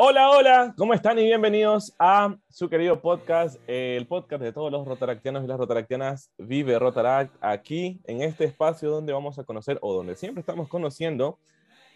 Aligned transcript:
Hola, 0.00 0.30
hola, 0.30 0.74
¿cómo 0.78 0.94
están? 0.94 1.18
Y 1.18 1.24
bienvenidos 1.24 1.92
a 1.98 2.36
su 2.48 2.68
querido 2.68 3.00
podcast, 3.00 3.58
el 3.66 4.06
podcast 4.06 4.40
de 4.40 4.52
todos 4.52 4.70
los 4.70 4.86
rotaractianos 4.86 5.42
y 5.42 5.48
las 5.48 5.58
rotaractianas 5.58 6.30
Vive 6.38 6.78
Rotaract, 6.78 7.34
aquí 7.40 8.00
en 8.04 8.22
este 8.22 8.44
espacio 8.44 8.90
donde 8.90 9.12
vamos 9.12 9.40
a 9.40 9.42
conocer, 9.42 9.76
o 9.82 9.92
donde 9.92 10.14
siempre 10.14 10.38
estamos 10.38 10.68
conociendo, 10.68 11.40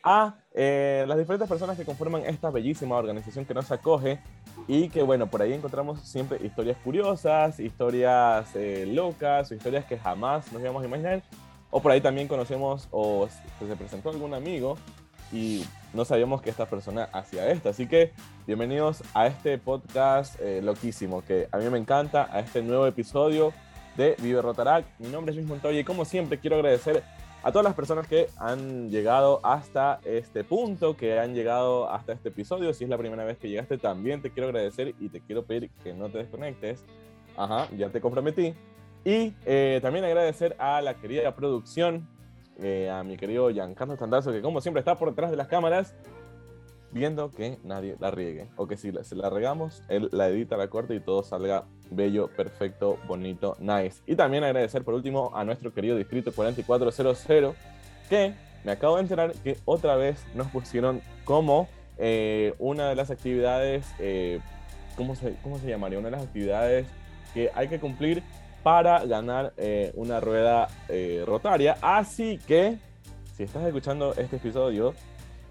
a 0.03 0.35
eh, 0.53 1.05
las 1.07 1.17
diferentes 1.17 1.49
personas 1.49 1.79
que 1.79 1.85
conforman 1.85 2.27
esta 2.27 2.51
bellísima 2.51 2.97
organización 2.97 3.45
que 3.45 3.55
nos 3.55 3.71
acoge 3.71 4.19
y 4.67 4.89
que, 4.89 5.05
bueno, 5.05 5.29
por 5.29 5.41
ahí 5.41 5.53
encontramos 5.53 6.01
siempre 6.01 6.45
historias 6.45 6.79
curiosas, 6.79 7.61
historias 7.61 8.51
eh, 8.57 8.85
locas, 8.85 9.53
historias 9.53 9.85
que 9.85 9.97
jamás 9.97 10.53
nos 10.53 10.61
íbamos 10.61 10.83
a 10.83 10.87
imaginar, 10.87 11.23
o 11.71 11.81
por 11.81 11.93
ahí 11.93 12.01
también 12.01 12.27
conocemos 12.27 12.89
o 12.91 13.29
se 13.61 13.77
presentó 13.77 14.11
algún 14.11 14.35
amigo 14.35 14.77
y 15.33 15.65
no 15.95 16.05
sabíamos 16.05 16.43
que 16.43 16.51
esta 16.51 16.67
persona 16.67 17.09
hacía 17.13 17.51
esto. 17.51 17.71
Así 17.71 17.87
que 17.87 18.13
bienvenidos 18.47 19.03
a 19.15 19.27
este 19.27 19.59
podcast 19.59 20.39
eh, 20.41 20.61
loquísimo 20.63 21.25
que 21.25 21.49
a 21.51 21.59
mí 21.59 21.69
me 21.71 21.79
encanta, 21.79 22.29
a 22.31 22.41
este 22.41 22.63
nuevo 22.63 22.87
episodio 22.87 23.53
de 23.97 24.17
Vive 24.21 24.43
Rotarac. 24.43 24.85
Mi 24.99 25.09
nombre 25.09 25.31
es 25.33 25.37
Luis 25.37 25.49
Montoya 25.49 25.81
y 25.81 25.85
como 25.85 26.05
siempre 26.05 26.39
quiero 26.39 26.57
agradecer 26.57 27.03
a 27.43 27.51
todas 27.51 27.65
las 27.65 27.75
personas 27.75 28.07
que 28.07 28.29
han 28.39 28.91
llegado 28.91 29.45
hasta 29.45 30.01
este 30.05 30.45
punto, 30.45 30.97
que 30.97 31.19
han 31.19 31.35
llegado 31.35 31.91
hasta 31.91 32.13
este 32.13 32.29
episodio. 32.29 32.73
Si 32.73 32.85
es 32.85 32.91
la 32.91 32.99
primera 32.99 33.25
vez 33.25 33.39
que 33.39 33.49
llegaste, 33.49 33.79
también 33.79 34.23
te 34.23 34.31
quiero 34.31 34.49
agradecer 34.49 34.95
y 35.01 35.09
te 35.09 35.21
quiero 35.21 35.45
pedir 35.45 35.71
que 35.83 35.93
no 35.93 36.09
te 36.09 36.19
desconectes. 36.19 36.85
Ajá, 37.37 37.69
ya 37.77 37.89
te 37.89 38.01
comprometí. 38.01 38.55
Y 39.05 39.35
eh, 39.45 39.81
también 39.83 40.05
agradecer 40.05 40.55
a 40.59 40.81
la 40.81 40.95
querida 40.95 41.35
producción 41.35 42.07
eh, 42.61 42.91
a 42.91 43.03
mi 43.03 43.17
querido 43.17 43.51
Giancarlo 43.51 43.97
Tandazo, 43.97 44.33
que 44.33 44.43
como 44.43 44.61
siempre 44.61 44.81
está 44.81 44.99
por 44.99 45.11
detrás 45.11 45.31
de 45.31 45.37
las 45.37 45.49
cámaras, 45.49 45.95
viendo 46.93 47.31
que 47.31 47.59
nadie 47.65 47.97
la 47.99 48.11
riegue. 48.11 48.49
O 48.57 48.67
que 48.67 48.77
si 48.77 48.93
se 49.03 49.17
la 49.17 49.31
regamos, 49.31 49.83
él 49.89 50.09
la 50.13 50.29
edita, 50.29 50.57
la 50.57 50.69
corta 50.69 50.95
y 50.95 51.01
todo 51.01 51.23
salga 51.23 51.65
bello, 51.91 52.29
perfecto, 52.29 52.99
bonito, 53.07 53.57
nice. 53.59 54.03
Y 54.07 54.15
también 54.15 54.45
agradecer 54.45 54.85
por 54.85 54.95
último 54.95 55.31
a 55.35 55.45
nuestro 55.45 55.73
querido 55.73 55.97
Distrito 55.97 56.33
4400, 56.33 57.57
que 58.09 58.35
me 58.65 58.73
acabo 58.73 58.97
de 58.97 59.03
enterar 59.03 59.33
que 59.33 59.57
otra 59.65 59.97
vez 59.97 60.25
nos 60.35 60.49
pusieron 60.49 61.01
como 61.25 61.69
eh, 61.99 62.55
una 62.59 62.89
de 62.89 62.95
las 62.95 63.11
actividades, 63.11 63.87
eh, 63.99 64.41
¿cómo, 64.97 65.15
se, 65.15 65.37
¿cómo 65.43 65.59
se 65.59 65.69
llamaría? 65.69 65.99
Una 65.99 66.09
de 66.09 66.17
las 66.17 66.25
actividades 66.25 66.87
que 67.35 67.51
hay 67.55 67.69
que 67.69 67.81
cumplir 67.81 68.23
para 68.63 69.05
ganar 69.05 69.53
eh, 69.57 69.93
una 69.95 70.21
rueda 70.21 70.69
eh, 70.89 71.25
rotaria. 71.27 71.77
Así 71.81 72.39
que, 72.47 72.79
si 73.37 73.43
estás 73.43 73.65
escuchando 73.65 74.15
este 74.15 74.37
episodio, 74.37 74.95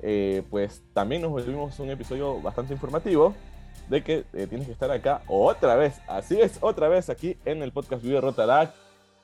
eh, 0.01 0.43
pues 0.49 0.83
también 0.93 1.21
nos 1.21 1.31
volvimos 1.31 1.79
un 1.79 1.89
episodio 1.89 2.41
bastante 2.41 2.73
informativo 2.73 3.35
de 3.89 4.03
que 4.03 4.23
tienes 4.47 4.67
que 4.67 4.73
estar 4.73 4.89
acá 4.89 5.21
otra 5.27 5.75
vez. 5.75 6.01
Así 6.07 6.39
es, 6.39 6.57
otra 6.61 6.87
vez 6.87 7.09
aquí 7.09 7.37
en 7.43 7.61
el 7.61 7.73
podcast 7.73 8.01
Video 8.01 8.21
Rotaract. 8.21 8.73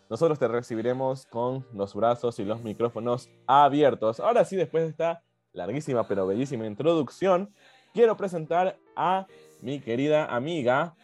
Nosotros 0.09 0.39
te 0.39 0.47
recibiremos 0.47 1.25
con 1.25 1.65
los 1.73 1.93
brazos 1.93 2.39
y 2.39 2.45
los 2.45 2.61
micrófonos 2.63 3.29
abiertos. 3.45 4.19
Ahora 4.19 4.43
sí, 4.45 4.55
después 4.55 4.83
de 4.83 4.89
esta 4.89 5.23
larguísima 5.53 6.07
pero 6.07 6.27
bellísima 6.27 6.65
introducción, 6.65 7.53
quiero 7.93 8.17
presentar 8.17 8.77
a 8.95 9.27
mi 9.61 9.79
querida 9.79 10.25
amiga, 10.25 10.95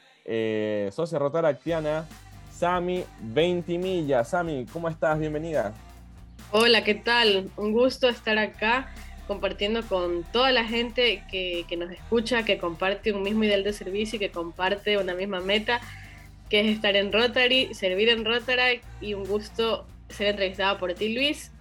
socia 0.91 1.19
rotaractiana, 1.19 2.05
Sami 2.53 3.03
Ventimilla. 3.19 4.23
Sami, 4.23 4.65
¿cómo 4.71 4.87
estás? 4.87 5.19
Bienvenida. 5.19 5.73
Hola, 6.51 6.83
¿qué 6.83 6.93
tal? 6.93 7.49
Un 7.57 7.73
gusto 7.73 8.07
estar 8.07 8.37
acá 8.37 8.93
compartiendo 9.27 9.81
con 9.83 10.23
toda 10.31 10.51
la 10.51 10.63
gente 10.63 11.23
que, 11.31 11.65
nos 11.77 11.91
escucha, 11.91 12.43
que 12.43 12.57
comparte 12.57 13.11
un 13.11 13.23
mismo 13.23 13.43
ideal 13.43 13.63
de 13.63 13.73
servicio 13.73 14.17
y 14.17 14.19
que 14.19 14.29
comparte 14.29 14.97
una 14.97 15.15
misma 15.15 15.39
meta, 15.39 15.81
que 16.49 16.59
es 16.59 16.67
estar 16.67 16.95
en 16.95 17.11
Rotary, 17.11 17.73
servir 17.73 18.09
en 18.09 18.23
Rotary 18.23 18.81
y 19.01 19.15
un 19.15 19.25
gusto 19.25 19.87
ser 20.09 20.27
entrevistada 20.27 20.77
por 20.77 20.93
ti, 20.93 21.13
Luis. 21.13 21.51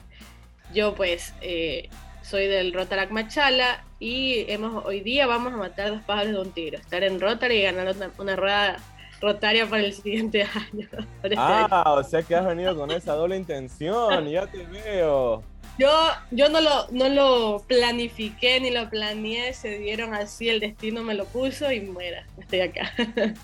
Yo 0.75 0.95
pues 0.95 1.33
eh, 1.41 1.89
soy 2.23 2.49
del 2.49 2.75
Rotarac 2.75 3.11
Machala 3.11 3.85
y 3.99 4.45
hemos, 4.49 4.85
hoy 4.85 5.01
día 5.01 5.27
vamos 5.27 5.55
a 5.55 5.57
matar 5.57 5.91
dos 5.91 6.03
pájaros 6.03 6.33
de 6.33 6.41
un 6.41 6.53
tiro, 6.53 6.79
estar 6.79 7.03
en 7.03 7.19
Rotary 7.19 7.57
y 7.57 7.63
ganar 7.63 7.95
una 8.19 8.37
rueda 8.37 8.77
rotaria 9.23 9.67
para 9.67 9.85
el 9.85 9.95
siguiente 9.95 10.43
año. 10.73 10.89
Ah, 11.37 11.95
o 11.97 12.03
sea 12.03 12.23
que 12.23 12.35
has 12.35 12.45
venido 12.45 12.77
con 12.77 12.91
esa 12.91 13.15
doble 13.15 13.37
intención, 13.37 14.29
ya 14.29 14.47
te 14.47 14.65
veo. 14.65 15.43
Yo, 15.79 15.91
yo 16.31 16.51
no, 16.51 16.61
lo, 16.61 16.89
no 16.91 17.09
lo 17.09 17.63
planifiqué 17.67 18.61
ni 18.61 18.71
lo 18.71 18.91
planeé, 18.91 19.55
se 19.55 19.79
dieron 19.79 20.13
así, 20.13 20.51
el 20.51 20.61
destino 20.61 21.03
me 21.03 21.15
lo 21.15 21.25
puso 21.25 21.73
y 21.73 21.81
muera, 21.81 22.27
estoy 22.39 22.61
acá. 22.61 22.93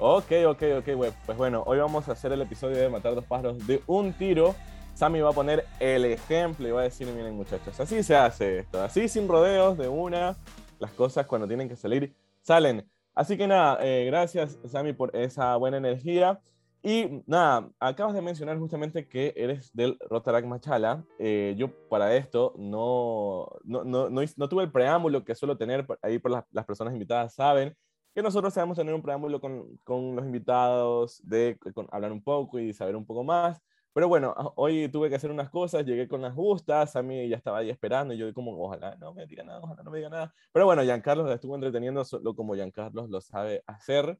Ok, 0.00 0.30
ok, 0.46 0.62
ok, 0.78 1.12
pues 1.26 1.36
bueno, 1.36 1.64
hoy 1.66 1.78
vamos 1.78 2.08
a 2.08 2.12
hacer 2.12 2.30
el 2.30 2.40
episodio 2.40 2.76
de 2.76 2.88
Matar 2.88 3.16
dos 3.16 3.24
pájaros 3.24 3.66
de 3.66 3.82
un 3.88 4.12
tiro. 4.12 4.54
Sammy 4.94 5.20
va 5.20 5.30
a 5.30 5.32
poner 5.32 5.64
el 5.80 6.04
ejemplo 6.04 6.68
y 6.68 6.70
va 6.70 6.82
a 6.82 6.84
decir, 6.84 7.08
miren 7.08 7.34
muchachos, 7.34 7.80
así 7.80 8.04
se 8.04 8.14
hace 8.14 8.60
esto, 8.60 8.80
así 8.80 9.08
sin 9.08 9.26
rodeos 9.26 9.76
de 9.76 9.88
una, 9.88 10.36
las 10.78 10.92
cosas 10.92 11.26
cuando 11.26 11.48
tienen 11.48 11.68
que 11.68 11.74
salir, 11.74 12.14
salen. 12.42 12.88
Así 13.18 13.36
que 13.36 13.48
nada, 13.48 13.78
eh, 13.84 14.04
gracias 14.06 14.60
Sami 14.64 14.92
por 14.92 15.10
esa 15.16 15.56
buena 15.56 15.76
energía. 15.76 16.40
Y 16.84 17.24
nada, 17.26 17.68
acabas 17.80 18.14
de 18.14 18.22
mencionar 18.22 18.56
justamente 18.60 19.08
que 19.08 19.34
eres 19.36 19.72
del 19.74 19.98
Rotarac 20.08 20.44
Machala. 20.46 21.04
Eh, 21.18 21.56
yo 21.58 21.68
para 21.88 22.14
esto 22.14 22.54
no 22.56 23.48
no, 23.64 23.82
no, 23.82 24.08
no, 24.08 24.48
tuve 24.48 24.62
el 24.62 24.70
preámbulo 24.70 25.24
que 25.24 25.34
suelo 25.34 25.58
tener 25.58 25.84
ahí 26.00 26.20
por 26.20 26.30
las, 26.30 26.44
las, 26.52 26.64
personas 26.64 26.94
invitadas, 26.94 27.34
saben 27.34 27.76
que 28.14 28.22
nosotros 28.22 28.54
sabemos 28.54 28.76
tener 28.78 28.94
un 28.94 29.02
preámbulo 29.02 29.40
con, 29.40 29.66
con 29.82 30.14
los 30.14 30.24
invitados, 30.24 31.20
de 31.24 31.58
hablar 31.90 32.12
un 32.12 32.22
poco 32.22 32.60
y 32.60 32.72
saber 32.72 32.94
un 32.94 33.04
poco 33.04 33.24
más. 33.24 33.60
Pero 33.92 34.08
bueno, 34.08 34.34
ah, 34.36 34.52
hoy 34.56 34.88
tuve 34.88 35.08
que 35.08 35.16
hacer 35.16 35.30
unas 35.30 35.50
cosas, 35.50 35.84
llegué 35.84 36.06
con 36.08 36.22
las 36.22 36.34
justas, 36.34 36.94
a 36.96 37.02
mí 37.02 37.28
ya 37.28 37.36
estaba 37.36 37.58
ahí 37.58 37.70
esperando, 37.70 38.14
y 38.14 38.18
yo 38.18 38.32
como, 38.34 38.52
ojalá 38.62 38.96
no 38.96 39.12
me 39.14 39.26
diga 39.26 39.42
nada, 39.44 39.60
ojalá 39.60 39.82
no 39.82 39.90
me 39.90 39.98
diga 39.98 40.10
nada. 40.10 40.34
Pero 40.52 40.66
bueno, 40.66 40.82
Giancarlos 40.82 41.30
estuvo 41.30 41.54
entreteniendo 41.54 42.04
como 42.36 42.54
Giancarlos 42.54 43.10
lo 43.10 43.20
sabe 43.20 43.62
hacer. 43.66 44.18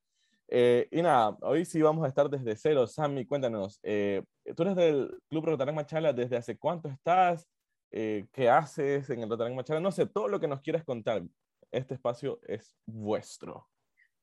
Eh, 0.51 0.89
y 0.91 1.03
nada, 1.03 1.37
hoy 1.43 1.65
sí 1.65 1.83
vamos 1.83 2.05
a 2.05 2.09
estar 2.09 2.28
desde 2.31 2.57
cero. 2.57 2.87
Sammy, 2.87 3.27
cuéntanos, 3.27 3.78
eh, 3.83 4.23
tú 4.57 4.62
eres 4.62 4.77
del 4.77 5.21
Club 5.28 5.45
Rotarán 5.45 5.75
Machala, 5.75 6.12
¿desde 6.12 6.37
hace 6.37 6.59
cuánto 6.59 6.89
estás? 6.89 7.47
Eh, 7.91 8.27
¿Qué 8.33 8.49
haces 8.49 9.11
en 9.11 9.23
el 9.23 9.28
Rotarán 9.28 9.55
Machala? 9.55 9.81
No 9.81 9.93
sé, 9.93 10.07
todo 10.07 10.28
lo 10.28 10.41
que 10.41 10.49
nos 10.49 10.61
quieras 10.62 10.84
contar. 10.84 11.23
Este 11.71 11.95
espacio 11.95 12.41
es 12.47 12.75
vuestro. 12.87 13.69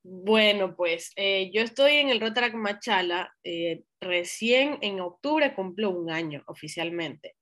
Bueno, 0.08 0.76
pues 0.76 1.10
eh, 1.16 1.50
yo 1.52 1.62
estoy 1.62 1.96
en 1.96 2.10
el 2.10 2.20
Rotarac 2.20 2.54
Machala, 2.54 3.34
eh, 3.42 3.82
recién 4.00 4.78
en 4.80 5.00
octubre 5.00 5.52
cumplo 5.52 5.90
un 5.90 6.12
año 6.12 6.44
oficialmente. 6.46 7.34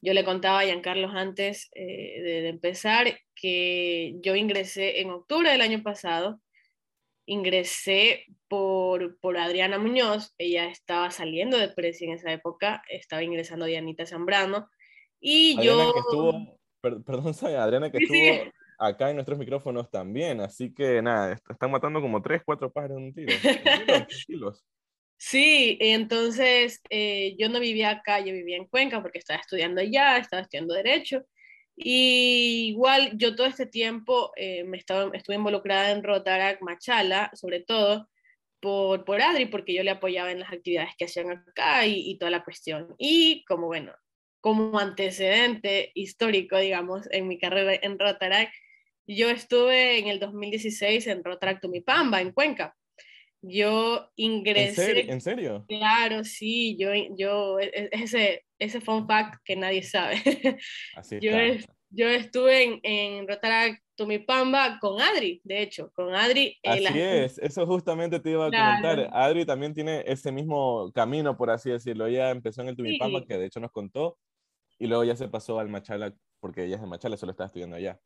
Yo 0.00 0.12
le 0.12 0.24
contaba 0.24 0.58
a 0.58 0.64
Giancarlos 0.64 1.14
antes 1.14 1.70
eh, 1.76 2.20
de, 2.20 2.48
empezar 2.48 3.06
que 3.36 4.16
yo 4.20 4.34
ingresé 4.34 5.00
en 5.00 5.10
octubre 5.10 5.48
del 5.48 5.60
año 5.60 5.84
pasado, 5.84 6.40
ingresé 7.24 8.24
por, 8.48 9.20
por 9.20 9.38
Adriana 9.38 9.78
Muñoz, 9.78 10.34
ella 10.38 10.66
estaba 10.66 11.12
saliendo 11.12 11.56
de 11.56 11.68
Presi 11.68 12.06
en 12.06 12.14
esa 12.14 12.32
época, 12.32 12.82
estaba 12.88 13.22
ingresando 13.22 13.64
Dianita 13.64 14.06
Zambrano, 14.06 14.68
y 15.20 15.56
yo... 15.62 15.92
perdón, 16.80 17.32
Adriana 17.56 17.92
que 17.92 17.98
estuvo 17.98 18.52
acá 18.82 19.10
en 19.10 19.16
nuestros 19.16 19.38
micrófonos 19.38 19.90
también, 19.90 20.40
así 20.40 20.72
que 20.74 21.00
nada, 21.00 21.38
están 21.48 21.70
matando 21.70 22.00
como 22.00 22.20
tres, 22.20 22.42
cuatro 22.44 22.70
pájaros 22.72 22.98
en 22.98 23.04
un 23.04 23.14
tiro. 23.14 23.32
Sí, 25.24 25.78
entonces 25.80 26.80
eh, 26.90 27.36
yo 27.38 27.48
no 27.48 27.60
vivía 27.60 27.90
acá, 27.90 28.18
yo 28.18 28.32
vivía 28.32 28.56
en 28.56 28.66
Cuenca 28.66 29.00
porque 29.00 29.20
estaba 29.20 29.38
estudiando 29.38 29.80
allá, 29.80 30.18
estaba 30.18 30.42
estudiando 30.42 30.74
Derecho. 30.74 31.24
Y 31.76 32.70
igual 32.70 33.12
yo 33.14 33.36
todo 33.36 33.46
este 33.46 33.66
tiempo 33.66 34.32
eh, 34.34 34.64
me 34.64 34.78
estaba, 34.78 35.12
estuve 35.14 35.36
involucrada 35.36 35.92
en 35.92 36.02
Rotarac 36.02 36.60
Machala, 36.60 37.30
sobre 37.34 37.60
todo 37.60 38.10
por, 38.58 39.04
por 39.04 39.22
Adri, 39.22 39.46
porque 39.46 39.74
yo 39.74 39.84
le 39.84 39.92
apoyaba 39.92 40.32
en 40.32 40.40
las 40.40 40.52
actividades 40.52 40.90
que 40.98 41.04
hacían 41.04 41.30
acá 41.30 41.86
y, 41.86 42.10
y 42.10 42.18
toda 42.18 42.32
la 42.32 42.42
cuestión. 42.42 42.92
Y 42.98 43.44
como 43.44 43.68
bueno, 43.68 43.92
como 44.42 44.80
antecedente 44.80 45.92
histórico, 45.94 46.58
digamos, 46.58 47.08
en 47.12 47.28
mi 47.28 47.38
carrera 47.38 47.78
en 47.80 47.96
Rotarac, 47.96 48.52
yo 49.06 49.28
estuve 49.30 49.98
en 49.98 50.08
el 50.08 50.18
2016 50.20 51.06
en 51.06 51.22
Pamba, 51.84 52.20
en 52.20 52.32
Cuenca. 52.32 52.74
Yo 53.42 54.08
ingresé. 54.14 55.10
¿En 55.10 55.20
serio? 55.20 55.64
Claro, 55.68 56.22
sí, 56.22 56.76
yo, 56.78 56.90
yo 57.16 57.58
e, 57.58 57.72
e, 57.74 57.88
ese, 57.90 58.44
ese 58.58 58.80
fun 58.80 59.06
fact 59.06 59.40
que 59.44 59.56
nadie 59.56 59.82
sabe. 59.82 60.14
Así 60.94 61.18
yo, 61.20 61.32
yo 61.90 62.08
estuve 62.08 62.62
en, 62.62 62.80
en 62.82 63.26
Pamba 64.26 64.78
con 64.80 65.00
Adri, 65.00 65.40
de 65.44 65.62
hecho, 65.62 65.90
con 65.94 66.14
Adri. 66.14 66.58
Eh, 66.62 66.86
así 66.86 67.00
es, 67.00 67.38
eso 67.38 67.66
justamente 67.66 68.18
te 68.18 68.30
iba 68.30 68.46
a 68.46 68.50
comentar. 68.50 69.10
Adri 69.12 69.44
también 69.44 69.74
tiene 69.74 70.02
ese 70.06 70.32
mismo 70.32 70.90
camino, 70.92 71.36
por 71.36 71.50
así 71.50 71.70
decirlo. 71.70 72.06
Ella 72.06 72.30
empezó 72.30 72.62
en 72.62 72.68
el 72.68 72.76
Tumipamba, 72.76 73.24
que 73.24 73.36
de 73.36 73.46
hecho 73.46 73.60
nos 73.60 73.70
contó, 73.70 74.18
y 74.78 74.86
luego 74.86 75.04
ya 75.04 75.16
se 75.16 75.28
pasó 75.28 75.58
al 75.58 75.68
Machala, 75.68 76.14
porque 76.40 76.64
ella 76.64 76.76
es 76.76 76.80
de 76.80 76.86
Machala, 76.86 77.16
solo 77.16 77.32
estaba 77.32 77.46
estudiando 77.46 77.76
allá. 77.76 78.00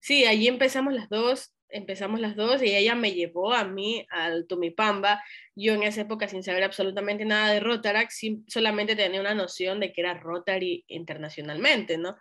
Sí, 0.00 0.24
allí 0.24 0.48
empezamos 0.48 0.94
las 0.94 1.08
dos, 1.08 1.52
empezamos 1.68 2.20
las 2.20 2.36
dos 2.36 2.62
y 2.62 2.74
ella 2.74 2.94
me 2.94 3.12
llevó 3.12 3.52
a 3.52 3.64
mí 3.64 4.06
al 4.10 4.46
Tumipamba. 4.46 5.22
Yo 5.54 5.74
en 5.74 5.82
esa 5.82 6.02
época 6.02 6.28
sin 6.28 6.42
saber 6.42 6.64
absolutamente 6.64 7.24
nada 7.24 7.52
de 7.52 7.60
Rotaract, 7.60 8.12
solamente 8.46 8.96
tenía 8.96 9.20
una 9.20 9.34
noción 9.34 9.80
de 9.80 9.92
que 9.92 10.00
era 10.00 10.14
Rotary 10.14 10.84
internacionalmente, 10.88 11.98
¿no? 11.98 12.16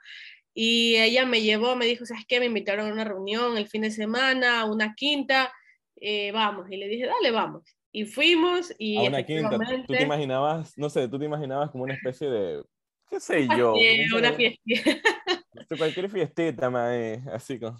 Y 0.53 0.95
ella 0.95 1.25
me 1.25 1.41
llevó, 1.41 1.75
me 1.75 1.85
dijo, 1.85 2.05
¿sabes 2.05 2.23
qué? 2.27 2.39
Me 2.39 2.45
invitaron 2.45 2.89
a 2.89 2.93
una 2.93 3.03
reunión 3.03 3.57
el 3.57 3.67
fin 3.67 3.81
de 3.81 3.91
semana, 3.91 4.61
a 4.61 4.65
una 4.65 4.95
quinta, 4.95 5.51
eh, 5.97 6.31
vamos. 6.31 6.71
Y 6.71 6.77
le 6.77 6.87
dije, 6.87 7.05
dale, 7.05 7.31
vamos. 7.31 7.75
Y 7.91 8.05
fuimos 8.05 8.73
y... 8.77 8.97
A 8.97 9.09
una 9.09 9.23
quinta, 9.23 9.57
tú 9.85 9.93
te 9.93 10.03
imaginabas, 10.03 10.77
no 10.77 10.89
sé, 10.89 11.07
tú 11.07 11.19
te 11.19 11.25
imaginabas 11.25 11.71
como 11.71 11.83
una 11.83 11.93
especie 11.93 12.29
de, 12.29 12.63
qué 13.09 13.19
sé 13.19 13.47
yo. 13.57 13.73
una 14.17 14.33
fiesta. 14.33 14.61
Cualquier 15.77 16.09
fiestita, 16.09 16.69
mae, 16.69 17.23
así 17.31 17.59
como... 17.59 17.77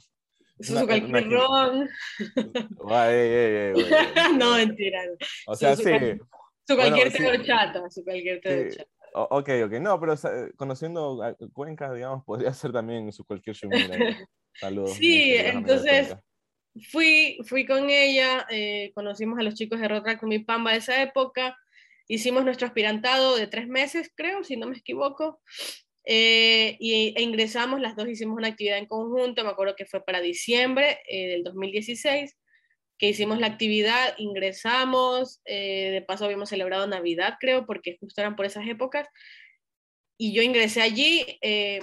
Es 0.58 0.72
cualquier 0.72 1.30
ron. 1.30 1.90
no, 4.38 4.56
mentira. 4.56 5.02
O 5.48 5.56
sea, 5.56 5.76
sí. 5.76 5.84
Su 6.68 6.76
cualquier 6.76 7.12
bueno, 7.12 7.44
chata, 7.44 7.90
su 7.90 8.04
cualquier 8.04 8.42
sí. 8.72 8.82
Ok, 9.14 9.50
ok. 9.66 9.72
No, 9.80 10.00
pero 10.00 10.16
conociendo 10.56 11.22
Cuenca, 11.54 11.94
digamos, 11.94 12.24
podría 12.24 12.54
ser 12.54 12.72
también 12.72 13.12
su 13.12 13.26
cualquier 13.26 13.56
shumira. 13.56 13.98
Saludos. 14.60 14.94
Sí, 14.94 15.36
entonces 15.36 16.16
fui, 16.92 17.38
fui 17.46 17.66
con 17.66 17.90
ella, 17.90 18.46
eh, 18.50 18.92
conocimos 18.94 19.40
a 19.40 19.44
los 19.44 19.56
chicos 19.56 19.80
de 19.80 19.88
Rotra 19.88 20.18
con 20.18 20.30
mi 20.30 20.40
Pamba 20.40 20.72
de 20.72 20.78
esa 20.78 21.02
época, 21.02 21.58
hicimos 22.08 22.44
nuestro 22.44 22.68
aspirantado 22.68 23.36
de 23.36 23.48
tres 23.48 23.68
meses, 23.68 24.12
creo, 24.16 24.44
si 24.44 24.58
no 24.58 24.68
me 24.68 24.78
equivoco, 24.78 25.42
eh, 26.06 26.78
y, 26.80 27.14
e 27.16 27.22
ingresamos, 27.22 27.82
las 27.82 27.96
dos 27.96 28.08
hicimos 28.08 28.38
una 28.38 28.48
actividad 28.48 28.78
en 28.78 28.86
conjunto, 28.86 29.44
me 29.44 29.50
acuerdo 29.50 29.76
que 29.76 29.86
fue 29.86 30.04
para 30.04 30.22
diciembre 30.22 31.00
eh, 31.08 31.28
del 31.28 31.44
2016, 31.44 32.36
que 32.98 33.10
hicimos 33.10 33.40
la 33.40 33.48
actividad, 33.48 34.16
ingresamos, 34.18 35.42
eh, 35.46 35.90
de 35.92 36.02
paso 36.02 36.26
habíamos 36.26 36.50
celebrado 36.50 36.88
Navidad, 36.88 37.36
creo, 37.40 37.66
porque 37.66 37.98
justo 38.00 38.22
eran 38.22 38.36
por 38.36 38.46
esas 38.46 38.68
épocas, 38.68 39.08
y 40.18 40.34
yo 40.34 40.42
ingresé 40.42 40.82
allí, 40.82 41.38
eh, 41.42 41.82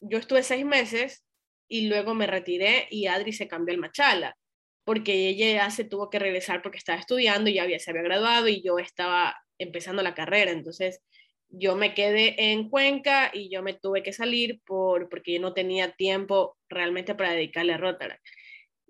yo 0.00 0.18
estuve 0.18 0.42
seis 0.42 0.64
meses 0.64 1.24
y 1.68 1.88
luego 1.88 2.14
me 2.14 2.26
retiré 2.28 2.86
y 2.90 3.06
Adri 3.06 3.32
se 3.32 3.48
cambió 3.48 3.74
al 3.74 3.80
Machala, 3.80 4.36
porque 4.84 5.28
ella 5.28 5.64
ya 5.64 5.70
se 5.70 5.84
tuvo 5.84 6.10
que 6.10 6.20
regresar 6.20 6.62
porque 6.62 6.78
estaba 6.78 6.98
estudiando 6.98 7.50
y 7.50 7.54
ya 7.54 7.64
había, 7.64 7.80
se 7.80 7.90
había 7.90 8.02
graduado 8.02 8.46
y 8.46 8.62
yo 8.62 8.78
estaba 8.78 9.36
empezando 9.58 10.02
la 10.02 10.14
carrera, 10.14 10.52
entonces 10.52 11.02
yo 11.48 11.76
me 11.76 11.94
quedé 11.94 12.52
en 12.52 12.68
Cuenca 12.68 13.30
y 13.32 13.50
yo 13.50 13.62
me 13.62 13.74
tuve 13.74 14.02
que 14.02 14.12
salir 14.12 14.60
por, 14.64 15.08
porque 15.08 15.34
yo 15.34 15.40
no 15.40 15.54
tenía 15.54 15.92
tiempo 15.92 16.56
realmente 16.68 17.14
para 17.14 17.32
dedicarle 17.32 17.74
a 17.74 17.78
Rotaract. 17.78 18.22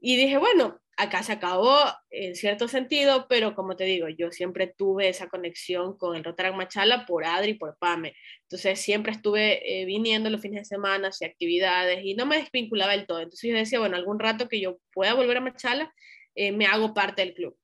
Y 0.00 0.17
dije, 0.17 0.37
bueno, 0.37 0.81
acá 0.97 1.23
se 1.23 1.32
acabó 1.32 1.79
en 2.11 2.35
cierto 2.35 2.69
sentido, 2.69 3.26
pero 3.29 3.55
como 3.55 3.76
te 3.76 3.85
digo, 3.85 4.08
yo 4.08 4.31
siempre 4.31 4.67
tuve 4.67 5.08
esa 5.08 5.29
conexión 5.29 5.97
con 5.97 6.17
el 6.17 6.25
Rotaract 6.25 6.56
Machala 6.56 7.06
por 7.06 7.25
Adri 7.25 7.53
y 7.53 7.55
por 7.55 7.76
Pame. 7.79 8.14
Entonces 8.43 8.81
siempre 8.81 9.12
estuve 9.12 9.82
eh, 9.82 9.85
viniendo 9.85 10.31
los 10.31 10.41
fines 10.41 10.62
de 10.62 10.64
semana, 10.64 11.08
hacía 11.08 11.29
actividades 11.29 12.05
y 12.05 12.14
no 12.14 12.26
me 12.26 12.38
desvinculaba 12.38 12.93
del 12.93 13.06
todo. 13.06 13.20
Entonces 13.20 13.50
yo 13.50 13.56
decía, 13.56 13.79
bueno, 13.79 13.97
algún 13.97 14.19
rato 14.19 14.49
que 14.49 14.61
yo 14.61 14.79
pueda 14.93 15.14
volver 15.14 15.37
a 15.37 15.41
Machala, 15.41 15.93
eh, 16.35 16.53
me 16.53 16.67
hago 16.67 16.94
parte 16.94 17.23
del 17.23 17.35
club. 17.35 17.56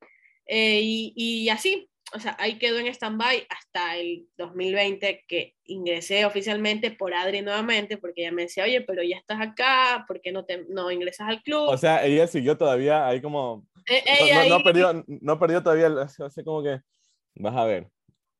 Eh, 0.46 0.80
y, 0.82 1.12
y, 1.16 1.48
así, 1.48 1.88
o 2.14 2.18
sea, 2.18 2.36
ahí 2.38 2.58
quedó 2.58 2.78
en 2.78 2.86
stand-by 2.88 3.46
hasta 3.48 3.96
el 3.96 4.26
2020 4.36 5.24
que 5.26 5.54
ingresé 5.64 6.24
oficialmente 6.24 6.90
por 6.90 7.14
Adri 7.14 7.42
nuevamente, 7.42 7.96
porque 7.96 8.22
ella 8.22 8.32
me 8.32 8.42
decía, 8.42 8.64
oye, 8.64 8.82
pero 8.82 9.02
ya 9.02 9.16
estás 9.16 9.40
acá, 9.40 10.04
¿por 10.06 10.20
qué 10.20 10.32
no, 10.32 10.44
te, 10.44 10.64
no 10.68 10.90
ingresas 10.90 11.28
al 11.28 11.42
club? 11.42 11.68
O 11.68 11.76
sea, 11.76 12.04
ella 12.04 12.26
siguió 12.26 12.56
todavía 12.56 13.06
ahí 13.06 13.20
como... 13.20 13.66
Eh, 13.88 14.48
no, 14.48 14.58
no, 14.58 14.64
perdió, 14.64 15.04
no 15.06 15.38
perdió 15.38 15.62
todavía, 15.62 15.88
así 16.02 16.44
como 16.44 16.62
que, 16.62 16.80
vas 17.34 17.56
a 17.56 17.64
ver, 17.64 17.88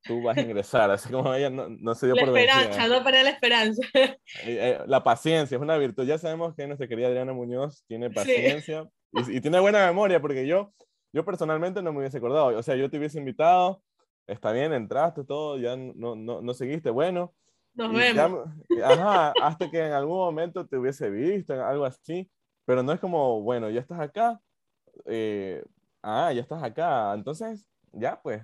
tú 0.04 0.22
vas 0.22 0.36
a 0.36 0.42
ingresar, 0.42 0.90
así 0.90 1.08
como 1.10 1.32
ella 1.34 1.50
no, 1.50 1.68
no 1.68 1.94
se 1.94 2.06
dio 2.06 2.14
la 2.14 2.24
por 2.24 2.38
esperanza, 2.38 2.88
no 2.88 3.02
perdí 3.02 3.22
la 3.22 3.30
esperanza. 3.30 3.82
Eh, 4.44 4.58
eh, 4.58 4.78
la 4.86 5.02
paciencia 5.02 5.56
es 5.56 5.62
una 5.62 5.76
virtud, 5.76 6.06
ya 6.06 6.18
sabemos 6.18 6.54
que 6.54 6.66
nuestra 6.66 6.88
querida 6.88 7.08
Adriana 7.08 7.32
Muñoz 7.32 7.84
tiene 7.86 8.10
paciencia 8.10 8.88
y, 9.12 9.36
y 9.36 9.40
tiene 9.40 9.60
buena 9.60 9.86
memoria, 9.86 10.20
porque 10.20 10.46
yo 10.46 10.72
yo 11.12 11.24
personalmente 11.24 11.82
no 11.82 11.92
me 11.92 12.00
hubiese 12.00 12.18
acordado. 12.18 12.56
O 12.58 12.62
sea, 12.62 12.76
yo 12.76 12.90
te 12.90 12.98
hubiese 12.98 13.18
invitado, 13.18 13.82
está 14.26 14.52
bien, 14.52 14.72
entraste, 14.72 15.24
todo, 15.24 15.58
ya 15.58 15.76
no, 15.76 16.16
no, 16.16 16.40
no 16.40 16.54
seguiste, 16.54 16.90
bueno. 16.90 17.34
Nos 17.74 17.92
vemos. 17.92 18.48
ajá, 18.84 19.32
hasta 19.42 19.70
que 19.70 19.86
en 19.86 19.92
algún 19.92 20.18
momento 20.18 20.66
te 20.66 20.76
hubiese 20.76 21.10
visto, 21.10 21.54
algo 21.64 21.84
así. 21.84 22.30
Pero 22.64 22.82
no 22.82 22.92
es 22.92 23.00
como, 23.00 23.42
bueno, 23.42 23.70
ya 23.70 23.80
estás 23.80 24.00
acá. 24.00 24.40
Eh, 25.06 25.64
ah, 26.02 26.32
ya 26.32 26.42
estás 26.42 26.62
acá. 26.62 27.12
Entonces, 27.14 27.68
ya 27.92 28.20
pues, 28.20 28.42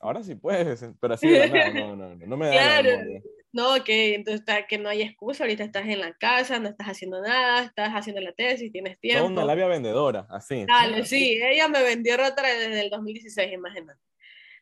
ahora 0.00 0.22
sí 0.22 0.34
puedes. 0.34 0.84
Pero 1.00 1.14
así 1.14 1.28
de 1.28 1.48
nada, 1.48 1.70
no, 1.72 1.96
no, 1.96 2.14
no, 2.14 2.26
no 2.26 2.36
me 2.36 2.46
da 2.46 2.52
claro. 2.52 3.02
No, 3.52 3.82
que 3.84 4.14
entonces 4.14 4.44
que 4.68 4.78
no 4.78 4.88
hay 4.88 5.02
excusa, 5.02 5.44
ahorita 5.44 5.64
estás 5.64 5.86
en 5.86 6.00
la 6.00 6.12
casa, 6.14 6.58
no 6.58 6.68
estás 6.68 6.88
haciendo 6.88 7.22
nada, 7.22 7.64
estás 7.64 7.90
haciendo 7.92 8.20
la 8.20 8.32
tesis, 8.32 8.70
tienes 8.70 8.98
tiempo. 9.00 9.26
Una 9.26 9.44
labia 9.44 9.66
vendedora, 9.66 10.26
así. 10.30 10.66
Dale, 10.66 11.04
sí, 11.04 11.40
ella 11.42 11.68
me 11.68 11.82
vendió 11.82 12.16
rota 12.16 12.42
desde 12.42 12.80
el 12.80 12.90
2016, 12.90 13.52
imagínate. 13.52 14.00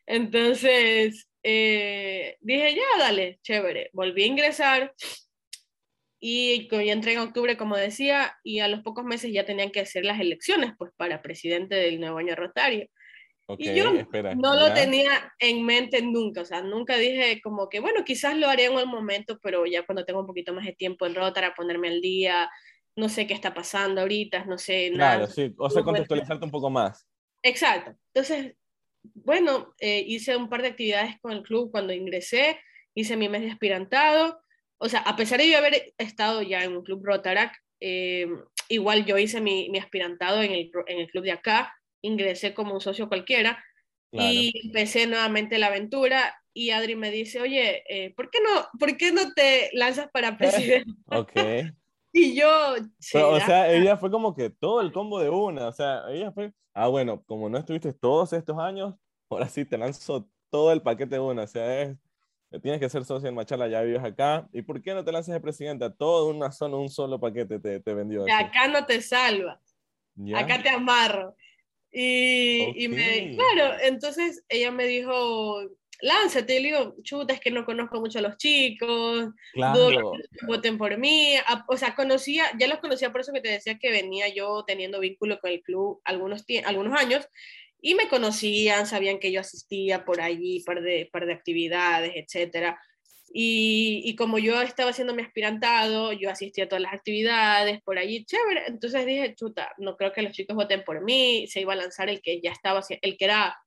Entonces, 0.05 1.29
eh, 1.43 2.37
dije, 2.39 2.75
ya, 2.75 2.99
dale, 2.99 3.39
chévere. 3.41 3.89
Volví 3.91 4.23
a 4.23 4.27
ingresar 4.27 4.93
y 6.19 6.67
yo 6.69 6.79
entré 6.79 7.13
en 7.13 7.19
octubre, 7.19 7.57
como 7.57 7.75
decía, 7.75 8.37
y 8.43 8.59
a 8.59 8.67
los 8.67 8.81
pocos 8.81 9.03
meses 9.03 9.31
ya 9.33 9.45
tenían 9.45 9.71
que 9.71 9.81
hacer 9.81 10.05
las 10.05 10.19
elecciones, 10.19 10.73
pues, 10.77 10.91
para 10.95 11.21
presidente 11.21 11.75
del 11.75 11.99
nuevo 11.99 12.17
año 12.17 12.35
rotario 12.35 12.87
y 13.57 13.75
yo 13.75 13.93
no 14.35 14.55
lo 14.55 14.73
tenía 14.73 15.33
en 15.39 15.65
mente 15.65 16.01
nunca, 16.01 16.41
o 16.41 16.45
sea, 16.45 16.61
nunca 16.61 16.97
dije 16.97 17.39
como 17.41 17.69
que, 17.69 17.79
bueno, 17.79 18.03
quizás 18.03 18.35
lo 18.37 18.47
haré 18.47 18.65
en 18.65 18.73
un 18.73 18.89
momento, 18.89 19.39
pero 19.41 19.65
ya 19.65 19.85
cuando 19.85 20.03
tengo 20.05 20.21
un 20.21 20.27
poquito 20.27 20.53
más 20.53 20.65
de 20.65 20.73
tiempo 20.73 21.05
en 21.05 21.15
Rotary 21.15 21.47
a 21.47 21.53
ponerme 21.53 21.89
al 21.89 22.01
día, 22.01 22.49
no 22.95 23.09
sé 23.09 23.27
qué 23.27 23.33
está 23.33 23.53
pasando 23.53 24.01
ahorita, 24.01 24.45
no 24.45 24.57
sé 24.57 24.89
nada. 24.91 25.17
Claro, 25.17 25.31
sí, 25.31 25.53
o 25.57 25.69
sea, 25.69 25.83
contextualizarte 25.83 26.45
un 26.45 26.51
poco 26.51 26.69
más. 26.69 27.07
Exacto. 27.43 27.93
Entonces, 28.13 28.55
bueno, 29.13 29.73
eh, 29.79 30.03
hice 30.07 30.35
un 30.35 30.49
par 30.49 30.61
de 30.61 30.69
actividades 30.69 31.19
con 31.21 31.31
el 31.31 31.43
club 31.43 31.69
cuando 31.71 31.93
ingresé, 31.93 32.59
hice 32.95 33.15
mi 33.15 33.29
mes 33.29 33.41
de 33.41 33.51
aspirantado, 33.51 34.39
o 34.77 34.89
sea, 34.89 35.01
a 35.01 35.15
pesar 35.15 35.39
de 35.39 35.51
yo 35.51 35.57
haber 35.57 35.93
estado 35.97 36.41
ya 36.41 36.63
en 36.63 36.75
un 36.75 36.83
club 36.83 37.05
Rotarac, 37.05 37.55
eh, 37.79 38.27
igual 38.69 39.05
yo 39.05 39.17
hice 39.17 39.41
mi, 39.41 39.69
mi 39.69 39.77
aspirantado 39.77 40.41
en 40.41 40.51
el, 40.51 40.71
en 40.87 40.99
el 40.99 41.07
club 41.07 41.23
de 41.23 41.31
acá, 41.31 41.73
ingresé 42.05 42.53
como 42.53 42.73
un 42.73 42.81
socio 42.81 43.07
cualquiera 43.07 43.63
y 44.11 44.65
empecé 44.65 45.07
nuevamente 45.07 45.57
la 45.57 45.67
aventura 45.67 46.33
y 46.53 46.69
Adri 46.69 46.95
me 46.95 47.11
dice, 47.11 47.41
oye, 47.41 47.83
eh, 47.89 48.13
¿por, 48.15 48.29
qué 48.29 48.39
no, 48.41 48.67
¿por 48.79 48.95
qué 48.95 49.11
no 49.11 49.33
te 49.33 49.69
lanzas 49.73 50.09
para 50.11 50.37
presidente? 50.37 50.89
ok. 51.07 51.31
y 52.13 52.33
yo... 52.33 52.75
o 52.75 53.39
sea, 53.41 53.71
ella 53.71 53.97
fue 53.97 54.09
como 54.09 54.33
que 54.33 54.49
todo 54.49 54.79
el 54.79 54.93
combo 54.93 55.19
de 55.19 55.29
una, 55.29 55.67
o 55.67 55.73
sea, 55.73 56.03
ella 56.09 56.31
fue, 56.31 56.53
ah, 56.73 56.87
bueno, 56.87 57.23
como 57.25 57.49
no 57.49 57.57
estuviste 57.57 57.91
todos 57.91 58.31
estos 58.31 58.57
años, 58.57 58.95
ahora 59.29 59.49
sí 59.49 59.65
te 59.65 59.77
lanzo 59.77 60.29
todo 60.49 60.71
el 60.71 60.81
paquete 60.81 61.15
de 61.15 61.19
una, 61.19 61.43
o 61.43 61.47
sea, 61.47 61.81
es, 61.81 61.97
tienes 62.61 62.79
que 62.79 62.89
ser 62.89 63.03
socio 63.03 63.27
en 63.27 63.35
Machala, 63.35 63.67
ya 63.67 63.81
vives 63.81 64.03
acá, 64.03 64.47
¿y 64.53 64.61
por 64.61 64.81
qué 64.81 64.93
no 64.93 65.03
te 65.03 65.11
lanzas 65.11 65.33
de 65.33 65.41
presidenta? 65.41 65.93
Todo 65.93 66.29
una 66.29 66.53
zona, 66.53 66.77
un 66.77 66.89
solo 66.89 67.19
paquete 67.19 67.59
te, 67.59 67.81
te 67.81 67.93
vendió. 67.93 68.23
De 68.23 68.31
acá 68.31 68.69
no 68.69 68.85
te 68.85 69.01
salvas, 69.01 69.59
acá 70.33 70.63
te 70.63 70.69
amarro. 70.69 71.35
Y, 71.97 72.83
y, 72.83 72.89
me, 72.89 73.37
claro, 73.37 73.77
entonces 73.81 74.43
ella 74.49 74.69
me 74.69 74.85
dijo, 74.85 75.61
lánzate, 76.01 76.57
y 76.57 76.59
le 76.59 76.67
digo, 76.67 76.95
chuta, 77.03 77.33
es 77.33 77.39
que 77.39 77.51
no 77.51 77.65
conozco 77.65 78.01
mucho 78.01 78.19
a 78.19 78.21
los 78.21 78.35
chicos, 78.35 79.29
claro. 79.53 80.11
voten 80.45 80.77
por 80.77 80.97
mí, 80.97 81.35
o 81.67 81.77
sea, 81.77 81.95
conocía, 81.95 82.45
ya 82.59 82.67
los 82.67 82.79
conocía 82.79 83.13
por 83.13 83.21
eso 83.21 83.31
que 83.31 83.39
te 83.39 83.47
decía 83.47 83.79
que 83.79 83.91
venía 83.91 84.27
yo 84.27 84.65
teniendo 84.65 84.99
vínculo 84.99 85.39
con 85.39 85.51
el 85.51 85.61
club 85.61 86.01
algunos, 86.03 86.43
algunos 86.65 86.99
años, 86.99 87.29
y 87.79 87.95
me 87.95 88.09
conocían, 88.09 88.87
sabían 88.87 89.19
que 89.19 89.31
yo 89.31 89.39
asistía 89.39 90.03
por 90.03 90.19
allí, 90.19 90.63
par 90.65 90.81
de, 90.81 91.07
par 91.09 91.25
de 91.25 91.33
actividades, 91.33 92.11
etcétera, 92.15 92.77
y, 93.37 94.15
como 94.15 94.39
yo 94.39 94.61
estaba 94.61 94.91
haciendo 94.91 95.13
mi 95.13 95.21
aspirantado, 95.21 96.13
yo 96.13 96.29
asistía 96.29 96.63
a 96.63 96.67
todas 96.69 96.81
las 96.81 96.93
actividades 96.93 97.81
por 97.81 97.97
allí, 97.97 98.23
chévere. 98.23 98.63
Entonces 98.67 99.05
dije, 99.05 99.35
chuta, 99.35 99.73
no 99.77 99.97
creo 99.97 100.13
que 100.13 100.21
los 100.21 100.31
chicos 100.31 100.55
voten 100.55 100.85
por 100.85 101.03
mí. 101.03 101.45
Se 101.49 101.59
iba 101.59 101.73
a 101.73 101.75
lanzar 101.75 102.07
el 102.07 102.21
que 102.21 102.39
ya 102.39 102.53
estaba, 102.53 102.81
el 103.01 103.17
que 103.17 103.25
era 103.25 103.59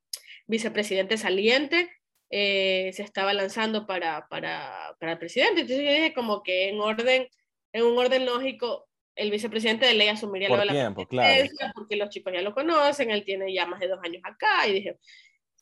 vicepresidente 0.47 1.19
saliente, 1.19 1.87
eh, 2.31 2.89
se 2.93 3.03
estaba 3.03 3.31
lanzando 3.31 3.85
para, 3.85 4.25
para, 4.27 4.95
para, 4.99 5.11
el 5.11 5.19
presidente. 5.19 5.61
Entonces 5.61 5.85
yo 5.85 5.91
dije, 5.91 6.13
como 6.15 6.41
que 6.41 6.69
en 6.69 6.79
orden, 6.79 7.27
en 7.71 7.83
un 7.83 7.95
orden 7.95 8.25
lógico, 8.25 8.87
el 9.15 9.29
vicepresidente 9.29 9.85
de 9.85 9.93
ley 9.93 10.07
asumiría 10.07 10.47
por 10.47 10.65
la 10.65 10.73
tiempo, 10.73 11.05
claro. 11.05 11.47
porque 11.75 11.95
los 11.95 12.09
chicos 12.09 12.33
ya 12.33 12.41
lo 12.41 12.55
conocen, 12.55 13.11
él 13.11 13.23
tiene 13.23 13.53
ya 13.53 13.67
más 13.67 13.79
de 13.79 13.89
dos 13.89 13.99
años 14.01 14.23
acá. 14.25 14.67
Y 14.67 14.73
dije, 14.73 14.97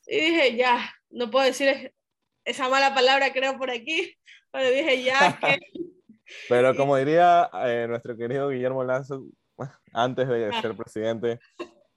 y 0.08 0.16
dije 0.16 0.56
ya, 0.56 0.96
no 1.10 1.30
puedo 1.30 1.46
decir 1.46 1.92
esa 2.48 2.70
mala 2.70 2.94
palabra 2.94 3.34
creo 3.34 3.58
por 3.58 3.70
aquí, 3.70 4.16
pero 4.52 4.70
dije 4.70 5.04
ya 5.04 5.38
que... 5.38 5.60
pero 6.50 6.76
como 6.76 6.96
diría 6.96 7.50
eh, 7.66 7.86
nuestro 7.90 8.16
querido 8.16 8.50
Guillermo 8.50 8.84
Lazo, 8.84 9.26
antes 9.94 10.28
de 10.28 10.52
ser 10.62 10.76
presidente. 10.76 11.40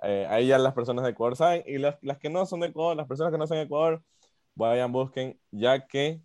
Eh, 0.03 0.27
ahí 0.29 0.49
ya 0.49 0.59
las 0.59 0.75
personas 0.75 1.05
de 1.05 1.11
Ecuador 1.11 1.37
saben, 1.37 1.63
y 1.67 1.79
las, 1.79 1.97
las, 2.03 2.19
que 2.19 2.31
no 2.31 2.47
son 2.47 2.61
de 2.61 2.69
Ecuador, 2.69 2.97
las 2.97 3.07
personas 3.07 3.33
que 3.33 3.39
no 3.39 3.47
son 3.47 3.59
de 3.59 3.65
Ecuador, 3.65 4.03
vayan, 4.55 4.91
busquen, 4.91 5.39
ya 5.51 5.87
que 5.87 6.21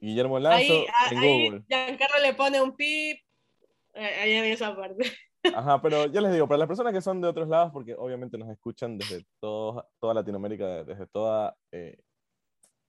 Guillermo 0.00 0.38
Lazo 0.38 0.56
ahí, 0.56 0.86
en 1.10 1.18
ahí 1.18 1.44
Google. 1.44 1.64
Giancarlo 1.68 2.18
le 2.22 2.34
pone 2.34 2.60
un 2.60 2.74
pip, 2.74 3.20
ahí 3.94 4.32
en 4.32 4.44
esa 4.46 4.74
parte. 4.74 5.12
Ajá, 5.54 5.80
pero 5.80 6.06
yo 6.06 6.20
les 6.20 6.32
digo, 6.32 6.48
para 6.48 6.58
las 6.58 6.68
personas 6.68 6.92
que 6.92 7.00
son 7.00 7.20
de 7.20 7.28
otros 7.28 7.48
lados, 7.48 7.70
porque 7.72 7.94
obviamente 7.94 8.38
nos 8.38 8.50
escuchan 8.50 8.98
desde 8.98 9.24
todo, 9.40 9.86
toda 10.00 10.14
Latinoamérica, 10.14 10.84
desde 10.84 11.06
toda 11.06 11.54
eh, 11.70 11.98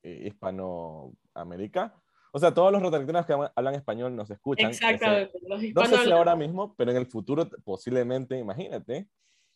eh, 0.04 0.28
Hispanoamérica, 0.28 1.94
o 2.32 2.40
sea, 2.40 2.54
todos 2.54 2.72
los 2.72 2.82
rotaritarianos 2.82 3.26
que 3.26 3.52
hablan 3.56 3.76
español 3.76 4.16
nos 4.16 4.30
escuchan. 4.30 4.70
Exactamente. 4.70 5.40
no 5.48 5.86
sé 5.86 5.98
si 5.98 6.12
ahora 6.12 6.36
mismo, 6.36 6.76
pero 6.76 6.92
en 6.92 6.98
el 6.98 7.08
futuro 7.08 7.50
posiblemente, 7.64 8.38
imagínate, 8.38 9.08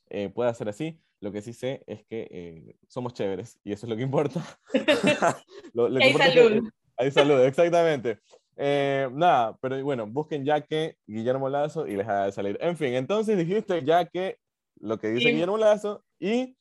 eh, 0.09 0.29
pueda 0.29 0.53
ser 0.53 0.69
así. 0.69 1.00
Lo 1.19 1.31
que 1.31 1.41
sí 1.41 1.53
sé 1.53 1.83
es 1.88 2.03
que 2.05 2.27
eh, 2.31 2.75
somos 2.88 3.13
chéveres 3.13 3.59
y 3.63 3.71
eso 3.71 3.85
es 3.85 3.89
lo 3.89 3.95
que 3.95 4.01
importa. 4.01 4.43
hay 6.01 6.13
salud. 6.13 6.69
hay 6.97 7.12
salud, 7.12 7.41
exactamente. 7.41 8.19
Eh, 8.55 9.07
nada, 9.13 9.57
pero 9.62 9.81
bueno, 9.83 10.05
busquen 10.05 10.43
ya 10.43 10.62
que 10.62 10.97
Guillermo 11.07 11.50
Lazo 11.50 11.88
y 11.88 11.95
les 11.95 12.07
de 12.07 12.31
salir. 12.31 12.57
En 12.59 12.75
fin, 12.75 12.93
entonces 12.95 13.38
dijiste 13.38 13.83
ya 13.83 14.05
que 14.05 14.38
lo 14.79 15.00
que 15.00 15.09
dice 15.09 15.29
Guillermo 15.29 15.57
Lazo 15.57 16.03
y... 16.19 16.57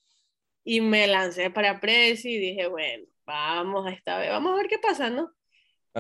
Y 0.65 0.81
me 0.81 1.09
lancé 1.09 1.51
para 1.51 1.81
Presi 1.81 2.37
y 2.37 2.39
dije, 2.39 2.69
bueno, 2.69 3.05
vamos 3.27 3.87
a 3.87 3.91
esta 3.91 4.19
vez, 4.19 4.31
vamos 4.31 4.53
a 4.53 4.57
ver 4.57 4.69
qué 4.69 4.79
pasa, 4.79 5.11
¿no? 5.11 5.33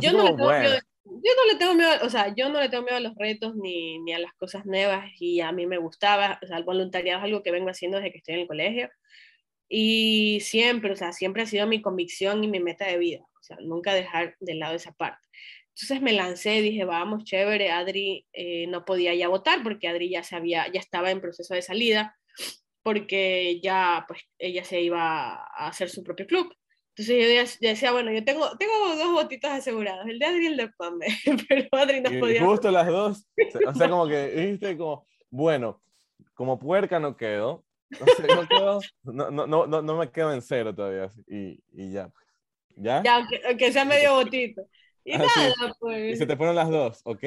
yo 0.00 0.12
no, 0.12 0.24
le 0.24 0.30
tengo 0.30 0.48
miedo, 0.48 0.78
yo 1.04 1.32
no 1.36 1.52
le 1.52 1.58
tengo 1.58 1.74
miedo, 1.74 1.90
o 2.02 2.08
sea, 2.08 2.34
yo 2.34 2.48
no 2.48 2.60
le 2.60 2.68
tengo 2.68 2.84
miedo 2.84 2.96
a 2.96 3.00
los 3.00 3.14
retos 3.16 3.54
ni, 3.54 3.98
ni, 3.98 4.12
a 4.12 4.18
las 4.18 4.32
cosas 4.34 4.64
nuevas 4.64 5.10
y 5.18 5.40
a 5.40 5.52
mí 5.52 5.66
me 5.66 5.78
gustaba, 5.78 6.38
o 6.42 6.46
sea, 6.46 6.56
el 6.56 6.64
voluntariado 6.64 7.18
es 7.18 7.24
algo 7.24 7.42
que 7.42 7.50
vengo 7.50 7.68
haciendo 7.68 7.98
desde 7.98 8.12
que 8.12 8.18
estoy 8.18 8.34
en 8.34 8.40
el 8.40 8.46
colegio 8.46 8.90
y 9.68 10.40
siempre, 10.40 10.92
o 10.92 10.96
sea, 10.96 11.12
siempre 11.12 11.42
ha 11.42 11.46
sido 11.46 11.66
mi 11.66 11.82
convicción 11.82 12.42
y 12.44 12.48
mi 12.48 12.60
meta 12.60 12.86
de 12.86 12.98
vida, 12.98 13.20
o 13.20 13.42
sea, 13.42 13.58
nunca 13.60 13.94
dejar 13.94 14.36
de 14.40 14.54
lado 14.54 14.74
esa 14.74 14.92
parte. 14.92 15.26
Entonces 15.74 16.02
me 16.02 16.12
lancé, 16.12 16.60
dije, 16.60 16.84
vamos, 16.84 17.24
chévere, 17.24 17.70
Adri 17.70 18.26
eh, 18.32 18.66
no 18.66 18.84
podía 18.84 19.14
ya 19.14 19.28
votar 19.28 19.62
porque 19.62 19.88
Adri 19.88 20.10
ya, 20.10 20.22
se 20.22 20.36
había, 20.36 20.70
ya 20.70 20.80
estaba 20.80 21.10
en 21.10 21.20
proceso 21.20 21.54
de 21.54 21.62
salida 21.62 22.16
porque 22.82 23.60
ya, 23.62 24.04
pues, 24.06 24.20
ella 24.38 24.64
se 24.64 24.80
iba 24.80 25.34
a 25.34 25.68
hacer 25.68 25.88
su 25.88 26.02
propio 26.02 26.26
club. 26.26 26.54
Entonces 26.94 27.58
yo 27.58 27.68
decía, 27.68 27.92
bueno, 27.92 28.12
yo 28.12 28.22
tengo, 28.22 28.50
tengo 28.58 28.72
dos 28.96 29.12
votitos 29.12 29.50
asegurados, 29.50 30.06
el 30.06 30.18
de 30.18 30.26
Adri 30.26 30.44
y 30.44 30.46
el 30.49 30.56
de 30.58 30.68
Pambe, 30.68 31.06
pero 31.49 31.68
Adri 31.72 32.02
no 32.02 32.12
y 32.12 32.20
podía. 32.20 32.44
Justo 32.44 32.70
las 32.70 32.87
dos, 32.87 33.26
o 33.66 33.75
sea, 33.75 33.88
como 33.88 34.06
que 34.06 34.28
dijiste 34.28 34.76
como, 34.76 35.06
bueno, 35.30 35.82
como 36.34 36.58
puerca 36.58 37.00
no 37.00 37.16
quedo, 37.16 37.64
no, 37.90 38.46
quedo, 38.46 38.80
no, 39.04 39.30
no, 39.30 39.46
no, 39.46 39.82
no, 39.82 39.96
me 39.96 40.11
quedo 40.11 40.34
en 40.34 40.42
cero 40.42 40.75
todavía, 40.75 41.11
y, 41.26 41.62
y 41.72 41.92
ya. 41.92 42.12
¿Ya? 42.76 43.02
Ya, 43.02 43.26
aunque, 43.49 43.72
sea 43.72 43.84
medio 43.84 44.14
votito. 44.14 44.66
Y 45.04 45.16
nada, 45.16 45.75
pues. 45.78 46.14
Y 46.14 46.16
se 46.16 46.26
te 46.26 46.37
fueron 46.37 46.56
las 46.56 46.70
dos, 46.70 47.00
¿ok? 47.04 47.22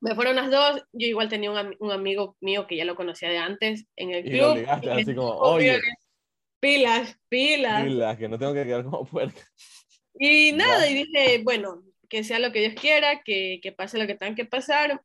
Me 0.00 0.14
fueron 0.14 0.36
las 0.36 0.50
dos, 0.50 0.84
yo 0.92 1.06
igual 1.06 1.28
tenía 1.28 1.50
un, 1.50 1.76
un 1.78 1.92
amigo 1.92 2.36
mío 2.40 2.66
que 2.66 2.76
ya 2.76 2.84
lo 2.84 2.96
conocía 2.96 3.28
de 3.28 3.38
antes 3.38 3.86
en 3.96 4.10
el 4.12 4.24
club. 4.24 4.56
Y 4.56 4.86
lo 4.86 4.92
así 4.92 5.14
como, 5.14 5.32
oye, 5.32 5.78
Pilas, 6.60 7.18
pilas. 7.28 7.84
Pilas, 7.84 8.18
que 8.18 8.28
no 8.28 8.38
tengo 8.38 8.52
que 8.52 8.64
quedar 8.64 8.84
como 8.84 9.04
puerca. 9.06 9.40
Y 10.18 10.52
nada, 10.52 10.88
y 10.88 10.94
dije, 10.94 11.40
bueno, 11.42 11.82
que 12.08 12.24
sea 12.24 12.38
lo 12.38 12.52
que 12.52 12.60
Dios 12.60 12.74
quiera, 12.74 13.22
que, 13.22 13.60
que 13.62 13.72
pase 13.72 13.98
lo 13.98 14.06
que 14.06 14.14
tenga 14.14 14.34
que 14.34 14.44
pasar. 14.44 15.02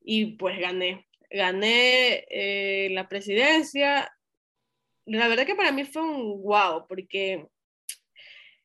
Y 0.00 0.36
pues 0.36 0.58
gané. 0.58 1.06
Gané 1.30 2.26
eh, 2.30 2.88
la 2.90 3.08
presidencia. 3.08 4.12
La 5.06 5.28
verdad 5.28 5.46
que 5.46 5.54
para 5.54 5.70
mí 5.70 5.84
fue 5.84 6.02
un 6.02 6.42
wow, 6.42 6.86
porque 6.88 7.46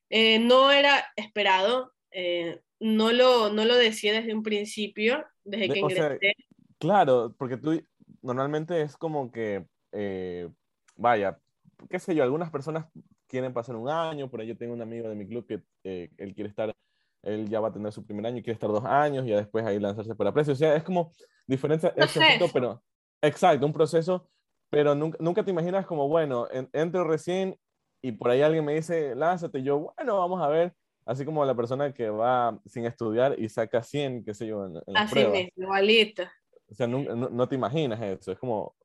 eh, 0.09 0.39
no 0.39 0.71
era 0.71 1.05
esperado, 1.15 1.93
eh, 2.11 2.61
no, 2.79 3.11
lo, 3.11 3.51
no 3.51 3.65
lo 3.65 3.75
decía 3.75 4.13
desde 4.13 4.33
un 4.33 4.41
principio, 4.41 5.25
desde 5.43 5.69
que 5.69 5.79
ingresé. 5.79 6.35
claro, 6.79 7.35
porque 7.37 7.57
tú 7.57 7.83
normalmente 8.21 8.81
es 8.81 8.95
como 8.95 9.31
que, 9.31 9.65
vaya, 10.95 11.37
qué 11.89 11.99
sé 11.99 12.15
yo, 12.15 12.23
algunas 12.23 12.49
personas 12.49 12.85
quieren 13.27 13.53
pasar 13.53 13.75
un 13.75 13.89
año, 13.89 14.29
por 14.29 14.41
ahí 14.41 14.47
yo 14.47 14.57
tengo 14.57 14.73
un 14.73 14.81
amigo 14.81 15.07
de 15.07 15.15
mi 15.15 15.27
club 15.27 15.45
que 15.45 15.61
eh, 15.83 16.09
él 16.17 16.33
quiere 16.33 16.49
estar, 16.49 16.75
él 17.23 17.49
ya 17.49 17.59
va 17.59 17.69
a 17.69 17.73
tener 17.73 17.91
su 17.91 18.05
primer 18.05 18.25
año 18.25 18.37
y 18.37 18.43
quiere 18.43 18.53
estar 18.53 18.69
dos 18.69 18.85
años 18.85 19.25
y 19.25 19.29
ya 19.29 19.37
después 19.37 19.65
ahí 19.65 19.79
lanzarse 19.79 20.15
para 20.15 20.33
precio. 20.33 20.53
O 20.53 20.55
sea, 20.55 20.75
es 20.75 20.83
como 20.83 21.11
diferente, 21.47 21.91
pero 22.53 22.83
exacto, 23.21 23.65
un 23.65 23.73
proceso, 23.73 24.29
pero 24.69 24.95
nunca, 24.95 25.17
nunca 25.21 25.43
te 25.43 25.51
imaginas 25.51 25.85
como, 25.85 26.07
bueno, 26.07 26.47
entro 26.73 27.03
recién 27.03 27.57
y 28.01 28.11
por 28.13 28.31
ahí 28.31 28.41
alguien 28.41 28.65
me 28.65 28.75
dice, 28.75 29.15
lánzate, 29.15 29.61
yo, 29.61 29.93
bueno, 29.95 30.17
vamos 30.17 30.41
a 30.41 30.47
ver, 30.47 30.73
así 31.05 31.25
como 31.25 31.43
la 31.43 31.55
persona 31.55 31.93
que 31.93 32.09
va 32.09 32.59
sin 32.65 32.85
estudiar 32.85 33.37
y 33.37 33.49
saca 33.49 33.83
100, 33.83 34.23
qué 34.23 34.33
sé 34.33 34.47
yo, 34.47 34.65
en, 34.65 34.77
en 34.87 34.97
Así 34.97 35.25
mismo, 35.25 35.49
igualito. 35.55 36.23
O 36.69 36.75
sea, 36.75 36.87
no, 36.87 36.99
no, 36.99 37.49
te 37.49 37.55
imaginas 37.55 37.99
eso, 38.01 38.31
es 38.31 38.37
como, 38.37 38.75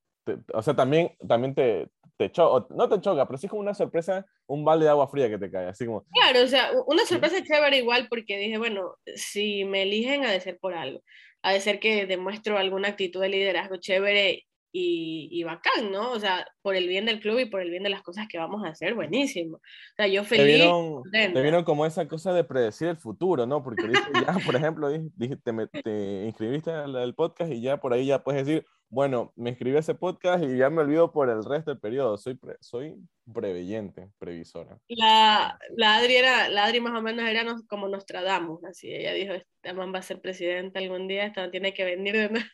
o 0.52 0.62
sea, 0.62 0.75
también, 0.75 1.12
también 1.26 1.54
te, 1.54 1.88
te 2.16 2.31
choca, 2.31 2.66
no 2.75 2.88
te 2.88 3.00
choca, 3.00 3.26
pero 3.26 3.38
sí 3.38 3.47
es 3.47 3.50
como 3.50 3.62
una 3.62 3.75
sorpresa, 3.75 4.26
un 4.47 4.64
balde 4.64 4.85
de 4.85 4.90
agua 4.90 5.09
fría 5.09 5.28
que 5.28 5.38
te 5.38 5.50
cae, 5.50 5.66
así 5.66 5.87
como... 5.87 6.04
Claro, 6.12 6.43
o 6.45 6.47
sea, 6.47 6.71
una 6.87 7.04
sorpresa 7.04 7.43
chévere 7.43 7.78
igual 7.78 8.07
porque 8.09 8.38
dije, 8.38 8.59
bueno, 8.59 8.97
si 9.14 9.64
me 9.64 9.83
eligen 9.83 10.25
ha 10.25 10.31
de 10.31 10.40
ser 10.40 10.59
por 10.59 10.75
algo, 10.75 11.02
ha 11.43 11.52
de 11.52 11.61
ser 11.61 11.81
que 11.81 12.07
demuestro 12.07 12.59
alguna 12.59 12.88
actitud 12.88 13.21
de 13.21 13.28
liderazgo 13.28 13.76
chévere 13.76 14.47
y, 14.76 15.28
y, 15.31 15.45
bacán, 15.45 15.93
¿no? 15.93 16.11
O 16.11 16.19
sea, 16.19 16.45
por 16.61 16.75
el 16.75 16.88
bien 16.88 17.07
del 17.07 17.21
club 17.21 17.38
y 17.38 17.45
por 17.45 17.61
el 17.61 17.71
bien 17.71 17.85
de 17.85 17.90
las 17.90 18.02
cosas 18.02 18.26
que 18.28 18.38
vamos 18.38 18.64
a 18.64 18.71
hacer, 18.71 18.95
buenísimo. 18.95 19.59
O 19.59 19.61
sea, 19.97 20.09
yo 20.09 20.25
feliz. 20.25 20.45
Te 20.45 20.52
vieron, 20.57 21.02
te 21.12 21.43
vieron 21.43 21.62
como 21.62 21.87
esa 21.87 22.09
cosa 22.09 22.33
de 22.33 22.43
predecir 22.43 22.88
el 22.88 22.97
futuro, 22.97 23.47
¿no? 23.47 23.62
Porque 23.62 23.85
ya, 24.12 24.35
por 24.45 24.57
ejemplo, 24.57 24.88
dije, 24.90 25.37
te, 25.37 25.52
te 25.81 26.25
inscribiste 26.25 26.73
al 26.73 27.14
podcast 27.14 27.52
y 27.52 27.61
ya 27.61 27.76
por 27.76 27.93
ahí 27.93 28.07
ya 28.07 28.25
puedes 28.25 28.45
decir, 28.45 28.66
bueno, 28.88 29.33
me 29.37 29.50
inscribí 29.50 29.76
a 29.76 29.81
ese 29.81 29.95
podcast 29.95 30.43
y 30.43 30.57
ya 30.57 30.71
me 30.71 30.83
olvido 30.83 31.12
por 31.12 31.31
el 31.31 31.45
resto 31.45 31.71
del 31.71 31.81
periodo. 31.81 32.16
Soy, 32.16 32.37
soy 32.61 32.97
preveyente, 33.33 34.11
previsora. 34.19 34.78
La, 34.88 35.57
la, 35.76 35.97
Adri 35.97 36.16
era, 36.16 36.49
la 36.49 36.64
Adri 36.64 36.81
más 36.81 36.99
o 36.99 37.02
menos 37.02 37.28
era 37.28 37.45
como 37.69 37.88
Nostradamus, 37.88 38.64
así. 38.64 38.93
Ella 38.93 39.12
dijo, 39.12 39.35
esta 39.35 39.73
man 39.73 39.95
va 39.95 40.00
a 40.00 40.02
ser 40.02 40.21
presidente 40.21 40.81
algún 40.81 41.07
día, 41.07 41.26
esta 41.26 41.50
tiene 41.50 41.73
que 41.75 41.85
venir 41.85 42.14
de 42.16 42.28
nuevo. 42.28 42.47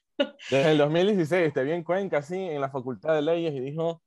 Desde 0.50 0.72
el 0.72 0.78
2016, 0.78 1.52
te 1.52 1.64
vi 1.64 1.72
en 1.72 1.84
Cuenca, 1.84 2.18
así, 2.18 2.36
en 2.36 2.60
la 2.60 2.70
Facultad 2.70 3.14
de 3.14 3.22
Leyes 3.22 3.54
y 3.54 3.60
dijo, 3.60 4.02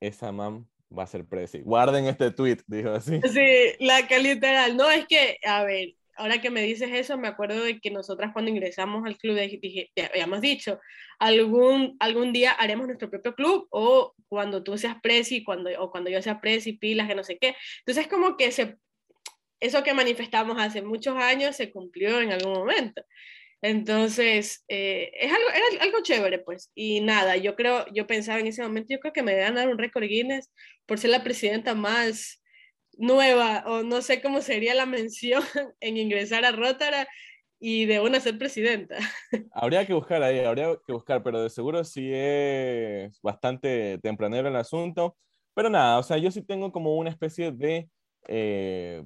esa 0.00 0.32
man 0.32 0.68
va 0.96 1.04
a 1.04 1.06
ser 1.06 1.26
presi. 1.26 1.60
Guarden 1.60 2.06
este 2.06 2.30
tweet, 2.30 2.58
dijo 2.66 2.90
así. 2.90 3.20
Sí, 3.32 3.74
la 3.80 4.06
que 4.06 4.18
literal. 4.18 4.76
No, 4.76 4.90
es 4.90 5.06
que, 5.06 5.38
a 5.44 5.64
ver, 5.64 5.94
ahora 6.16 6.40
que 6.40 6.50
me 6.50 6.62
dices 6.62 6.90
eso, 6.92 7.18
me 7.18 7.28
acuerdo 7.28 7.62
de 7.62 7.80
que 7.80 7.90
nosotras 7.90 8.32
cuando 8.32 8.50
ingresamos 8.50 9.04
al 9.04 9.16
club, 9.16 9.36
dije, 9.36 9.90
habíamos 10.10 10.40
dicho, 10.40 10.80
algún, 11.18 11.96
algún 12.00 12.32
día 12.32 12.52
haremos 12.52 12.86
nuestro 12.86 13.10
propio 13.10 13.34
club 13.34 13.66
o 13.70 14.14
cuando 14.28 14.62
tú 14.62 14.76
seas 14.78 14.96
presi, 15.02 15.44
cuando, 15.44 15.70
o 15.80 15.90
cuando 15.90 16.10
yo 16.10 16.20
sea 16.22 16.40
presi, 16.40 16.74
pilas, 16.74 17.08
que 17.08 17.14
no 17.14 17.24
sé 17.24 17.38
qué. 17.38 17.54
Entonces, 17.80 18.08
como 18.08 18.36
que 18.36 18.50
se, 18.50 18.76
eso 19.60 19.82
que 19.82 19.94
manifestamos 19.94 20.58
hace 20.58 20.82
muchos 20.82 21.16
años 21.16 21.56
se 21.56 21.70
cumplió 21.70 22.20
en 22.20 22.32
algún 22.32 22.52
momento. 22.52 23.02
Entonces, 23.62 24.64
eh, 24.68 25.10
es 25.18 25.32
algo, 25.32 25.48
era 25.48 25.82
algo 25.82 26.02
chévere, 26.02 26.38
pues. 26.38 26.70
Y 26.74 27.00
nada, 27.00 27.36
yo 27.36 27.56
creo, 27.56 27.86
yo 27.92 28.06
pensaba 28.06 28.38
en 28.38 28.46
ese 28.46 28.62
momento, 28.62 28.88
yo 28.90 29.00
creo 29.00 29.12
que 29.12 29.22
me 29.22 29.38
van 29.38 29.56
a 29.56 29.60
dar 29.62 29.68
un 29.68 29.78
récord 29.78 30.04
Guinness 30.04 30.50
por 30.86 30.98
ser 30.98 31.10
la 31.10 31.24
presidenta 31.24 31.74
más 31.74 32.42
nueva, 32.98 33.64
o 33.66 33.82
no 33.82 34.02
sé 34.02 34.22
cómo 34.22 34.40
sería 34.40 34.74
la 34.74 34.86
mención 34.86 35.42
en 35.80 35.96
ingresar 35.96 36.44
a 36.44 36.52
Rotara 36.52 37.06
y 37.58 37.86
de 37.86 38.00
una 38.00 38.20
ser 38.20 38.38
presidenta. 38.38 38.96
Habría 39.52 39.86
que 39.86 39.94
buscar 39.94 40.22
ahí, 40.22 40.40
habría 40.40 40.76
que 40.86 40.92
buscar, 40.92 41.22
pero 41.22 41.42
de 41.42 41.50
seguro 41.50 41.82
sí 41.84 42.10
es 42.12 43.18
bastante 43.22 43.98
tempranero 44.02 44.48
el 44.48 44.56
asunto. 44.56 45.16
Pero 45.54 45.70
nada, 45.70 45.98
o 45.98 46.02
sea, 46.02 46.18
yo 46.18 46.30
sí 46.30 46.42
tengo 46.42 46.70
como 46.70 46.96
una 46.96 47.08
especie 47.08 47.50
de, 47.50 47.88
eh, 48.28 49.02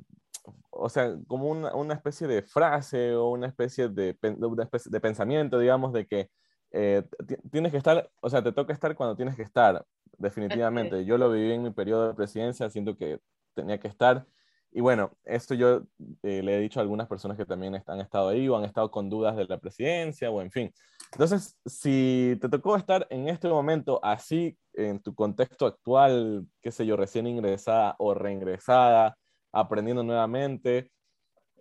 o 0.70 0.88
sea, 0.88 1.16
como 1.26 1.48
una, 1.48 1.74
una, 1.74 1.94
especie 1.94 2.26
de 2.26 2.42
frase 2.42 3.14
o 3.14 3.30
una 3.30 3.46
especie 3.46 3.88
de, 3.88 4.16
una 4.40 4.64
especie 4.64 4.90
de 4.90 5.00
pensamiento, 5.00 5.58
digamos, 5.58 5.92
de 5.92 6.06
que 6.06 6.30
eh, 6.72 7.02
tienes 7.50 7.72
que 7.72 7.78
estar, 7.78 8.10
o 8.20 8.30
sea, 8.30 8.42
te 8.42 8.52
toca 8.52 8.72
estar 8.72 8.94
cuando 8.94 9.16
tienes 9.16 9.36
que 9.36 9.42
estar, 9.42 9.84
definitivamente. 10.18 11.04
Yo 11.04 11.18
lo 11.18 11.30
viví 11.30 11.52
en 11.52 11.62
mi 11.62 11.70
periodo 11.70 12.08
de 12.08 12.14
presidencia, 12.14 12.70
siento 12.70 12.96
que 12.96 13.18
tenía 13.54 13.78
que 13.78 13.88
estar. 13.88 14.26
Y 14.72 14.80
bueno, 14.80 15.10
esto 15.24 15.54
yo 15.54 15.82
eh, 16.22 16.42
le 16.42 16.56
he 16.56 16.60
dicho 16.60 16.78
a 16.78 16.82
algunas 16.82 17.08
personas 17.08 17.36
que 17.36 17.44
también 17.44 17.74
han 17.86 18.00
estado 18.00 18.28
ahí 18.28 18.48
o 18.48 18.56
han 18.56 18.64
estado 18.64 18.90
con 18.90 19.10
dudas 19.10 19.36
de 19.36 19.46
la 19.46 19.58
presidencia 19.58 20.30
o 20.30 20.40
en 20.40 20.50
fin. 20.52 20.72
Entonces, 21.12 21.56
si 21.66 22.38
te 22.40 22.48
tocó 22.48 22.76
estar 22.76 23.06
en 23.10 23.28
este 23.28 23.48
momento 23.48 23.98
así, 24.02 24.56
en 24.74 25.00
tu 25.02 25.12
contexto 25.14 25.66
actual, 25.66 26.46
qué 26.62 26.70
sé 26.70 26.86
yo, 26.86 26.96
recién 26.96 27.26
ingresada 27.26 27.96
o 27.98 28.14
reingresada, 28.14 29.16
aprendiendo 29.52 30.02
nuevamente, 30.02 30.90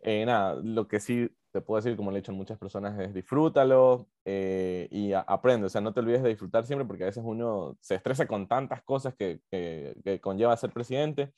eh, 0.04 0.26
nada, 0.26 0.56
lo 0.64 0.88
que 0.88 1.00
sí 1.00 1.30
te 1.52 1.62
puedo 1.62 1.82
decir, 1.82 1.98
como 1.98 2.12
le 2.12 2.18
he 2.18 2.22
dicho 2.22 2.32
a 2.32 2.36
muchas 2.36 2.58
personas, 2.58 3.00
es 3.00 3.14
disfrútalo 3.14 4.08
eh, 4.26 4.88
y 4.92 5.14
aprende. 5.14 5.68
O 5.68 5.70
sea, 5.70 5.82
no 5.82 5.94
te 5.94 6.00
olvides 6.00 6.22
de 6.22 6.30
disfrutar 6.30 6.66
siempre 6.66 6.86
porque 6.86 7.04
a 7.04 7.08
veces 7.08 7.24
uno 7.26 7.78
se 7.82 7.96
estresa 7.96 8.28
con 8.28 8.48
tantas 8.48 8.84
cosas 8.84 9.16
que, 9.16 9.42
que, 9.50 10.20
conlleva 10.22 10.56
ser 10.58 10.72
presidente. 10.72 11.34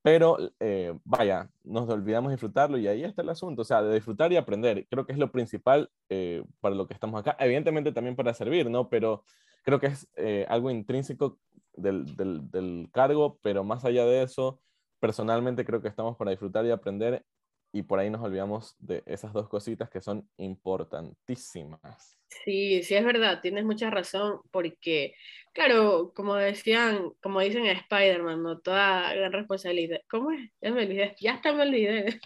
Pero 0.00 0.38
eh, 0.60 0.96
vaya, 1.04 1.50
nos 1.64 1.88
olvidamos 1.88 2.30
disfrutarlo 2.30 2.78
y 2.78 2.86
ahí 2.86 3.02
está 3.02 3.22
el 3.22 3.30
asunto, 3.30 3.62
o 3.62 3.64
sea, 3.64 3.82
de 3.82 3.94
disfrutar 3.94 4.32
y 4.32 4.36
aprender. 4.36 4.86
Creo 4.88 5.04
que 5.04 5.12
es 5.12 5.18
lo 5.18 5.32
principal 5.32 5.90
eh, 6.08 6.44
para 6.60 6.76
lo 6.76 6.86
que 6.86 6.94
estamos 6.94 7.20
acá. 7.20 7.36
Evidentemente 7.40 7.92
también 7.92 8.14
para 8.14 8.32
servir, 8.32 8.70
¿no? 8.70 8.88
Pero 8.88 9.24
creo 9.64 9.80
que 9.80 9.88
es 9.88 10.08
algo 10.48 10.70
intrínseco 10.70 11.38
del, 11.74 12.06
del 12.16 12.88
cargo, 12.92 13.38
pero 13.42 13.64
más 13.64 13.84
allá 13.84 14.04
de 14.06 14.22
eso, 14.22 14.60
personalmente 15.00 15.64
creo 15.64 15.80
que 15.80 15.88
estamos 15.88 16.16
para 16.16 16.30
disfrutar 16.30 16.64
y 16.66 16.70
aprender 16.70 17.24
y 17.72 17.82
por 17.82 17.98
ahí 17.98 18.10
nos 18.10 18.22
olvidamos 18.22 18.76
de 18.78 19.02
esas 19.06 19.32
dos 19.32 19.48
cositas 19.48 19.90
que 19.90 20.00
son 20.00 20.28
importantísimas. 20.38 22.18
Sí, 22.44 22.82
sí 22.82 22.94
es 22.94 23.04
verdad, 23.04 23.40
tienes 23.40 23.64
mucha 23.64 23.90
razón, 23.90 24.40
porque, 24.50 25.14
claro, 25.52 26.12
como 26.14 26.34
decían, 26.36 27.10
como 27.22 27.40
dicen 27.40 27.66
en 27.66 27.76
Spider-Man, 27.76 28.42
¿no? 28.42 28.58
Toda 28.60 29.12
gran 29.14 29.32
responsabilidad. 29.32 30.00
¿Cómo 30.10 30.30
es? 30.30 30.50
Ya 30.60 30.70
me 30.70 30.82
olvidé, 30.84 31.14
ya 31.20 31.34
hasta 31.34 31.52
me 31.52 31.62
olvidé. 31.62 32.20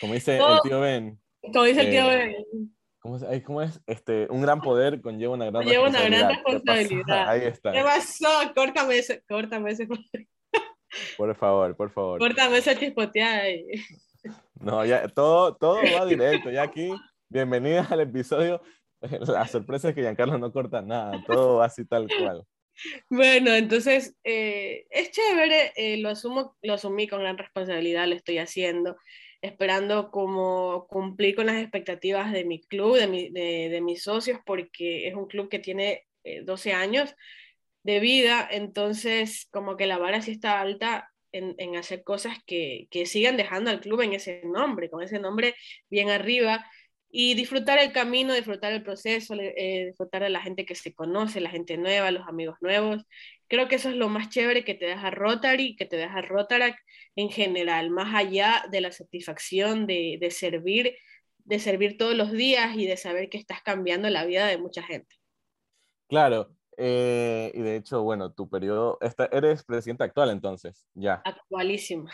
Como 0.00 0.14
dice 0.14 0.38
el 0.38 0.60
tío 0.62 0.80
Ben. 0.80 1.18
Como 1.40 1.64
dice 1.64 1.80
el 1.80 1.90
tío 1.90 2.10
eh, 2.12 2.16
Ben. 2.52 2.74
¿Cómo 3.00 3.16
es? 3.16 3.42
¿Cómo 3.44 3.62
es? 3.62 3.80
Este, 3.86 4.26
un 4.30 4.42
gran 4.42 4.60
poder 4.60 5.00
conlleva 5.00 5.34
una 5.34 5.46
gran 5.46 5.64
Lleva 5.64 5.84
responsabilidad. 5.86 6.30
una 6.30 6.42
gran 6.42 6.44
responsabilidad. 6.44 7.28
Ahí 7.28 7.40
está. 7.42 7.72
¿Qué 7.72 7.82
pasó? 7.82 8.28
Córtame 8.54 8.98
ese, 8.98 9.22
córtame 9.28 9.70
ese. 9.70 9.88
Por 11.16 11.34
favor, 11.36 11.76
por 11.76 11.90
favor. 11.90 12.18
Córtame 12.18 12.58
esa 12.58 12.78
chispoteada. 12.78 13.44
No, 14.60 14.84
ya 14.84 15.08
todo, 15.08 15.54
todo 15.56 15.80
va 15.94 16.04
directo. 16.06 16.50
Ya 16.50 16.62
aquí, 16.62 16.90
bienvenida 17.28 17.86
al 17.90 18.00
episodio. 18.00 18.60
La 19.00 19.46
sorpresa 19.46 19.90
es 19.90 19.94
que 19.94 20.02
Giancarlo 20.02 20.38
no 20.38 20.52
corta 20.52 20.82
nada, 20.82 21.22
todo 21.26 21.56
va 21.56 21.66
así 21.66 21.84
tal 21.84 22.08
cual. 22.08 22.42
Bueno, 23.08 23.54
entonces 23.54 24.16
eh, 24.24 24.86
es 24.90 25.10
chévere, 25.10 25.72
eh, 25.76 25.98
lo, 25.98 26.10
asumo, 26.10 26.56
lo 26.62 26.74
asumí 26.74 27.08
con 27.08 27.20
gran 27.20 27.38
responsabilidad, 27.38 28.06
lo 28.06 28.14
estoy 28.14 28.38
haciendo, 28.38 28.96
esperando 29.42 30.10
como 30.10 30.86
cumplir 30.88 31.34
con 31.34 31.46
las 31.46 31.56
expectativas 31.56 32.32
de 32.32 32.44
mi 32.44 32.60
club, 32.60 32.96
de, 32.96 33.08
mi, 33.08 33.30
de, 33.30 33.68
de 33.68 33.80
mis 33.80 34.02
socios, 34.02 34.38
porque 34.46 35.08
es 35.08 35.14
un 35.14 35.26
club 35.26 35.48
que 35.48 35.58
tiene 35.58 36.06
12 36.44 36.70
eh, 36.70 36.72
años 36.72 37.14
de 37.88 38.00
vida, 38.00 38.46
entonces 38.50 39.48
como 39.50 39.78
que 39.78 39.86
la 39.86 39.96
vara 39.96 40.20
sí 40.20 40.32
está 40.32 40.60
alta 40.60 41.10
en, 41.32 41.74
hacer 41.76 42.04
cosas 42.04 42.36
que, 42.46 42.86
sigan 43.06 43.38
dejando 43.38 43.70
al 43.70 43.80
club 43.80 44.02
en 44.02 44.12
ese 44.12 44.42
nombre, 44.44 44.90
con 44.90 45.02
ese 45.02 45.18
nombre 45.18 45.54
bien 45.88 46.10
arriba, 46.10 46.66
y 47.10 47.32
disfrutar 47.32 47.78
el 47.78 47.92
camino, 47.92 48.34
disfrutar 48.34 48.74
el 48.74 48.82
proceso, 48.82 49.34
eh, 49.34 49.86
disfrutar 49.86 50.22
de 50.22 50.28
la 50.28 50.42
gente 50.42 50.66
que 50.66 50.74
se 50.74 50.92
conoce, 50.92 51.40
la 51.40 51.48
gente 51.48 51.78
nueva, 51.78 52.10
los 52.10 52.28
amigos 52.28 52.58
nuevos. 52.60 53.06
Creo 53.46 53.68
que 53.68 53.76
eso 53.76 53.88
es 53.88 53.96
lo 53.96 54.10
más 54.10 54.28
chévere 54.28 54.64
que 54.64 54.74
te 54.74 54.84
deja 54.84 55.10
Rotary, 55.10 55.74
que 55.74 55.86
te 55.86 55.96
deja 55.96 56.20
Rotarac 56.20 56.76
en 57.16 57.30
general, 57.30 57.88
más 57.88 58.14
allá 58.14 58.66
de 58.70 58.82
la 58.82 58.92
satisfacción 58.92 59.86
de, 59.86 60.18
de 60.20 60.30
servir, 60.30 60.94
de 61.38 61.58
servir 61.58 61.96
todos 61.96 62.14
los 62.14 62.32
días 62.32 62.76
y 62.76 62.86
de 62.86 62.98
saber 62.98 63.30
que 63.30 63.38
estás 63.38 63.62
cambiando 63.62 64.10
la 64.10 64.26
vida 64.26 64.46
de 64.46 64.58
mucha 64.58 64.82
gente. 64.82 65.16
Claro, 66.08 66.57
eh, 66.80 67.50
y 67.54 67.60
de 67.60 67.74
hecho, 67.74 68.04
bueno, 68.04 68.32
tu 68.32 68.48
periodo, 68.48 69.00
eres 69.32 69.64
presidenta 69.64 70.04
actual 70.04 70.30
entonces, 70.30 70.86
ya. 70.94 71.20
Actualísima. 71.24 72.08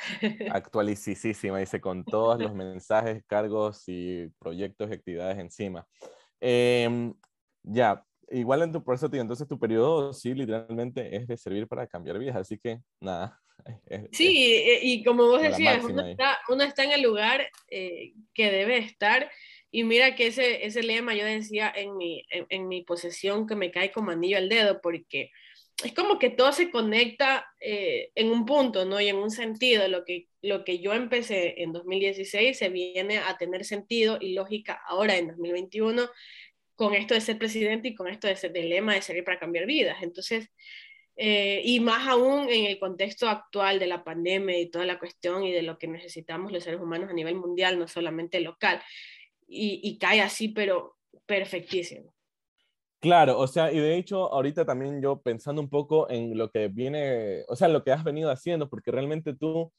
Actualicísima, 0.51 1.59
dice, 1.59 1.83
con 1.83 2.03
todos 2.05 2.41
los 2.41 2.55
mensajes, 2.55 3.23
cargos 3.27 3.85
y 3.89 4.29
proyectos 4.39 4.89
y 4.89 4.95
actividades 4.95 5.39
encima. 5.39 5.87
Em, 6.41 7.13
ya, 7.63 8.03
igual 8.31 8.63
en 8.63 8.73
tu 8.73 8.83
proceso, 8.83 9.11
tío, 9.11 9.21
entonces 9.21 9.47
tu 9.47 9.59
periodo 9.59 10.15
sí, 10.15 10.33
literalmente 10.33 11.15
es 11.15 11.27
de 11.27 11.37
servir 11.37 11.69
para 11.69 11.87
cambiar 11.87 12.19
vidas, 12.19 12.37
así 12.37 12.59
que 12.59 12.81
nada. 13.01 13.39
sí, 14.13 14.65
y 14.81 15.05
como 15.05 15.27
vos 15.27 15.43
decías, 15.43 15.85
uno 15.85 16.07
está, 16.07 16.39
uno 16.49 16.65
está, 16.65 16.85
en 16.85 16.93
el 16.93 17.03
lugar 17.03 17.47
eh, 17.69 18.15
que 18.33 18.51
debe 18.51 18.79
estar 18.79 19.31
y 19.75 19.83
mira 19.83 20.15
que 20.15 20.29
ese, 20.29 20.65
ese 20.65 20.85
lema 20.85 21.17
yo 21.17 21.25
decía 21.25 21.73
en 21.75 21.97
mi, 21.97 22.25
en, 22.31 22.69
mi 22.69 22.85
posesión 22.85 23.45
que 23.45 23.57
me 23.57 23.73
cae 23.73 23.91
como 23.91 24.13
anillo 24.13 24.37
al 24.37 24.49
dedo, 24.49 24.81
porque 24.81 25.33
es 25.83 25.93
como 25.93 26.21
que 26.21 26.31
todo 26.31 26.53
se 26.53 26.71
conecta 26.71 27.45
eh, 27.61 28.13
en 28.15 28.31
un 28.31 28.47
punto, 28.47 28.85
¿no? 28.85 29.01
Y 29.01 29.09
en 29.09 29.17
un 29.17 29.33
sentido, 29.33 29.89
lo 29.89 30.05
que, 30.05 30.29
lo 30.43 30.65
que 30.65 30.79
yo 30.79 30.93
empecé 30.93 31.61
en 31.61 31.73
2016 31.73 32.57
se 32.57 32.69
viene 32.69 33.19
a 33.19 33.37
tener 33.37 33.65
sentido 33.65 34.17
y 34.21 34.35
lógica 34.35 34.81
ahora 34.87 35.17
en 35.17 35.27
2021 35.27 36.09
con 36.77 36.95
esto 36.95 37.15
de 37.15 37.21
ser 37.21 37.39
presidente 37.39 37.89
y 37.89 37.97
con 37.97 38.07
esto 38.07 38.29
de 38.29 38.37
ser, 38.37 38.53
del 38.53 38.69
lema 38.69 38.95
de 38.95 39.03
servir 39.03 39.25
para 39.25 39.41
cambiar 39.41 39.67
vidas. 39.67 39.97
Entonces, 40.05 40.51
eh, 41.17 41.63
y 41.65 41.81
más 41.81 42.07
aún 42.07 42.49
en 42.49 42.67
el 42.67 42.79
contexto 42.79 43.29
actual 43.29 43.81
de 43.81 43.89
la 43.89 44.05
pandemia 44.05 44.57
y 44.57 44.71
toda 44.71 44.87
la 44.87 45.01
cuestión 45.01 45.43
y 45.43 45.51
de 45.51 45.63
lo 45.63 45.79
que 45.79 45.89
necesitamos 45.89 46.53
los 46.53 46.63
seres 46.63 46.81
humanos 46.81 47.11
a 47.11 47.13
nivel 47.13 47.35
mundial, 47.35 47.77
no 47.77 47.89
solamente 47.89 48.39
local 48.39 48.81
y, 49.47 49.99
cae 49.99 50.21
así, 50.21 50.49
pero 50.49 50.97
perfectísimo. 51.27 52.13
Claro, 53.01 53.39
o 53.39 53.47
sea, 53.47 53.71
y 53.71 53.79
de 53.79 53.97
hecho 53.97 54.33
ahorita 54.33 54.65
también 54.65 55.03
yo 55.03 55.21
pensando 55.21 55.61
un 55.61 55.69
poco 55.69 56.09
en 56.09 56.39
lo 56.39 56.51
que 56.51 56.69
viene, 56.69 57.45
o 57.49 57.57
sea, 57.57 57.69
lo 57.69 57.85
que 57.85 57.93
has 57.93 58.03
venido 58.03 58.31
haciendo, 58.31 58.69
porque 58.71 58.91
realmente 58.91 59.35
tú, 59.35 59.71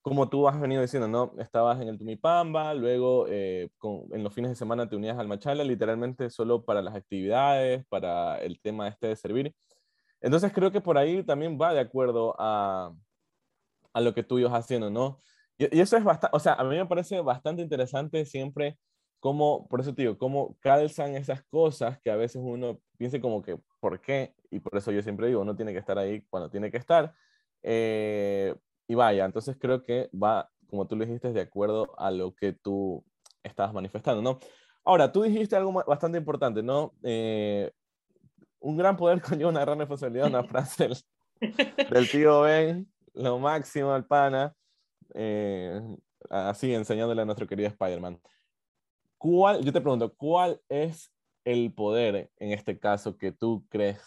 como 0.00 0.28
tú 0.28 0.46
has 0.48 0.60
venido 0.60 0.80
diciendo, 0.82 1.08
¿no? 1.08 1.34
Estabas 1.38 1.80
en 1.80 1.88
el 1.88 1.98
Tumipamba, 1.98 2.74
luego 2.74 3.26
eh, 3.28 3.68
en 4.12 4.22
los 4.22 4.32
fines 4.32 4.50
de 4.50 4.54
semana 4.54 4.88
te 4.88 4.94
unías 4.94 5.18
al 5.18 5.26
Machala, 5.26 5.64
literalmente 5.64 6.30
solo 6.30 6.64
para 6.64 6.80
las 6.80 6.94
actividades, 6.94 7.84
para 7.88 8.38
el 8.38 8.60
tema 8.60 8.86
este 8.86 9.08
de 9.08 9.16
servir. 9.16 9.54
Entonces 10.20 10.52
creo 10.52 10.70
que 10.70 10.80
por 10.80 10.98
ahí 10.98 11.24
también 11.24 11.58
va 11.60 11.74
de 11.74 11.80
acuerdo 11.80 12.36
a, 12.38 12.92
a 13.92 14.00
lo 14.00 14.14
que 14.14 14.22
tú 14.22 14.38
ibas 14.38 14.52
haciendo, 14.52 14.88
¿no? 14.88 15.20
Y, 15.58 15.78
y 15.78 15.80
eso 15.80 15.96
es 15.96 16.04
bastante, 16.04 16.36
o 16.36 16.40
sea, 16.40 16.54
a 16.54 16.64
mí 16.64 16.76
me 16.76 16.86
parece 16.86 17.20
bastante 17.20 17.62
interesante 17.62 18.24
siempre 18.24 18.78
cómo, 19.20 19.66
por 19.68 19.80
eso 19.80 19.94
te 19.94 20.02
digo, 20.02 20.18
cómo 20.18 20.56
calzan 20.60 21.14
esas 21.14 21.42
cosas 21.44 21.98
que 22.00 22.10
a 22.10 22.16
veces 22.16 22.42
uno 22.44 22.80
piensa 22.96 23.20
como 23.20 23.42
que, 23.42 23.58
¿por 23.80 24.00
qué? 24.00 24.34
Y 24.50 24.60
por 24.60 24.76
eso 24.76 24.92
yo 24.92 25.02
siempre 25.02 25.28
digo, 25.28 25.40
uno 25.40 25.56
tiene 25.56 25.72
que 25.72 25.78
estar 25.78 25.98
ahí 25.98 26.22
cuando 26.30 26.50
tiene 26.50 26.70
que 26.70 26.76
estar. 26.78 27.14
Eh, 27.62 28.54
y 28.86 28.94
vaya, 28.94 29.24
entonces 29.24 29.56
creo 29.58 29.82
que 29.82 30.08
va, 30.10 30.50
como 30.68 30.86
tú 30.86 30.96
lo 30.96 31.04
dijiste, 31.04 31.32
de 31.32 31.40
acuerdo 31.40 31.94
a 31.98 32.10
lo 32.10 32.34
que 32.34 32.52
tú 32.52 33.04
estabas 33.42 33.72
manifestando, 33.74 34.22
¿no? 34.22 34.38
Ahora, 34.84 35.12
tú 35.12 35.22
dijiste 35.22 35.54
algo 35.54 35.72
bastante 35.72 36.18
importante, 36.18 36.62
¿no? 36.62 36.94
Eh, 37.02 37.70
un 38.60 38.76
gran 38.76 38.96
poder 38.96 39.20
conlleva 39.22 39.50
una 39.50 39.60
gran 39.60 39.78
responsabilidad, 39.78 40.28
una 40.28 40.42
frase 40.48 40.88
del, 41.90 42.08
tío 42.10 42.42
Ben, 42.42 42.90
lo 43.14 43.38
máximo 43.38 43.92
al 43.92 44.06
pana, 44.06 44.54
eh, 45.14 45.80
así 46.30 46.72
enseñándole 46.74 47.22
a 47.22 47.24
nuestro 47.24 47.46
querido 47.46 47.68
Spider-Man. 47.68 48.20
¿Cuál, 49.18 49.64
yo 49.64 49.72
te 49.72 49.80
pregunto, 49.80 50.14
¿cuál 50.14 50.60
es 50.68 51.12
el 51.44 51.72
poder 51.72 52.30
en 52.36 52.52
este 52.52 52.78
caso 52.78 53.18
que 53.18 53.32
tú 53.32 53.66
crees 53.68 54.00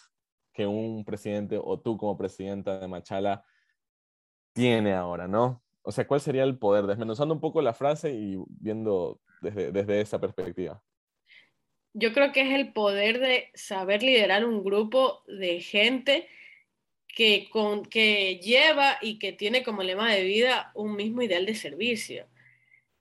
que 0.52 0.66
un 0.66 1.04
presidente 1.04 1.58
o 1.62 1.78
tú 1.80 1.96
como 1.96 2.16
presidenta 2.16 2.78
de 2.78 2.88
Machala 2.88 3.44
tiene 4.54 4.94
ahora, 4.94 5.28
¿no? 5.28 5.62
O 5.82 5.92
sea, 5.92 6.06
¿cuál 6.06 6.20
sería 6.20 6.44
el 6.44 6.58
poder? 6.58 6.86
Desmenuzando 6.86 7.34
un 7.34 7.40
poco 7.40 7.60
la 7.62 7.74
frase 7.74 8.12
y 8.12 8.36
viendo 8.48 9.20
desde, 9.40 9.72
desde 9.72 10.00
esa 10.00 10.20
perspectiva. 10.20 10.82
Yo 11.94 12.12
creo 12.12 12.32
que 12.32 12.42
es 12.42 12.52
el 12.52 12.72
poder 12.72 13.18
de 13.18 13.50
saber 13.54 14.02
liderar 14.02 14.44
un 14.44 14.62
grupo 14.64 15.22
de 15.26 15.60
gente 15.60 16.28
que, 17.08 17.48
con, 17.50 17.84
que 17.84 18.38
lleva 18.38 18.96
y 19.02 19.18
que 19.18 19.32
tiene 19.32 19.62
como 19.62 19.82
lema 19.82 20.12
de 20.12 20.24
vida 20.24 20.72
un 20.74 20.96
mismo 20.96 21.22
ideal 21.22 21.44
de 21.44 21.54
servicio. 21.54 22.26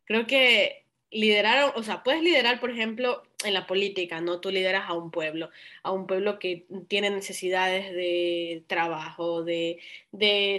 Creo 0.04 0.28
que 0.28 0.81
liderar, 1.12 1.74
o 1.76 1.84
sea, 1.84 2.04
puedes 2.04 2.24
liderar, 2.24 2.60
por 2.60 2.72
ejemplo, 2.72 3.24
en 3.44 3.54
la 3.54 3.68
política, 3.68 4.22
¿no? 4.22 4.40
Tú 4.40 4.50
lideras 4.50 4.90
a 4.90 4.94
un 4.94 5.12
pueblo, 5.12 5.50
a 5.84 5.92
un 5.92 6.08
pueblo 6.08 6.40
que 6.40 6.66
tiene 6.88 7.10
necesidades 7.10 7.92
de 7.94 8.64
trabajo, 8.68 9.44
de, 9.44 9.80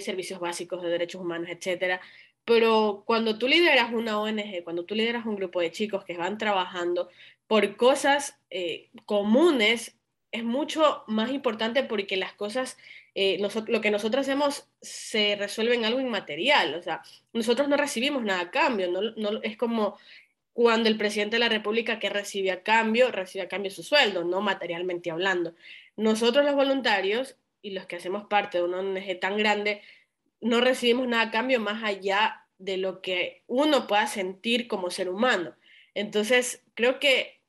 servicios 0.02 0.40
básicos, 0.40 0.82
de 0.82 0.90
derechos 0.90 1.20
humanos, 1.20 1.48
etcétera. 1.50 2.00
Pero 2.44 3.02
cuando 3.06 3.38
tú 3.38 3.48
lideras 3.48 3.92
una 3.92 4.20
ONG, 4.20 4.62
cuando 4.64 4.84
tú 4.84 4.94
lideras 4.94 5.26
un 5.26 5.36
grupo 5.36 5.60
de 5.60 5.72
chicos 5.72 6.04
que 6.04 6.16
van 6.16 6.38
trabajando 6.38 7.08
por 7.46 7.76
cosas 7.76 8.38
eh, 8.50 8.90
comunes, 9.06 9.96
es 10.32 10.44
mucho 10.44 11.04
más 11.06 11.30
importante 11.30 11.84
porque 11.84 12.16
las 12.16 12.32
cosas, 12.32 12.78
eh, 13.14 13.38
lo 13.68 13.80
que 13.80 13.90
nosotros 13.90 14.22
hacemos 14.22 14.66
se 14.80 15.36
resuelve 15.36 15.74
en 15.74 15.84
algo 15.84 16.00
inmaterial, 16.00 16.74
o 16.74 16.82
sea, 16.82 17.02
nosotros 17.32 17.68
no 17.68 17.76
recibimos 17.76 18.24
nada 18.24 18.40
a 18.40 18.50
cambio, 18.50 18.90
no, 18.90 19.42
es 19.42 19.56
como 19.56 19.98
cuando 20.52 20.88
el 20.88 20.98
presidente 20.98 21.36
de 21.36 21.40
la 21.40 21.48
República 21.48 21.98
que 21.98 22.10
recibe 22.10 22.50
a 22.50 22.62
cambio, 22.62 23.10
recibe 23.10 23.44
a 23.44 23.48
cambio 23.48 23.70
su 23.70 23.82
sueldo, 23.82 24.24
no 24.24 24.40
materialmente 24.40 25.10
hablando. 25.10 25.54
Nosotros 25.96 26.44
los 26.44 26.54
voluntarios 26.54 27.36
y 27.62 27.70
los 27.70 27.86
que 27.86 27.96
hacemos 27.96 28.26
parte 28.26 28.58
de 28.58 28.64
una 28.64 28.80
ONG 28.80 29.18
tan 29.20 29.36
grande, 29.36 29.82
no 30.40 30.60
recibimos 30.60 31.06
nada 31.06 31.24
a 31.24 31.30
cambio 31.30 31.60
más 31.60 31.82
allá 31.84 32.44
de 32.58 32.76
lo 32.76 33.00
que 33.00 33.44
uno 33.46 33.86
pueda 33.86 34.06
sentir 34.06 34.68
como 34.68 34.90
ser 34.90 35.08
humano. 35.08 35.54
Entonces, 35.94 36.64
creo 36.74 36.98
que 36.98 37.40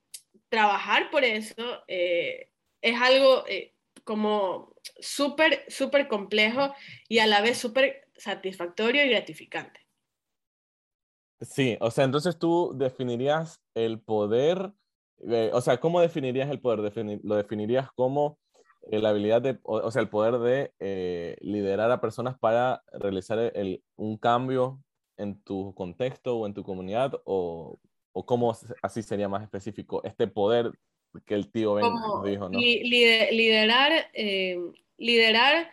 trabajar 0.50 1.10
por 1.10 1.24
eso 1.24 1.84
eh, 1.88 2.50
es 2.82 3.02
algo 3.02 3.44
eh, 3.48 3.74
como 4.04 4.76
súper, 5.00 5.66
súper 5.68 6.08
complejo 6.08 6.74
y 7.08 7.20
a 7.20 7.28
la 7.28 7.42
vez 7.42 7.58
súper 7.58 8.08
satisfactorio 8.18 9.04
y 9.04 9.10
gratificante. 9.10 9.83
Sí, 11.44 11.78
o 11.80 11.92
sea, 11.92 12.06
entonces 12.06 12.38
tú 12.38 12.74
definirías 12.76 13.62
el 13.76 14.00
poder, 14.00 14.72
eh, 15.30 15.52
o 15.54 15.62
sea, 15.62 15.80
¿cómo 15.80 16.02
definirías 16.02 16.50
el 16.50 16.60
poder? 16.60 16.92
¿Lo 17.24 17.36
definirías 17.36 17.92
como 17.92 18.40
la 18.90 19.10
habilidad 19.10 19.42
de, 19.42 19.60
o, 19.64 19.90
sea, 19.92 20.02
el 20.02 20.10
poder 20.10 20.40
de 20.40 21.38
liderar 21.42 21.92
a 21.92 22.02
personas 22.02 22.38
para 22.38 22.84
realizar 22.92 23.40
el, 23.40 23.82
un 23.96 24.18
cambio 24.18 24.82
en 25.18 25.42
tu 25.42 25.74
contexto 25.74 26.38
o 26.38 26.46
en 26.46 26.54
tu 26.54 26.64
comunidad? 26.64 27.14
¿O, 27.26 27.80
o 28.14 28.26
cómo 28.26 28.56
así 28.82 29.02
sería 29.02 29.28
más 29.28 29.44
específico 29.44 30.02
este 30.04 30.28
poder 30.28 30.72
que 31.26 31.36
el 31.36 31.52
tío 31.52 31.76
Ben 31.76 31.86
dijo, 32.24 32.50
¿no? 32.50 32.58
liderar, 32.58 33.92
eh, 34.14 34.60
liderar 34.98 35.72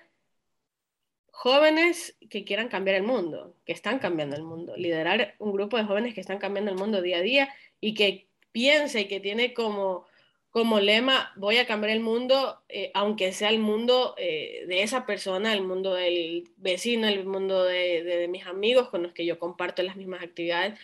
jóvenes 1.40 2.18
que 2.28 2.44
quieran 2.44 2.68
cambiar 2.68 2.96
el 2.96 3.02
mundo, 3.02 3.56
que 3.64 3.72
están 3.72 3.98
cambiando 3.98 4.36
el 4.36 4.42
mundo, 4.42 4.76
liderar 4.76 5.36
un 5.38 5.52
grupo 5.52 5.78
de 5.78 5.84
jóvenes 5.84 6.12
que 6.12 6.20
están 6.20 6.36
cambiando 6.36 6.70
el 6.70 6.76
mundo 6.76 7.00
día 7.00 7.16
a 7.16 7.22
día 7.22 7.48
y 7.80 7.94
que 7.94 8.28
piense 8.52 9.00
y 9.00 9.08
que 9.08 9.20
tiene 9.20 9.54
como, 9.54 10.04
como 10.50 10.80
lema, 10.80 11.32
voy 11.36 11.56
a 11.56 11.66
cambiar 11.66 11.92
el 11.92 12.00
mundo, 12.00 12.60
eh, 12.68 12.90
aunque 12.92 13.32
sea 13.32 13.48
el 13.48 13.58
mundo 13.58 14.14
eh, 14.18 14.66
de 14.68 14.82
esa 14.82 15.06
persona, 15.06 15.54
el 15.54 15.62
mundo 15.62 15.94
del 15.94 16.44
vecino, 16.58 17.08
el 17.08 17.24
mundo 17.24 17.64
de, 17.64 18.28
mis 18.28 18.44
amigos 18.46 18.90
con 18.90 19.02
los 19.02 19.14
que 19.14 19.24
yo 19.24 19.38
comparto 19.38 19.82
las 19.82 19.96
mismas 19.96 20.22
actividades, 20.22 20.78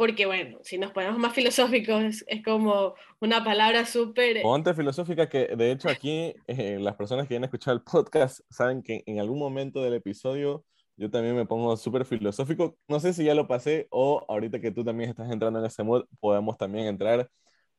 porque 0.00 0.24
bueno, 0.24 0.56
si 0.62 0.78
nos 0.78 0.92
ponemos 0.92 1.18
más 1.18 1.34
filosóficos, 1.34 2.24
es, 2.26 2.42
como 2.42 2.94
una 3.20 3.44
palabra 3.44 3.84
súper... 3.84 4.40
Ponte 4.40 4.72
filosófica 4.72 5.28
que 5.28 5.48
de 5.54 5.72
hecho 5.72 5.90
aquí 5.90 6.34
eh, 6.46 6.78
las 6.80 6.96
personas 6.96 7.28
que 7.28 7.36
han 7.36 7.44
escuchado 7.44 7.76
el 7.76 7.82
podcast 7.82 8.40
saben 8.48 8.82
que 8.82 9.02
en 9.04 9.20
algún 9.20 9.38
momento 9.38 9.82
del 9.82 9.92
episodio 9.92 10.64
yo 10.96 11.10
también 11.10 11.36
me 11.36 11.44
pongo 11.44 11.76
súper 11.76 12.06
filosófico. 12.06 12.78
No 12.88 12.98
sé 12.98 13.12
si 13.12 13.24
ya 13.24 13.34
lo 13.34 13.46
pasé 13.46 13.88
o 13.90 14.24
ahorita 14.26 14.58
que 14.58 14.70
tú 14.70 14.82
también 14.82 15.10
estás 15.10 15.30
entrando 15.30 15.58
en 15.58 15.66
ese 15.66 15.82
mood 15.82 16.06
podemos 16.18 16.56
también 16.56 16.86
entrar. 16.86 17.28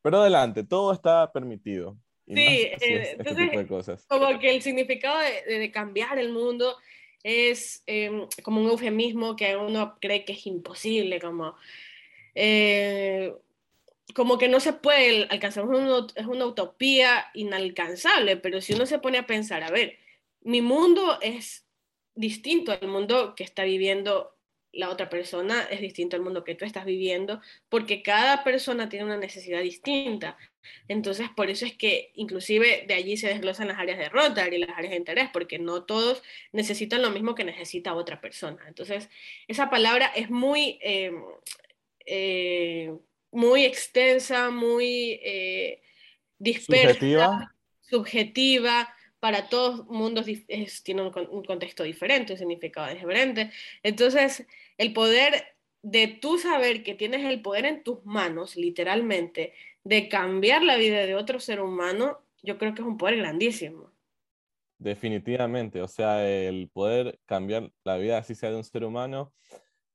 Pero 0.04 0.22
adelante, 0.22 0.64
todo 0.64 0.94
está 0.94 1.32
permitido. 1.32 1.98
sí, 2.28 2.36
eh, 2.36 3.16
este 3.18 3.34
tipo 3.34 3.58
de 3.58 3.66
cosas. 3.66 4.06
como 4.08 4.38
que 4.38 4.54
el 4.54 4.62
significado 4.62 5.18
de, 5.48 5.58
de 5.58 5.72
cambiar 5.72 6.20
el 6.20 6.32
mundo 6.32 6.76
es 7.24 7.82
em, 7.88 8.28
como 8.44 8.62
un 8.62 8.70
eufemismo 8.70 9.36
que 9.36 9.56
uno 9.56 9.98
cree 10.00 10.24
que 10.24 10.34
es 10.34 10.46
imposible, 10.46 11.20
como 11.20 11.56
eh, 12.36 13.34
como 14.13 14.38
que 14.38 14.48
no 14.48 14.60
se 14.60 14.74
puede 14.74 15.28
alcanzar, 15.30 15.65
es 16.15 16.26
una 16.26 16.46
utopía 16.46 17.28
inalcanzable, 17.34 18.38
pero 18.38 18.62
si 18.62 18.74
uno 18.74 18.86
se 18.86 19.00
pone 19.00 19.17
a 19.17 19.28
pensar, 19.28 19.63
a 19.63 19.72
ver, 19.72 19.98
mi 20.41 20.62
mundo 20.62 21.20
es 21.22 21.65
distinto 22.15 22.72
al 22.72 22.88
mundo 22.88 23.36
que 23.36 23.44
está 23.44 23.63
viviendo 23.63 24.36
la 24.74 24.89
otra 24.89 25.10
persona, 25.10 25.63
es 25.70 25.82
distinto 25.82 26.15
al 26.15 26.22
mundo 26.22 26.44
que 26.44 26.56
tú 26.56 26.65
estás 26.65 26.86
viviendo, 26.86 27.41
porque 27.67 28.04
cada 28.04 28.44
persona 28.44 28.88
tiene 28.88 29.06
una 29.06 29.17
necesidad 29.17 29.62
distinta. 29.62 30.38
Entonces, 30.88 31.28
por 31.36 31.50
eso 31.50 31.65
es 31.65 31.76
que 31.76 32.12
inclusive 32.15 32.86
de 32.88 32.94
allí 32.94 33.17
se 33.17 33.28
desglosan 33.28 33.67
las 33.67 33.80
áreas 33.80 33.98
de 33.98 34.10
Rotary 34.10 34.56
y 34.58 34.60
las 34.60 34.78
áreas 34.78 34.91
de 34.91 34.98
interés, 34.98 35.30
porque 35.34 35.60
no 35.60 35.84
todos 35.84 36.24
necesitan 36.54 37.02
lo 37.02 37.10
mismo 37.10 37.36
que 37.36 37.44
necesita 37.44 37.96
otra 37.96 38.22
persona. 38.22 38.63
Entonces, 38.67 39.10
esa 39.48 39.70
palabra 39.70 40.12
es 40.15 40.30
muy, 40.30 40.80
eh, 40.82 41.12
eh, 42.06 42.94
muy 43.32 43.66
extensa, 43.66 44.50
muy 44.50 45.20
eh, 45.24 45.82
dispersa, 46.38 47.56
subjetiva, 47.82 48.94
para 49.20 49.50
todos 49.50 49.86
mundos 49.88 50.26
tiene 50.84 51.04
un, 51.04 51.44
contexto 51.44 51.84
diferente, 51.84 52.34
un 52.34 52.40
significado 52.40 52.92
diferente. 52.92 53.52
Entonces, 53.84 54.48
el 54.78 54.94
poder 54.94 55.56
de 55.84 56.08
tú 56.08 56.38
saber 56.38 56.84
que 56.84 56.96
tienes 56.96 57.26
el 57.26 57.42
poder 57.42 57.66
en 57.66 57.84
tus 57.84 58.04
manos, 58.04 58.56
literalmente, 58.56 59.54
de 59.84 60.10
cambiar 60.10 60.64
la 60.64 60.76
vida 60.78 61.06
de 61.06 61.16
otro 61.16 61.40
ser 61.40 61.62
humano, 61.62 62.20
yo 62.42 62.58
creo 62.58 62.74
que 62.74 62.82
es 62.82 62.88
un 62.88 62.98
poder 62.98 63.18
grandísimo. 63.18 63.92
Definitivamente, 64.80 65.82
o 65.82 65.88
sea, 65.88 66.28
el 66.28 66.68
poder 66.70 67.20
cambiar 67.28 67.72
la 67.84 67.98
vida, 67.98 68.18
así 68.18 68.34
sea 68.34 68.50
de 68.50 68.58
un 68.58 68.64
ser 68.64 68.84
humano, 68.84 69.32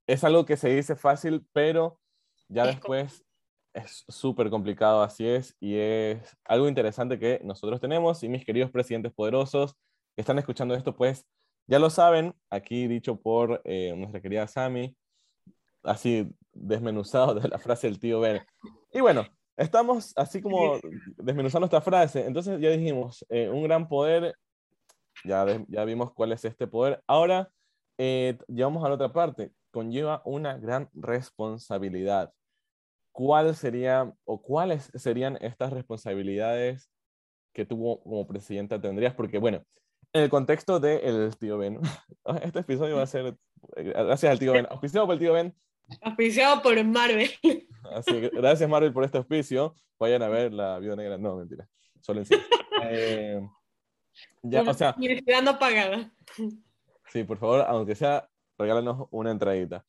es 0.07 0.25
algo 0.25 0.45
que 0.45 0.57
se 0.57 0.69
dice 0.69 0.97
fácil, 0.97 1.47
pero 1.53 1.99
ya 2.49 2.67
después 2.67 3.25
es 3.75 4.05
súper 4.09 4.49
complicado, 4.49 5.03
así 5.03 5.27
es, 5.27 5.55
y 5.61 5.77
es 5.77 6.37
algo 6.45 6.69
interesante 6.69 7.19
que 7.19 7.41
nosotros 7.45 7.81
tenemos 7.81 8.23
y 8.23 8.29
mis 8.29 8.45
queridos 8.45 8.71
presidentes 8.71 9.13
poderosos 9.13 9.77
que 10.15 10.23
están 10.23 10.39
escuchando 10.39 10.75
esto, 10.75 10.97
pues 10.97 11.27
ya 11.67 11.79
lo 11.79 11.91
saben, 11.91 12.35
aquí 12.49 12.87
dicho 12.87 13.21
por 13.21 13.61
eh, 13.65 13.95
nuestra 13.97 14.23
querida 14.23 14.47
Sami, 14.47 14.97
así 15.83 16.33
desmenuzado 16.53 17.35
de 17.35 17.49
la 17.49 17.59
frase 17.59 17.89
del 17.89 17.99
tío 17.99 18.21
Ben. 18.21 18.41
Y 18.93 19.01
bueno, 19.01 19.27
estamos 19.57 20.13
así 20.17 20.41
como 20.41 20.79
desmenuzando 21.17 21.67
esta 21.67 21.81
frase, 21.81 22.25
entonces 22.25 22.61
ya 22.61 22.71
dijimos, 22.71 23.27
eh, 23.29 23.51
un 23.51 23.65
gran 23.65 23.89
poder, 23.89 24.37
ya, 25.25 25.45
ya 25.69 25.85
vimos 25.85 26.13
cuál 26.15 26.33
es 26.33 26.45
este 26.45 26.67
poder, 26.67 27.03
ahora 27.07 27.51
eh, 27.99 28.39
llevamos 28.49 28.85
a 28.85 28.89
la 28.89 28.95
otra 28.95 29.13
parte, 29.13 29.53
conlleva 29.77 30.23
una 30.25 30.57
gran 30.57 30.89
responsabilidad. 30.95 32.33
¿Cuál 33.13 33.55
sería 33.55 34.11
o 34.25 34.41
cuáles 34.41 34.91
serían 34.95 35.37
estas 35.43 35.71
responsabilidades 35.71 36.91
que 37.53 37.67
tú 37.67 38.01
como 38.03 38.27
presidenta 38.27 38.81
tendrías? 38.81 39.13
Porque, 39.13 39.37
bueno, 39.37 39.63
en 40.15 40.23
el 40.23 40.31
contexto 40.31 40.81
del 40.81 41.31
de 41.31 41.37
tío 41.37 41.59
Ben, 41.59 41.79
este 42.43 42.61
episodio 42.61 42.97
va 42.97 43.03
a 43.03 43.07
ser 43.07 43.37
eh, 43.77 43.83
gracias 43.83 44.33
al 44.33 44.39
tío 44.39 44.55
Ben, 44.55 44.67
auspiciado 44.71 45.07
por 45.07 45.13
el 45.13 45.19
tío 45.19 45.35
Ben. 45.35 45.55
Auspiciado 46.01 46.63
por 46.63 46.83
Marvel. 46.83 47.31
Así 47.93 48.13
que, 48.13 48.31
gracias 48.31 48.71
Marvel 48.71 48.95
por 48.95 49.05
este 49.05 49.19
auspicio. 49.19 49.75
Vayan 49.99 50.23
a 50.23 50.29
ver 50.29 50.55
la 50.55 50.79
vida 50.79 50.97
negra. 50.97 51.19
No, 51.19 51.37
mentira. 51.37 51.69
Solo 52.01 52.21
en 52.21 52.27
sí. 52.27 52.35
Eh, 52.89 53.41
ya, 54.43 54.63
o 54.63 54.75
sea, 54.75 54.95
no 55.43 55.59
pagada. 55.59 56.13
Sí, 57.09 57.25
por 57.25 57.39
favor, 57.39 57.65
aunque 57.67 57.95
sea 57.95 58.29
regálanos 58.59 59.09
una 59.11 59.31
entradita. 59.31 59.85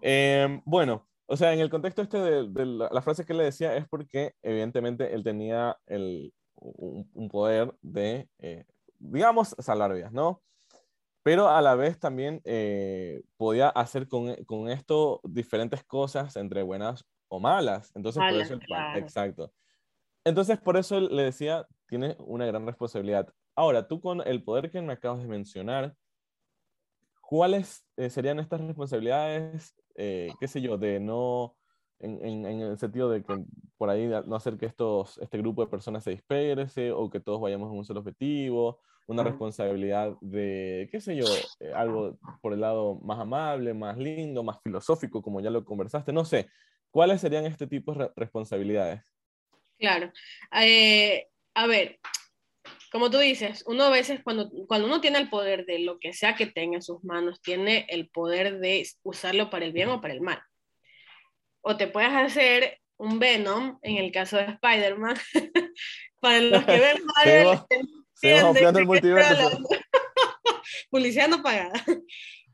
Em, 0.00 0.62
bueno, 0.64 1.08
o 1.26 1.36
sea, 1.36 1.52
en 1.52 1.60
el 1.60 1.70
contexto 1.70 2.02
este 2.02 2.18
de, 2.18 2.66
la, 2.66 3.02
frase 3.02 3.24
que 3.24 3.34
le 3.34 3.44
decía 3.44 3.76
es 3.76 3.86
porque 3.88 4.34
evidentemente 4.42 5.14
él 5.14 5.22
tenía 5.22 5.76
el, 5.86 6.32
un, 6.56 7.28
poder 7.30 7.74
de, 7.82 8.28
eh, 8.38 8.64
digamos, 8.98 9.54
salvar 9.58 10.12
¿no? 10.12 10.42
Pero 11.22 11.48
a 11.48 11.60
la 11.60 11.74
vez 11.74 11.98
también 11.98 12.40
eh, 12.44 13.22
podía 13.36 13.68
hacer 13.68 14.08
con, 14.08 14.34
con, 14.44 14.70
esto 14.70 15.20
diferentes 15.22 15.84
cosas 15.84 16.34
entre 16.36 16.62
buenas 16.62 17.04
o 17.28 17.38
malas. 17.38 17.92
Entonces, 17.94 18.22
por 18.22 18.40
eso 18.40 18.58
exacto. 18.96 19.52
Entonces, 20.24 20.58
por 20.58 20.76
eso 20.76 21.00
le 21.00 21.24
decía, 21.24 21.66
tiene 21.86 22.16
una 22.18 22.46
gran 22.46 22.66
responsabilidad. 22.66 23.32
Ahora, 23.54 23.86
tú 23.86 24.00
con 24.00 24.26
el 24.26 24.42
poder 24.42 24.70
que 24.70 24.80
me 24.80 24.92
acabas 24.92 25.22
de 25.22 25.28
mencionar, 25.28 25.94
¿cuáles 27.30 27.86
eh, 27.96 28.10
serían 28.10 28.40
estas 28.40 28.60
responsabilidades, 28.60 29.76
eh, 29.94 30.32
qué 30.40 30.48
sé 30.48 30.60
yo, 30.60 30.76
de 30.78 30.98
no, 30.98 31.56
en, 32.00 32.44
en, 32.44 32.60
el 32.60 32.76
sentido 32.76 33.08
de 33.08 33.22
que 33.22 33.44
por 33.78 33.88
ahí 33.88 34.10
no 34.26 34.34
hacer 34.34 34.58
que 34.58 34.66
estos, 34.66 35.16
este 35.18 35.38
grupo 35.38 35.62
de 35.62 35.70
personas 35.70 36.02
se 36.02 36.10
disperse 36.10 36.90
o 36.90 37.08
que 37.08 37.20
todos 37.20 37.40
vayamos 37.40 37.70
en 37.70 37.78
un 37.78 37.84
solo 37.84 38.00
objetivo, 38.00 38.80
una 39.06 39.22
responsabilidad 39.22 40.16
de, 40.20 40.88
qué 40.90 41.00
sé 41.00 41.14
yo, 41.14 41.24
eh, 41.60 41.72
algo 41.72 42.18
por 42.40 42.52
el 42.52 42.62
lado 42.62 42.96
más 42.96 43.20
amable, 43.20 43.74
más 43.74 43.96
lindo, 43.96 44.42
más 44.42 44.60
filosófico, 44.60 45.22
como 45.22 45.40
ya 45.40 45.50
lo 45.50 45.64
conversaste, 45.64 46.12
no 46.12 46.24
sé, 46.24 46.48
¿cuáles 46.90 47.20
serían 47.20 47.46
este 47.46 47.68
tipo 47.68 47.94
de 47.94 48.10
responsabilidades? 48.16 49.02
Claro. 49.78 50.10
a 50.50 51.66
ver, 51.68 52.00
como 52.90 53.10
tú 53.10 53.18
dices, 53.18 53.62
uno 53.66 53.84
a 53.84 53.90
veces 53.90 54.20
cuando, 54.24 54.50
cuando 54.66 54.86
uno 54.86 55.00
tiene 55.00 55.18
el 55.18 55.30
poder 55.30 55.64
de 55.64 55.78
lo 55.80 55.98
que 55.98 56.12
sea 56.12 56.34
que 56.34 56.46
tenga 56.46 56.76
en 56.76 56.82
sus 56.82 57.04
manos, 57.04 57.40
tiene 57.40 57.86
el 57.88 58.08
poder 58.08 58.58
de 58.58 58.86
usarlo 59.02 59.48
para 59.48 59.64
el 59.64 59.72
bien 59.72 59.88
o 59.90 60.00
para 60.00 60.14
el 60.14 60.20
mal. 60.20 60.42
O 61.62 61.76
te 61.76 61.86
puedes 61.86 62.10
hacer 62.12 62.78
un 62.96 63.18
Venom, 63.18 63.78
en 63.82 63.96
el 63.96 64.10
caso 64.10 64.36
de 64.36 64.44
Spider-Man, 64.44 65.16
para 66.20 66.40
los 66.40 66.64
que 66.64 66.78
ven 66.78 67.04
Marvel, 67.16 68.76
el 68.76 68.86
multiverso. 68.86 69.58
Publicidad 70.90 71.28
no 71.28 71.42
pagada. 71.42 71.84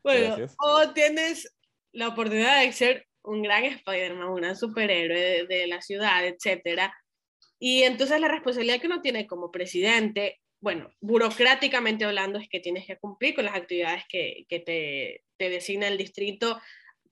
Bueno, 0.02 0.36
o 0.58 0.92
tienes 0.92 1.52
la 1.92 2.08
oportunidad 2.08 2.60
de 2.60 2.72
ser 2.72 3.06
un 3.22 3.42
gran 3.42 3.64
Spider-Man, 3.64 4.28
un 4.28 4.36
gran 4.36 4.56
superhéroe 4.56 5.18
de, 5.18 5.46
de 5.46 5.66
la 5.66 5.80
ciudad, 5.80 6.24
etcétera, 6.24 6.94
y 7.58 7.82
entonces 7.82 8.20
la 8.20 8.28
responsabilidad 8.28 8.80
que 8.80 8.86
uno 8.86 9.00
tiene 9.00 9.26
como 9.26 9.50
presidente, 9.50 10.40
bueno, 10.60 10.90
burocráticamente 11.00 12.04
hablando, 12.04 12.38
es 12.38 12.48
que 12.48 12.60
tienes 12.60 12.86
que 12.86 12.98
cumplir 12.98 13.34
con 13.34 13.44
las 13.44 13.56
actividades 13.56 14.04
que, 14.08 14.46
que 14.48 14.60
te, 14.60 15.22
te, 15.36 15.48
designa 15.48 15.88
el 15.88 15.98
distrito 15.98 16.60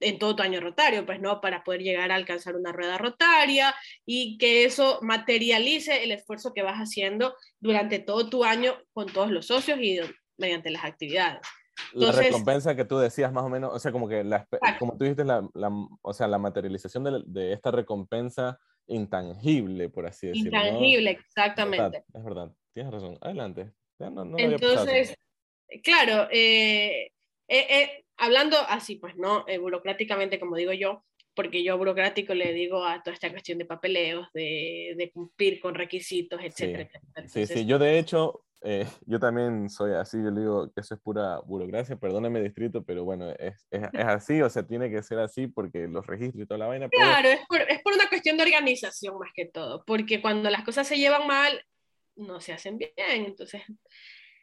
en 0.00 0.18
todo 0.18 0.37
tu 0.37 0.42
año 0.42 0.61
rotario, 0.61 1.07
pues 1.07 1.20
no, 1.20 1.40
para 1.40 1.62
poder 1.64 1.83
llegar 1.83 2.11
a 2.11 2.16
alcanzar 2.16 2.57
una 2.57 2.72
rueda 2.72 2.98
rotaria 2.98 3.74
y 4.04 4.37
que 4.38 4.64
eso 4.64 4.98
materialice 5.02 6.04
el 6.04 6.12
esfuerzo 6.12 6.52
que 6.52 6.62
vas 6.62 6.78
haciendo 6.78 7.35
durante 7.61 8.00
todo 8.00 8.28
tu 8.28 8.44
año 8.44 8.74
con 8.92 9.07
todos 9.07 9.30
los 9.30 9.46
socios 9.46 9.78
y 9.80 10.00
mediante 10.37 10.70
las 10.70 10.85
actividades. 10.85 11.40
la 11.92 12.12
recompensa 12.12 12.74
que 12.74 12.85
tú 12.85 12.98
decías 12.98 13.33
más 13.33 13.44
o 13.44 13.48
menos, 13.48 13.72
o 13.72 13.78
sea, 13.78 13.92
como 13.92 14.09
que, 14.09 14.24
la, 14.24 14.46
como 14.78 14.96
tú 14.98 15.04
dijiste, 15.04 15.24
la, 15.24 15.48
la, 15.54 15.70
o 16.02 16.12
sea, 16.12 16.28
la 16.28 16.38
materialización 16.38 17.04
de, 17.04 17.22
de, 17.26 17.52
esta 17.52 17.70
recompensa 17.70 18.59
intangible, 18.86 19.88
por 19.88 20.06
así 20.06 20.28
decirlo. 20.28 20.58
Intangible, 20.58 21.10
exactamente. 21.10 22.04
Es 22.12 22.24
verdad, 22.24 22.52
tienes 22.72 22.92
razón. 22.92 23.18
Adelante. 23.20 23.72
Entonces, 23.98 25.16
claro, 25.82 26.28
eh, 26.30 27.10
eh, 27.48 27.66
eh, 27.68 28.04
hablando 28.16 28.56
así, 28.68 28.96
pues, 28.96 29.16
¿no? 29.16 29.44
burocráticamente, 29.60 30.40
como 30.40 30.56
digo 30.56 30.72
yo, 30.72 31.04
porque 31.34 31.64
yo 31.64 31.76
burocrático 31.76 32.34
le 32.34 32.52
digo 32.52 32.84
a 32.84 33.02
toda 33.02 33.14
esta 33.14 33.30
cuestión 33.30 33.58
de 33.58 33.64
papeleos, 33.64 34.28
de, 34.32 34.94
de 34.96 35.10
cumplir 35.10 35.60
con 35.60 35.74
requisitos, 35.74 36.40
etcétera. 36.42 36.88
sí, 37.26 37.46
sí, 37.46 37.66
yo 37.66 37.78
de 37.78 37.98
hecho, 37.98 38.43
eh, 38.64 38.87
yo 39.07 39.20
también 39.20 39.68
soy 39.68 39.92
así, 39.92 40.16
yo 40.16 40.31
le 40.31 40.40
digo 40.40 40.72
que 40.72 40.81
eso 40.81 40.94
es 40.94 41.00
pura 41.00 41.38
burocracia, 41.40 41.96
perdóneme 41.96 42.42
distrito, 42.42 42.83
pero 42.83 43.05
bueno, 43.05 43.31
es, 43.31 43.66
es, 43.70 43.83
es, 43.92 44.05
así, 44.05 44.40
o 44.40 44.48
sea, 44.48 44.66
tiene 44.66 44.90
que 44.90 45.03
ser 45.03 45.18
así 45.18 45.46
porque 45.46 45.87
los 45.87 46.07
registros 46.07 46.42
y 46.42 46.46
toda 46.46 46.59
la 46.59 46.66
vaina. 46.66 46.88
Claro, 46.88 47.29
es, 47.29 47.40
por, 47.46 47.61
es 47.61 47.83
por 47.83 47.92
una 47.92 48.09
cuestión 48.09 48.37
de 48.37 48.44
organización 48.44 49.18
más 49.18 49.31
que 49.35 49.44
todo, 49.44 49.85
porque 49.85 50.20
cuando 50.22 50.50
las 50.50 50.64
cosas 50.64 50.88
se 50.88 50.96
llevan 50.96 51.27
mal, 51.27 51.64
no 52.16 52.40
se 52.40 52.53
hacen 52.53 52.79
bien, 52.79 52.92
entonces 52.96 53.62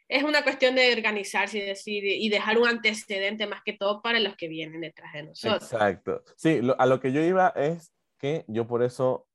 es 0.08 0.22
una 0.24 0.42
cuestión 0.42 0.74
de 0.74 0.92
organizarse 0.92 1.58
y 1.58 1.62
decir 1.62 2.04
y 2.04 2.28
dejar 2.28 2.58
un 2.58 2.68
antecedente 2.68 3.46
más 3.46 3.62
que 3.64 3.72
todo 3.72 4.02
para 4.02 4.20
los 4.20 4.36
que 4.36 4.46
vienen 4.46 4.82
detrás 4.82 5.12
de 5.14 5.22
nosotros. 5.24 5.72
Exacto. 5.72 6.22
Sí, 6.36 6.60
a 6.78 6.86
lo 6.86 7.00
que 7.00 7.12
yo 7.12 7.22
iba 7.22 7.48
es 7.56 7.92
que 8.18 8.44
yo 8.46 8.66
por 8.66 8.82
eso, 8.82 9.26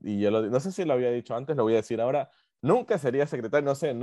y 0.00 0.20
yo 0.20 0.30
lo, 0.30 0.42
no 0.42 0.60
sé 0.60 0.70
si 0.72 0.84
lo 0.84 0.92
había 0.92 1.10
dicho 1.10 1.34
antes, 1.34 1.56
lo 1.56 1.64
voy 1.64 1.74
a 1.74 1.76
decir 1.76 2.00
ahora, 2.00 2.30
Nunca 2.62 2.98
sería 2.98 3.26
secretario, 3.26 3.64
no 3.64 3.74
sé, 3.74 3.96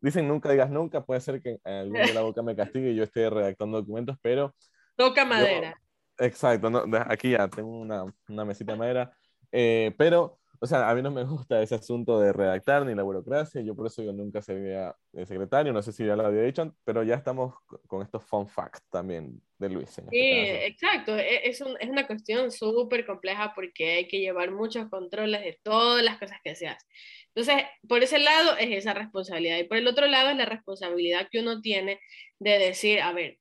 dicen 0.00 0.26
nunca 0.26 0.50
digas 0.50 0.68
nunca, 0.68 1.04
puede 1.04 1.20
ser 1.20 1.40
que 1.40 1.58
algún 1.62 2.00
de 2.02 2.12
la 2.12 2.22
boca 2.22 2.42
me 2.42 2.56
castigue 2.56 2.90
y 2.90 2.96
yo 2.96 3.04
esté 3.04 3.30
redactando 3.30 3.78
documentos, 3.80 4.16
pero... 4.20 4.52
Toca 4.96 5.24
madera. 5.24 5.80
exacto, 6.18 6.70
aquí 7.06 7.30
ya 7.30 7.46
tengo 7.46 7.70
una, 7.70 8.04
una 8.28 8.44
mesita 8.44 8.72
de 8.72 8.78
madera, 8.78 9.12
eh, 9.52 9.94
pero, 9.96 10.39
o 10.62 10.66
sea, 10.66 10.90
a 10.90 10.94
mí 10.94 11.00
no 11.00 11.10
me 11.10 11.24
gusta 11.24 11.62
ese 11.62 11.74
asunto 11.74 12.20
de 12.20 12.34
redactar 12.34 12.84
ni 12.84 12.94
la 12.94 13.02
burocracia, 13.02 13.62
yo 13.62 13.74
por 13.74 13.86
eso 13.86 14.02
yo 14.02 14.12
nunca 14.12 14.42
sería 14.42 14.94
secretario, 15.24 15.72
no 15.72 15.80
sé 15.80 15.90
si 15.90 16.04
ya 16.04 16.14
lo 16.16 16.26
había 16.26 16.42
dicho, 16.42 16.76
pero 16.84 17.02
ya 17.02 17.14
estamos 17.14 17.54
con 17.86 18.02
estos 18.02 18.22
fun 18.24 18.46
facts 18.46 18.82
también 18.90 19.40
de 19.58 19.70
Luis. 19.70 19.88
Este 19.88 20.10
sí, 20.10 20.20
exacto, 20.20 21.16
e, 21.16 21.48
es, 21.48 21.62
un, 21.62 21.76
es 21.80 21.88
una 21.88 22.06
cuestión 22.06 22.50
súper 22.50 23.06
compleja 23.06 23.54
porque 23.54 23.92
hay 23.92 24.08
que 24.08 24.20
llevar 24.20 24.50
muchos 24.50 24.90
controles 24.90 25.40
de 25.40 25.58
todas 25.62 26.04
las 26.04 26.18
cosas 26.18 26.36
que 26.44 26.54
se 26.54 26.68
hacen. 26.68 26.88
Entonces, 27.34 27.64
por 27.88 28.02
ese 28.02 28.18
lado 28.18 28.56
es 28.58 28.70
esa 28.70 28.92
responsabilidad 28.92 29.56
y 29.56 29.64
por 29.64 29.78
el 29.78 29.86
otro 29.86 30.06
lado 30.08 30.28
es 30.28 30.36
la 30.36 30.44
responsabilidad 30.44 31.28
que 31.30 31.40
uno 31.40 31.62
tiene 31.62 32.00
de 32.38 32.58
decir, 32.58 33.00
a 33.00 33.12
ver, 33.12 33.38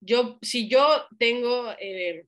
yo, 0.00 0.38
si 0.40 0.68
yo 0.68 1.06
tengo 1.18 1.70
eh, 1.78 2.24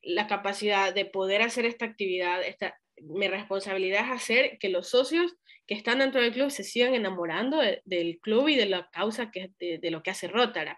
la 0.00 0.26
capacidad 0.26 0.94
de 0.94 1.04
poder 1.04 1.42
hacer 1.42 1.66
esta 1.66 1.84
actividad, 1.84 2.42
esta, 2.42 2.80
mi 3.08 3.28
responsabilidad 3.28 4.04
es 4.06 4.12
hacer 4.12 4.58
que 4.58 4.68
los 4.68 4.88
socios 4.88 5.34
que 5.66 5.74
están 5.74 5.98
dentro 6.00 6.20
del 6.20 6.32
club 6.32 6.50
se 6.50 6.64
sigan 6.64 6.94
enamorando 6.94 7.60
del 7.84 8.18
club 8.20 8.48
y 8.48 8.56
de 8.56 8.66
la 8.66 8.88
causa 8.90 9.30
que, 9.30 9.50
de, 9.58 9.90
lo 9.90 10.02
que 10.02 10.10
hace 10.10 10.28
Rótara. 10.28 10.76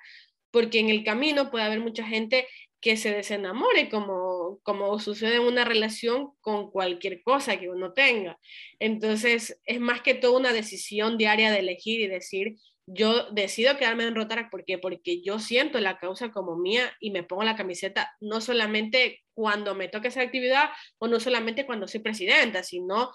Porque 0.51 0.79
en 0.79 0.89
el 0.89 1.05
camino 1.05 1.51
puede 1.51 1.65
haber 1.65 1.81
mucha 1.81 2.07
gente 2.07 2.47
que 2.81 2.97
se 2.97 3.13
desenamore, 3.13 3.89
como, 3.89 4.61
como 4.63 4.99
sucede 4.99 5.37
en 5.37 5.43
una 5.43 5.65
relación 5.65 6.33
con 6.41 6.71
cualquier 6.71 7.23
cosa 7.23 7.59
que 7.59 7.71
uno 7.71 7.93
tenga. 7.95 8.39
Entonces, 8.79 9.59
es 9.65 9.81
más 9.81 10.03
que 10.03 10.15
todo 10.15 10.37
una 10.37 10.53
decisión 10.53 11.17
diaria 11.17 11.51
de 11.51 11.61
elegir 11.61 12.01
y 12.03 12.09
decir, 12.09 12.57
yo 12.87 13.31
decido 13.31 13.77
quedarme 13.79 14.07
en 14.07 14.15
Rotaract, 14.15 14.51
¿por 14.51 14.65
qué? 14.65 14.79
Porque 14.79 15.23
yo 15.23 15.39
siento 15.39 15.81
la 15.81 15.99
causa 15.99 16.31
como 16.31 16.57
mía 16.57 16.93
y 17.01 17.11
me 17.11 17.23
pongo 17.23 17.43
la 17.43 17.57
camiseta 17.57 18.15
no 18.21 18.41
solamente 18.41 19.23
cuando 19.33 19.75
me 19.75 19.89
toque 19.89 20.09
esa 20.09 20.21
actividad 20.21 20.71
o 20.99 21.09
no 21.09 21.19
solamente 21.19 21.67
cuando 21.67 21.89
soy 21.89 22.01
presidenta, 22.01 22.63
sino 22.63 23.13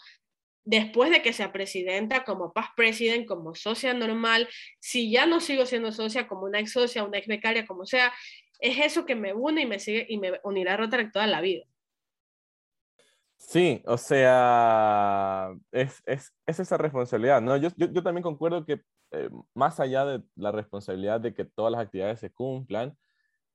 después 0.66 1.12
de 1.12 1.22
que 1.22 1.34
sea 1.34 1.52
presidenta, 1.52 2.24
como 2.24 2.52
past 2.52 2.72
president, 2.76 3.28
como 3.28 3.56
socia 3.56 3.94
normal, 3.94 4.48
si 4.80 5.12
ya 5.12 5.26
no 5.26 5.40
sigo 5.40 5.66
siendo 5.66 5.92
socia, 5.92 6.28
como 6.28 6.44
una 6.44 6.60
ex 6.60 6.74
socia, 6.74 7.04
una 7.04 7.18
ex 7.18 7.28
becaria, 7.28 7.66
como 7.66 7.86
sea, 7.86 8.12
es 8.60 8.78
eso 8.80 9.06
que 9.06 9.16
me 9.16 9.34
une 9.34 9.62
y 9.62 9.66
me 9.66 9.80
sigue 9.80 10.06
y 10.10 10.18
me 10.18 10.40
unirá 10.44 10.74
a 10.76 11.12
toda 11.12 11.28
la 11.28 11.42
vida. 11.42 11.66
Sí, 13.38 13.82
o 13.86 13.98
sea, 13.98 15.50
es, 15.72 16.04
es, 16.06 16.34
es 16.46 16.60
esa 16.60 16.78
responsabilidad, 16.78 17.42
¿no? 17.42 17.56
Yo, 17.56 17.70
yo, 17.78 17.88
yo 17.92 18.04
también 18.04 18.22
concuerdo 18.22 18.66
que 18.66 18.82
eh, 19.12 19.30
más 19.56 19.80
allá 19.80 20.06
de 20.06 20.24
la 20.36 20.52
responsabilidad 20.52 21.20
de 21.20 21.34
que 21.34 21.46
todas 21.46 21.72
las 21.72 21.82
actividades 21.82 22.20
se 22.20 22.32
cumplan, 22.32 22.96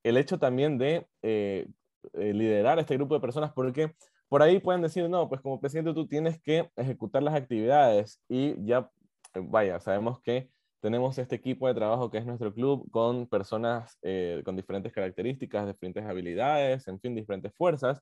el 0.03 0.17
hecho 0.17 0.39
también 0.39 0.79
de 0.79 1.07
eh, 1.23 1.69
eh, 2.15 2.33
liderar 2.35 2.79
este 2.79 2.97
grupo 2.97 3.15
de 3.15 3.21
personas, 3.21 3.53
porque 3.53 3.95
por 4.29 4.43
ahí 4.43 4.59
pueden 4.59 4.83
decir, 4.83 5.09
no, 5.09 5.29
pues 5.29 5.41
como 5.41 5.61
presidente 5.61 5.95
tú 5.95 6.09
tienes 6.09 6.41
que 6.43 6.69
ejecutar 6.77 7.23
las 7.23 7.35
actividades 7.35 8.21
y 8.29 8.55
ya, 8.67 8.91
vaya, 9.35 9.79
sabemos 9.81 10.21
que 10.21 10.51
tenemos 10.81 11.17
este 11.19 11.37
equipo 11.37 11.69
de 11.69 11.75
trabajo 11.75 12.11
que 12.11 12.19
es 12.19 12.27
nuestro 12.27 12.53
club 12.53 12.91
con 12.91 13.27
personas 13.27 13.99
con 14.45 14.55
diferentes 14.57 14.93
características, 14.93 15.67
diferentes 15.67 16.05
habilidades, 16.05 16.87
en 16.89 17.01
fin, 17.01 17.15
diferentes 17.15 17.55
fuerzas. 17.55 18.01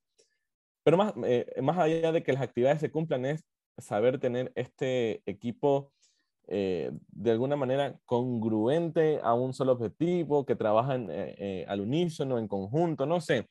Pero 0.83 0.97
más, 0.97 1.15
más 1.62 1.79
allá 1.79 2.11
de 2.11 2.23
que 2.25 2.33
las 2.33 2.43
actividades 2.43 2.81
se 2.81 2.91
cumplan 2.91 3.25
es 3.25 3.45
saber 3.79 4.19
tener 4.19 4.51
este 4.57 5.23
equipo 5.27 5.93
eh, 6.48 6.90
de 7.09 7.31
alguna 7.31 7.57
manera 7.57 7.98
congruente 8.05 9.20
a 9.22 9.35
un 9.35 9.52
solo 9.55 9.72
objetivo, 9.72 10.44
que 10.44 10.57
trabajan 10.57 11.09
al 11.66 11.81
unísono, 11.81 12.38
en 12.38 12.48
conjunto, 12.48 13.07
no 13.07 13.20
sé. 13.20 13.48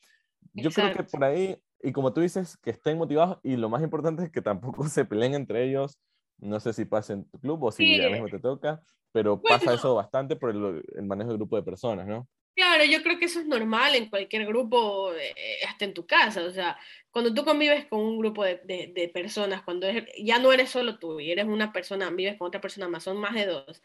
Yo 0.54 0.70
creo 0.72 0.94
que 0.94 1.04
por 1.04 1.24
ahí, 1.24 1.58
y 1.82 1.92
como 1.92 2.14
tú 2.14 2.22
dices, 2.22 2.58
que 2.58 2.72
estén 2.72 2.98
motivados 2.98 3.40
y 3.44 3.56
lo 3.56 3.70
más 3.70 3.82
importante 3.82 4.24
es 4.24 4.32
que 4.32 4.42
tampoco 4.42 4.84
se 4.90 5.06
peleen 5.06 5.34
entre 5.34 5.64
ellos. 5.64 5.98
No 6.40 6.60
sé 6.60 6.74
si 6.74 6.86
pasa 6.86 7.14
en 7.14 7.26
tu 7.26 7.40
club 7.40 7.64
o 7.64 7.72
si 7.72 8.02
a 8.02 8.10
mismo 8.10 8.28
te 8.28 8.40
toca, 8.40 8.82
pero 9.12 9.42
pasa 9.42 9.74
eso 9.74 9.94
bastante 9.96 10.36
por 10.36 10.50
el, 10.50 11.06
manejo 11.06 11.30
del 11.30 11.38
grupo 11.38 11.56
de 11.56 11.64
personas, 11.64 12.08
¿no? 12.08 12.28
Claro, 12.56 12.84
yo 12.84 13.02
creo 13.02 13.18
que 13.18 13.26
eso 13.26 13.40
es 13.40 13.46
normal 13.46 13.96
en 13.96 14.10
cualquier 14.10 14.46
grupo, 14.46 15.14
eh, 15.14 15.34
hasta 15.68 15.86
en 15.86 15.94
tu 15.94 16.06
casa. 16.06 16.44
O 16.44 16.52
sea, 16.52 16.78
cuando 17.10 17.34
tú 17.34 17.46
convives 17.46 17.86
con 17.86 18.02
un 18.02 18.20
grupo 18.20 18.44
de, 18.44 18.58
de, 18.94 19.10
personas, 19.14 19.62
cuando 19.64 19.88
ya 20.18 20.38
no 20.40 20.52
eres 20.52 20.70
solo 20.70 21.00
tú 21.00 21.20
y 21.20 21.32
eres 21.32 21.46
una 21.46 21.72
persona, 21.72 22.10
vives 22.10 22.38
con 22.38 22.48
otra 22.48 22.62
persona 22.62 22.88
más, 22.88 23.04
son 23.04 23.18
más 23.18 23.34
de 23.36 23.46
dos. 23.46 23.82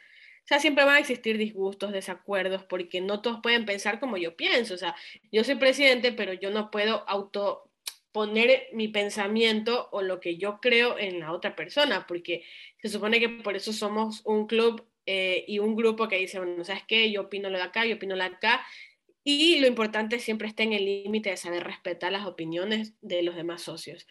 O 0.46 0.48
sea, 0.48 0.60
siempre 0.60 0.84
van 0.84 0.96
a 0.96 0.98
existir 1.00 1.38
disgustos, 1.38 1.92
desacuerdos, 1.92 2.64
porque 2.64 3.00
no 3.00 3.20
todos 3.20 3.40
pueden 3.42 3.66
pensar 3.66 3.98
como 4.00 4.16
yo 4.16 4.36
pienso. 4.36 4.74
O 4.74 4.76
sea, 4.78 4.94
yo 5.32 5.44
soy 5.44 5.56
presidente, 5.56 6.12
pero 6.12 6.32
yo 6.34 6.50
no 6.50 6.70
puedo 6.70 7.08
auto 7.08 7.70
poner 8.12 8.68
mi 8.72 8.88
pensamiento 8.88 9.88
o 9.92 10.02
lo 10.02 10.20
que 10.20 10.38
yo 10.38 10.60
creo 10.60 10.98
en 10.98 11.20
la 11.20 11.32
otra 11.32 11.54
persona, 11.56 12.06
porque 12.06 12.44
se 12.80 12.88
supone 12.88 13.20
que 13.20 13.28
por 13.28 13.56
eso 13.56 13.72
somos 13.72 14.22
un 14.24 14.46
club 14.46 14.86
eh, 15.06 15.44
y 15.46 15.60
un 15.60 15.76
grupo 15.76 16.08
que 16.08 16.18
dice, 16.18 16.38
bueno, 16.38 16.64
¿sabes 16.64 16.82
qué? 16.86 17.10
Yo 17.10 17.22
opino 17.22 17.48
lo 17.48 17.58
de 17.58 17.64
acá, 17.64 17.86
yo 17.86 17.96
opino 17.96 18.16
lo 18.16 18.22
de 18.22 18.30
acá. 18.30 18.66
Y 19.24 19.58
lo 19.58 19.66
importante 19.66 20.18
siempre 20.18 20.48
está 20.48 20.62
en 20.62 20.72
el 20.72 20.84
límite 20.84 21.30
de 21.30 21.36
saber 21.36 21.64
respetar 21.64 22.12
las 22.12 22.26
opiniones 22.26 22.94
de 23.00 23.22
los 23.22 23.34
demás 23.34 23.62
socios. 23.62 24.06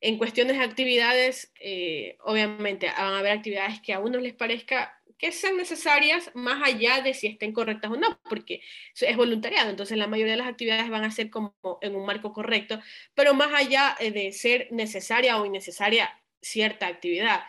En 0.00 0.18
cuestiones 0.18 0.58
de 0.58 0.64
actividades, 0.64 1.52
eh, 1.60 2.16
obviamente 2.20 2.86
van 2.86 3.14
a 3.14 3.18
haber 3.18 3.32
actividades 3.32 3.80
que 3.80 3.92
a 3.92 4.00
uno 4.00 4.18
les 4.18 4.34
parezca 4.34 4.98
que 5.18 5.32
sean 5.32 5.56
necesarias 5.56 6.30
más 6.34 6.62
allá 6.62 7.00
de 7.02 7.12
si 7.12 7.26
estén 7.26 7.52
correctas 7.52 7.90
o 7.90 7.96
no, 7.96 8.20
porque 8.28 8.62
es 9.00 9.16
voluntariado, 9.16 9.68
entonces 9.68 9.98
la 9.98 10.06
mayoría 10.06 10.34
de 10.34 10.38
las 10.38 10.48
actividades 10.48 10.88
van 10.88 11.04
a 11.04 11.10
ser 11.10 11.28
como 11.28 11.56
en 11.82 11.96
un 11.96 12.06
marco 12.06 12.32
correcto, 12.32 12.80
pero 13.14 13.34
más 13.34 13.52
allá 13.52 13.96
eh, 13.98 14.12
de 14.12 14.32
ser 14.32 14.68
necesaria 14.70 15.40
o 15.40 15.44
innecesaria 15.44 16.22
cierta 16.40 16.86
actividad 16.86 17.40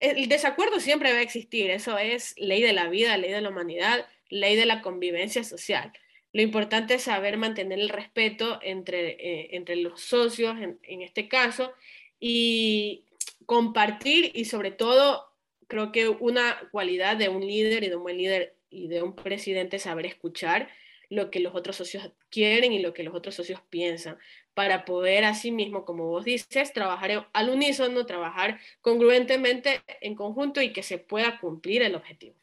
el 0.00 0.28
desacuerdo 0.28 0.80
siempre 0.80 1.12
va 1.12 1.18
a 1.18 1.22
existir, 1.22 1.70
eso 1.70 1.98
es 1.98 2.34
ley 2.38 2.62
de 2.62 2.72
la 2.72 2.88
vida, 2.88 3.16
ley 3.16 3.30
de 3.30 3.40
la 3.40 3.50
humanidad, 3.50 4.06
ley 4.30 4.56
de 4.56 4.66
la 4.66 4.80
convivencia 4.80 5.44
social. 5.44 5.92
Lo 6.32 6.42
importante 6.42 6.94
es 6.94 7.02
saber 7.02 7.36
mantener 7.36 7.78
el 7.78 7.88
respeto 7.88 8.58
entre, 8.62 9.10
eh, 9.10 9.48
entre 9.52 9.76
los 9.76 10.00
socios, 10.00 10.58
en, 10.58 10.78
en, 10.84 11.02
este 11.02 11.28
caso, 11.28 11.72
y 12.18 13.04
compartir 13.46 14.30
y 14.34 14.44
sobre 14.44 14.70
todo, 14.70 15.32
creo 15.66 15.92
que 15.92 16.08
una 16.08 16.56
cualidad 16.70 17.16
de 17.16 17.28
un 17.28 17.46
líder 17.46 17.84
y 17.84 17.88
de 17.88 17.96
un 17.96 18.02
buen 18.02 18.16
líder 18.16 18.54
y 18.70 18.88
de 18.88 19.02
un 19.02 19.14
presidente 19.14 19.76
es 19.76 19.82
saber 19.82 20.06
escuchar 20.06 20.70
lo 21.08 21.30
que 21.30 21.40
los 21.40 21.54
otros 21.54 21.76
socios 21.76 22.10
quieren 22.30 22.72
y 22.72 22.78
lo 22.78 22.94
que 22.94 23.02
los 23.02 23.14
otros 23.14 23.34
socios 23.34 23.60
piensan 23.68 24.16
para 24.54 24.84
poder 24.84 25.24
mismo, 25.52 25.84
como 25.84 26.06
vos 26.06 26.24
dices, 26.24 26.72
trabajar 26.72 27.28
al 27.32 27.50
unísono, 27.50 28.06
trabajar 28.06 28.58
congruentemente 28.80 29.82
en 30.00 30.14
conjunto 30.14 30.60
y 30.60 30.72
que 30.72 30.82
se 30.82 30.98
pueda 30.98 31.38
cumplir 31.40 31.82
el 31.82 31.94
objetivo. 31.94 32.36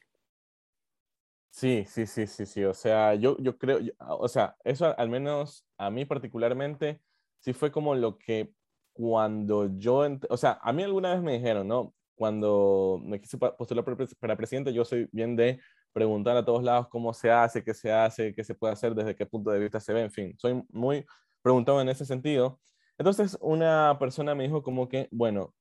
Sí, 1.50 1.84
sí, 1.88 2.06
sí, 2.06 2.26
sí, 2.26 2.46
sí. 2.46 2.64
O 2.64 2.74
sea, 2.74 3.14
yo, 3.14 3.36
yo 3.38 3.58
creo, 3.58 3.80
o 3.98 4.28
sea, 4.28 4.56
eso 4.64 4.96
al 4.96 5.08
menos 5.08 5.66
a 5.76 5.90
mí 5.90 6.04
particularmente, 6.04 7.00
sí 7.40 7.52
fue 7.52 7.72
como 7.72 7.94
lo 7.94 8.16
que 8.18 8.52
cuando 8.92 9.68
yo, 9.76 10.06
o 10.28 10.36
sea, 10.36 10.58
a 10.62 10.72
mí 10.72 10.82
alguna 10.82 11.14
vez 11.14 11.22
me 11.22 11.32
dijeron, 11.34 11.68
¿no? 11.68 11.94
Cuando 12.14 13.00
me 13.04 13.20
quise 13.20 13.38
postular 13.38 13.84
para 14.18 14.36
presidente, 14.36 14.72
yo 14.72 14.84
soy 14.84 15.08
bien 15.12 15.36
de 15.36 15.60
preguntar 15.92 16.36
a 16.36 16.44
todos 16.44 16.62
lados 16.62 16.88
cómo 16.88 17.12
se 17.12 17.30
hace, 17.30 17.62
qué 17.62 17.74
se 17.74 17.92
hace, 17.92 18.34
qué 18.34 18.44
se 18.44 18.54
puede 18.54 18.72
hacer, 18.72 18.94
desde 18.94 19.14
qué 19.14 19.26
punto 19.26 19.50
de 19.50 19.60
vista 19.60 19.80
se 19.80 19.92
ve, 19.92 20.02
en 20.02 20.10
fin, 20.10 20.36
soy 20.38 20.62
muy 20.70 21.04
preguntado 21.48 21.80
en 21.80 21.88
ese 21.88 22.04
sentido. 22.04 22.60
Entonces, 22.98 23.38
una 23.40 23.96
persona 23.98 24.34
me 24.34 24.44
dijo 24.44 24.62
como 24.62 24.86
que, 24.86 25.08
bueno, 25.10 25.54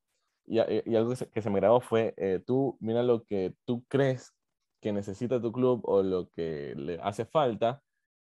y, 0.46 0.60
algo 0.60 1.14
que 1.34 1.42
se, 1.42 1.50
me 1.50 1.60
grabó 1.62 1.80
fue, 1.80 2.14
eh, 2.18 2.42
tú 2.46 2.78
mira 2.82 3.04
lo 3.04 3.24
que 3.24 3.56
tú 3.66 3.86
crees 3.88 4.34
que 4.82 4.92
necesita 4.92 5.42
tu 5.42 5.54
club 5.54 5.82
o 5.86 6.04
lo 6.04 6.30
que 6.32 6.74
le 6.76 7.00
hace 7.02 7.24
falta 7.26 7.82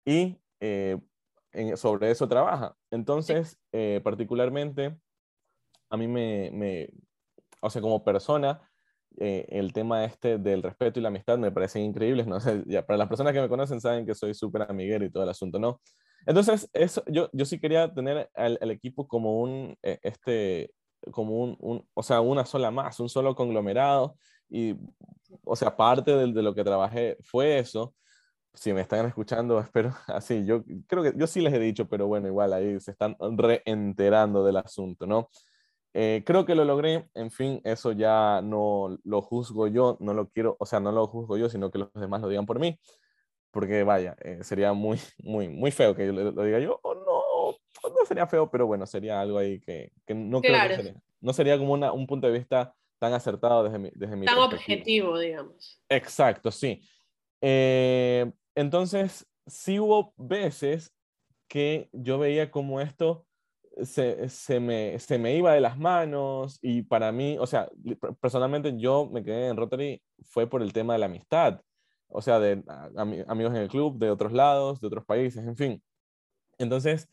y 0.07 0.39
eh, 0.61 0.99
sobre 1.77 2.11
eso 2.11 2.27
trabaja. 2.27 2.75
Entonces, 2.91 3.59
eh, 3.73 4.01
particularmente, 4.03 4.99
a 5.91 5.97
mí 5.99 6.09
me, 6.09 6.51
me, 6.53 6.89
o 7.61 7.69
sea, 7.69 7.83
como 7.83 8.03
persona, 8.03 8.63
eh, 9.19 9.45
el 9.51 9.75
tema 9.75 10.07
este 10.07 10.39
del 10.39 10.63
respeto 10.63 10.99
y 10.99 11.03
la 11.03 11.09
amistad 11.09 11.37
me 11.37 11.53
parecen 11.53 11.83
increíbles, 11.83 12.27
¿no? 12.29 12.41
sé, 12.41 12.63
ya, 12.67 12.87
para 12.87 12.97
las 12.97 13.09
personas 13.09 13.35
que 13.35 13.43
me 13.43 13.49
conocen 13.49 13.81
saben 13.81 14.07
que 14.07 14.15
soy 14.15 14.33
súper 14.33 14.63
amiguero 14.63 15.05
y 15.05 15.11
todo 15.11 15.25
el 15.25 15.29
asunto, 15.29 15.59
¿no? 15.59 15.81
Entonces, 16.27 16.69
eso, 16.73 17.03
yo, 17.07 17.29
yo 17.33 17.45
sí 17.45 17.59
quería 17.59 17.93
tener 17.93 18.31
al, 18.35 18.71
equipo 18.71 19.09
como 19.09 19.41
un, 19.41 19.77
este, 19.83 20.73
como 21.11 21.43
un, 21.43 21.57
un, 21.61 21.89
o 21.95 22.03
sea, 22.03 22.21
una 22.21 22.45
sola 22.45 22.71
más, 22.71 23.01
un 23.01 23.09
solo 23.09 23.35
conglomerado, 23.35 24.17
y, 24.49 24.77
o 25.45 25.57
sea, 25.57 25.77
parte 25.77 26.15
de, 26.15 26.33
de 26.33 26.43
lo 26.43 26.55
que 26.55 26.65
trabajé 26.65 27.17
fue 27.23 27.59
eso. 27.59 27.95
Si 28.55 28.73
me 28.73 28.83
están 28.83 29.07
escuchando, 29.07 29.59
espero 29.61 29.95
así. 30.09 30.45
Yo 30.45 30.65
creo 30.87 31.03
que 31.03 31.15
yo 31.17 31.27
sí 31.27 31.41
les 31.41 31.55
he 31.55 31.59
dicho, 31.59 31.89
pero 31.89 32.07
bueno, 32.07 32.29
igual 32.29 32.53
ahí 32.53 32.79
se 32.81 32.93
están 32.93 33.17
reenterando 33.19 34.45
del 34.45 34.59
asunto, 34.59 35.07
¿no? 35.07 35.29
Eh, 35.95 36.23
creo 36.25 36.47
que 36.47 36.55
lo 36.55 36.65
logré, 36.65 37.09
en 37.15 37.31
fin, 37.31 37.61
eso 37.65 37.93
ya 37.93 38.41
no 38.43 38.99
lo 39.05 39.21
juzgo 39.21 39.69
yo, 39.69 39.99
no 40.01 40.15
lo 40.15 40.29
quiero, 40.31 40.57
o 40.59 40.65
sea, 40.65 40.81
no 40.81 40.91
lo 40.91 41.07
juzgo 41.07 41.37
yo, 41.37 41.51
sino 41.51 41.71
que 41.71 41.79
los 41.81 41.93
demás 41.93 42.23
lo 42.23 42.29
digan 42.29 42.47
por 42.47 42.59
mí, 42.59 42.79
porque 43.53 43.85
vaya, 43.85 44.17
eh, 44.21 44.39
sería 44.43 44.73
muy, 44.73 44.99
muy, 45.23 45.49
muy 45.49 45.71
feo 45.71 45.95
que 45.95 46.07
yo 46.07 46.13
lo, 46.13 46.45
diga 46.45 46.59
yo, 46.59 46.81
o 46.83 46.95
no, 46.95 47.89
no 47.89 48.07
sería 48.07 48.27
feo, 48.27 48.51
pero 48.51 48.67
bueno, 48.67 48.87
sería 48.87 49.21
algo 49.21 49.39
ahí 49.39 49.61
que, 49.61 49.93
que 50.05 50.15
no 50.15 50.41
creo 50.41 50.69
que 50.69 50.77
sería, 50.77 51.03
no 51.21 51.33
sería 51.33 51.59
como 51.59 51.75
una, 51.75 51.93
un 51.93 52.07
punto 52.07 52.27
de 52.27 52.33
vista 52.39 52.75
tan 52.99 53.13
acertado 53.13 53.65
desde 53.65 53.79
mi, 53.79 53.91
desde 53.95 54.17
mi 54.17 54.27
Tan 54.27 54.39
objetivo, 54.39 55.19
digamos. 55.19 55.81
Exacto, 55.89 56.51
sí. 56.51 56.83
Eh, 57.41 58.31
entonces, 58.55 59.29
sí 59.47 59.79
hubo 59.79 60.15
veces 60.17 60.93
que 61.49 61.89
yo 61.93 62.19
veía 62.19 62.51
como 62.51 62.81
esto 62.81 63.27
se, 63.83 64.29
se, 64.29 64.61
me, 64.61 64.99
se 64.99 65.19
me 65.19 65.35
iba 65.37 65.55
de 65.55 65.61
las 65.61 65.79
manos 65.79 66.59
y 66.63 66.83
para 66.83 67.11
mí, 67.13 67.37
o 67.39 67.47
sea, 67.47 67.69
personalmente 68.21 68.75
yo 68.77 69.09
me 69.11 69.23
quedé 69.23 69.49
en 69.49 69.57
Rotary 69.57 70.03
fue 70.23 70.47
por 70.47 70.63
el 70.63 70.73
tema 70.73 70.93
de 70.93 70.99
la 71.01 71.07
amistad, 71.07 71.61
o 72.13 72.23
sea, 72.23 72.39
de 72.39 72.63
amigos 73.27 73.55
en 73.55 73.63
el 73.63 73.69
club, 73.69 73.99
de 73.99 74.11
otros 74.11 74.33
lados, 74.33 74.81
de 74.81 74.87
otros 74.87 75.05
países, 75.05 75.45
en 75.47 75.57
fin. 75.57 75.83
Entonces, 76.59 77.09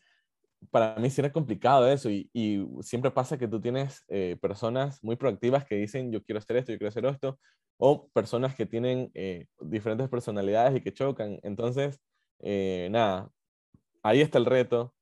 para 0.70 0.96
mí 0.96 1.08
sí 1.10 1.20
era 1.20 1.32
complicado 1.32 1.88
eso 1.90 2.10
y, 2.10 2.28
y 2.32 2.64
siempre 2.82 3.10
pasa 3.10 3.38
que 3.38 3.48
tú 3.48 3.60
tienes 3.60 4.04
eh, 4.08 4.36
personas 4.40 5.02
muy 5.02 5.16
proactivas 5.16 5.64
que 5.64 5.76
dicen 5.76 6.12
yo 6.12 6.22
quiero 6.22 6.38
hacer 6.38 6.58
esto, 6.58 6.72
yo 6.72 6.78
quiero 6.78 6.90
hacer 6.90 7.06
esto, 7.06 7.38
o 7.78 8.08
personas 8.08 8.54
que 8.54 8.66
tienen 8.66 9.10
eh, 9.14 9.46
diferentes 9.60 10.08
personalidades 10.08 10.76
y 10.76 10.82
que 10.82 10.92
chocan. 10.92 11.40
Entonces, 11.42 11.98
eh, 12.40 12.88
nada, 12.90 13.30
ahí 14.02 14.20
está 14.20 14.38
el 14.38 14.44
reto, 14.44 14.94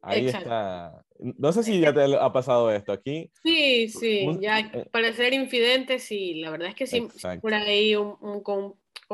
ahí 0.00 0.26
está. 0.28 1.04
No 1.18 1.52
sé 1.52 1.62
si 1.62 1.80
ya 1.80 1.92
te 1.92 2.16
ha 2.16 2.32
pasado 2.32 2.70
esto 2.70 2.92
aquí. 2.92 3.30
Sí, 3.42 3.88
sí, 3.88 4.26
ya 4.40 4.72
para 4.90 5.12
ser 5.12 5.34
infidente, 5.34 5.98
sí, 5.98 6.34
la 6.36 6.50
verdad 6.50 6.68
es 6.68 6.74
que 6.74 6.86
sí, 6.86 7.06
por 7.42 7.52
ahí 7.52 7.94
un, 7.94 8.16
un, 8.20 8.42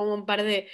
con, 0.01 0.13
un 0.13 0.27
par 0.27 0.43
de, 0.43 0.69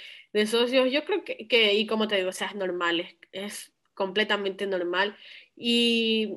socios, 0.45 0.91
yo 0.91 1.03
creo 1.03 1.23
que, 1.23 1.73
y 1.73 1.87
como 1.87 2.07
te 2.07 2.15
digo, 2.17 2.29
o 2.29 2.33
sea, 2.33 2.47
es 2.47 2.55
normal, 2.55 3.07
es, 3.31 3.73
completamente 3.93 4.67
normal. 4.67 5.17
Y 5.55 6.35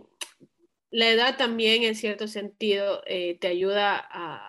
la 0.90 1.11
edad 1.11 1.37
también, 1.37 1.83
en 1.85 1.94
cierto 1.94 2.26
sentido, 2.26 3.03
eh, 3.07 3.37
te 3.38 3.48
ayuda 3.48 4.09
a, 4.11 4.46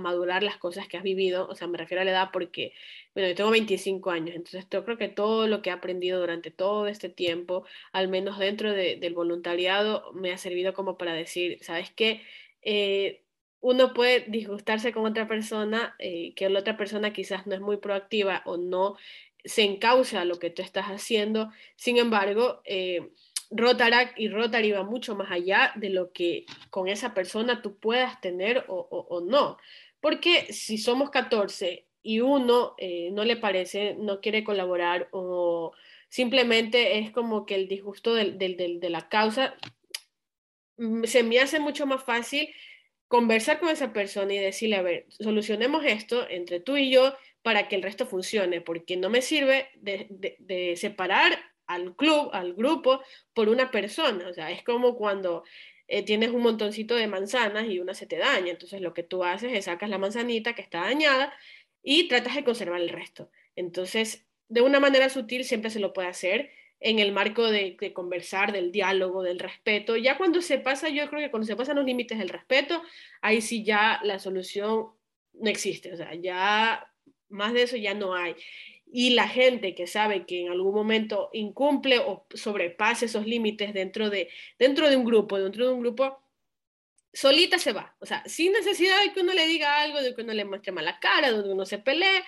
madurar 0.00 0.42
las 0.42 0.56
cosas 0.56 0.88
que 0.88 0.96
has 0.96 1.02
vivido. 1.04 1.46
O 1.48 1.54
sea, 1.54 1.68
me 1.68 1.78
refiero 1.78 2.02
a 2.02 2.04
la 2.04 2.10
edad 2.10 2.30
porque, 2.32 2.72
bueno, 3.14 3.28
yo 3.28 3.34
tengo 3.36 3.50
25 3.50 4.10
años, 4.10 4.34
entonces 4.34 4.66
yo 4.70 4.84
creo 4.84 4.98
que 4.98 5.08
todo 5.08 5.46
lo 5.46 5.62
que 5.62 5.70
he 5.70 5.72
aprendido 5.72 6.18
durante 6.20 6.50
todo 6.50 6.88
este 6.88 7.08
tiempo, 7.08 7.64
al 7.92 8.08
menos 8.08 8.38
dentro 8.38 8.72
del 8.72 9.14
voluntariado, 9.14 10.12
me 10.12 10.32
ha 10.32 10.38
servido 10.38 10.74
como 10.74 10.98
para 10.98 11.14
decir, 11.14 11.58
¿sabes 11.62 11.90
qué? 11.92 12.22
Eh, 12.62 13.25
uno 13.60 13.94
puede 13.94 14.24
disgustarse 14.28 14.92
con 14.92 15.06
otra 15.06 15.26
persona, 15.26 15.94
eh, 15.98 16.34
que 16.34 16.48
la 16.48 16.60
otra 16.60 16.76
persona 16.76 17.12
quizás 17.12 17.46
no 17.46 17.54
es 17.54 17.60
muy 17.60 17.78
proactiva 17.78 18.42
o 18.44 18.56
no 18.56 18.96
se 19.44 19.62
encausa 19.62 20.24
lo 20.24 20.38
que 20.38 20.50
tú 20.50 20.62
estás 20.62 20.86
haciendo. 20.86 21.50
Sin 21.76 21.98
embargo, 21.98 22.60
eh, 22.64 23.10
y 24.16 24.28
Rotary 24.28 24.72
va 24.72 24.82
mucho 24.82 25.14
más 25.14 25.30
allá 25.30 25.72
de 25.76 25.90
lo 25.90 26.12
que 26.12 26.46
con 26.70 26.88
esa 26.88 27.14
persona 27.14 27.62
tú 27.62 27.78
puedas 27.78 28.20
tener 28.20 28.64
o, 28.68 29.24
no. 29.26 29.56
Porque 30.00 30.52
si 30.52 30.78
somos 30.78 31.10
14 31.10 31.86
y 32.02 32.20
uno 32.20 32.74
eh, 32.78 33.10
no 33.12 33.24
le 33.24 33.36
parece, 33.36 33.94
no 33.94 34.20
quiere 34.20 34.42
colaborar 34.44 35.08
o 35.12 35.72
simplemente 36.08 36.98
es 36.98 37.12
como 37.12 37.46
que 37.46 37.54
el 37.54 37.68
disgusto 37.68 38.14
de 38.14 38.88
la 38.90 39.08
causa, 39.08 39.54
mm, 40.76 41.04
se 41.04 41.22
me 41.22 41.38
hace 41.38 41.60
mucho 41.60 41.86
más 41.86 42.02
fácil 42.02 42.48
conversar 43.08 43.60
con 43.60 43.68
esa 43.68 43.92
persona 43.92 44.34
y 44.34 44.38
decirle, 44.38 44.76
a 44.76 44.82
ver, 44.82 45.06
solucionemos 45.10 45.84
esto 45.84 46.28
entre 46.28 46.60
tú 46.60 46.76
y 46.76 46.90
yo 46.90 47.14
para 47.42 47.68
que 47.68 47.76
el 47.76 47.82
resto 47.82 48.06
funcione, 48.06 48.60
porque 48.60 48.96
no 48.96 49.08
me 49.08 49.22
sirve 49.22 49.68
de, 49.76 50.74
separar 50.76 51.38
al 51.66 51.94
club, 51.94 52.30
al 52.32 52.54
grupo, 52.54 53.00
por 53.34 53.48
una 53.48 53.70
persona. 53.70 54.28
O 54.28 54.34
sea, 54.34 54.50
es 54.50 54.64
como 54.64 54.96
cuando 54.96 55.44
eh, 55.86 56.02
tienes 56.02 56.30
un 56.30 56.42
montoncito 56.42 56.96
de 56.96 57.06
manzanas 57.06 57.66
y 57.68 57.78
una 57.78 57.94
se 57.94 58.06
te 58.06 58.18
daña. 58.18 58.50
Entonces 58.50 58.80
lo 58.80 58.94
que 58.94 59.04
tú 59.04 59.22
haces 59.22 59.52
es 59.52 59.66
sacas 59.66 59.90
la 59.90 59.98
manzanita 59.98 60.54
que 60.54 60.62
está 60.62 60.80
dañada 60.80 61.32
y 61.82 62.08
tratas 62.08 62.34
de 62.34 62.44
conservar 62.44 62.80
el 62.80 62.88
resto. 62.88 63.30
Entonces, 63.54 64.26
de 64.48 64.60
una 64.60 64.80
manera 64.80 65.08
sutil 65.08 65.44
siempre 65.44 65.70
se 65.70 65.80
lo 65.80 65.92
puede 65.92 66.08
hacer 66.08 66.50
en 66.80 66.98
el 66.98 67.12
marco 67.12 67.50
de, 67.50 67.76
de, 67.80 67.92
conversar, 67.92 68.52
del 68.52 68.70
diálogo, 68.72 69.22
del 69.22 69.38
respeto. 69.38 69.96
Ya 69.96 70.18
cuando 70.18 70.42
se 70.42 70.58
pasa, 70.58 70.88
yo 70.88 71.08
creo 71.08 71.20
que 71.20 71.30
cuando 71.30 71.46
se 71.46 71.56
pasan 71.56 71.76
los 71.76 71.84
límites 71.86 72.18
del 72.18 72.28
respeto, 72.28 72.82
ahí 73.22 73.40
sí 73.40 73.64
ya 73.64 74.00
la 74.02 74.18
solución 74.18 74.88
no 75.32 75.50
existe. 75.50 75.92
O 75.92 75.96
sea, 75.96 76.14
ya 76.14 76.92
más 77.28 77.52
de 77.52 77.62
eso 77.62 77.76
ya 77.76 77.94
no 77.94 78.14
hay. 78.14 78.36
Y 78.90 79.10
la 79.10 79.28
gente 79.28 79.74
que 79.74 79.86
sabe 79.86 80.26
que 80.26 80.42
en 80.42 80.52
algún 80.52 80.74
momento 80.74 81.30
incumple 81.32 81.98
o 81.98 82.26
sobrepasa 82.34 83.06
esos 83.06 83.26
límites 83.26 83.74
dentro 83.74 84.10
de, 84.10 84.28
dentro 84.58 84.88
de 84.88 84.96
un 84.96 85.04
grupo, 85.04 85.38
dentro 85.38 85.66
de 85.66 85.72
un 85.72 85.80
grupo, 85.80 86.22
solita 87.12 87.58
se 87.58 87.72
va. 87.72 87.96
O 87.98 88.06
sea, 88.06 88.22
sin 88.26 88.52
necesidad 88.52 89.02
de 89.02 89.12
que 89.12 89.20
uno 89.20 89.32
le 89.32 89.46
diga 89.46 89.80
algo, 89.80 90.00
de 90.00 90.14
que 90.14 90.22
uno 90.22 90.32
le 90.34 90.44
muestre 90.44 90.72
mala 90.72 91.00
cara, 91.00 91.32
de 91.32 91.42
que 91.42 91.48
uno 91.48 91.66
se 91.66 91.78
pelee. 91.78 92.22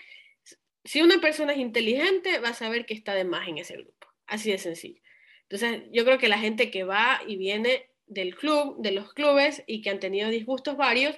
Si 0.85 1.03
una 1.03 1.21
persona 1.21 1.53
es 1.53 1.59
inteligente, 1.59 2.39
va 2.39 2.51
a 2.51 2.55
saber 2.55 2.87
que 2.87 2.95
está 2.95 3.15
de 3.15 3.25
más 3.25 3.47
en 3.49 3.59
ese 3.59 3.77
grupo. 3.77 3.98
Así 4.29 4.53
de 4.53 4.59
sencillo. 4.59 5.01
Entonces, 5.43 5.83
yo 5.91 6.05
creo 6.05 6.19
que 6.19 6.29
la 6.29 6.39
gente 6.39 6.71
que 6.71 6.85
va 6.85 7.21
y 7.27 7.37
viene 7.37 7.91
del 8.07 8.37
club, 8.37 8.77
de 8.81 8.93
los 8.93 9.13
clubes 9.13 9.65
y 9.67 9.83
que 9.83 9.91
han 9.91 9.99
tenido 9.99 10.31
disgustos 10.31 10.77
varios, 10.77 11.17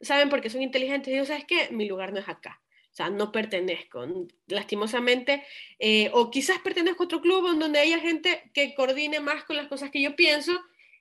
saben 0.00 0.28
porque 0.28 0.50
son 0.50 0.62
inteligentes 0.62 1.08
y 1.08 1.12
dicen, 1.12 1.26
¿sabes 1.26 1.44
qué? 1.46 1.68
Mi 1.72 1.88
lugar 1.88 2.12
no 2.12 2.20
es 2.20 2.28
acá 2.28 2.60
sea, 2.98 3.10
no 3.10 3.30
pertenezco, 3.30 4.06
lastimosamente, 4.48 5.44
eh, 5.78 6.10
o 6.12 6.30
quizás 6.30 6.58
pertenezco 6.58 7.04
a 7.04 7.06
otro 7.06 7.20
club 7.20 7.56
donde 7.56 7.78
haya 7.78 8.00
gente 8.00 8.50
que 8.52 8.74
coordine 8.74 9.20
más 9.20 9.44
con 9.44 9.56
las 9.56 9.68
cosas 9.68 9.90
que 9.90 10.02
yo 10.02 10.16
pienso 10.16 10.52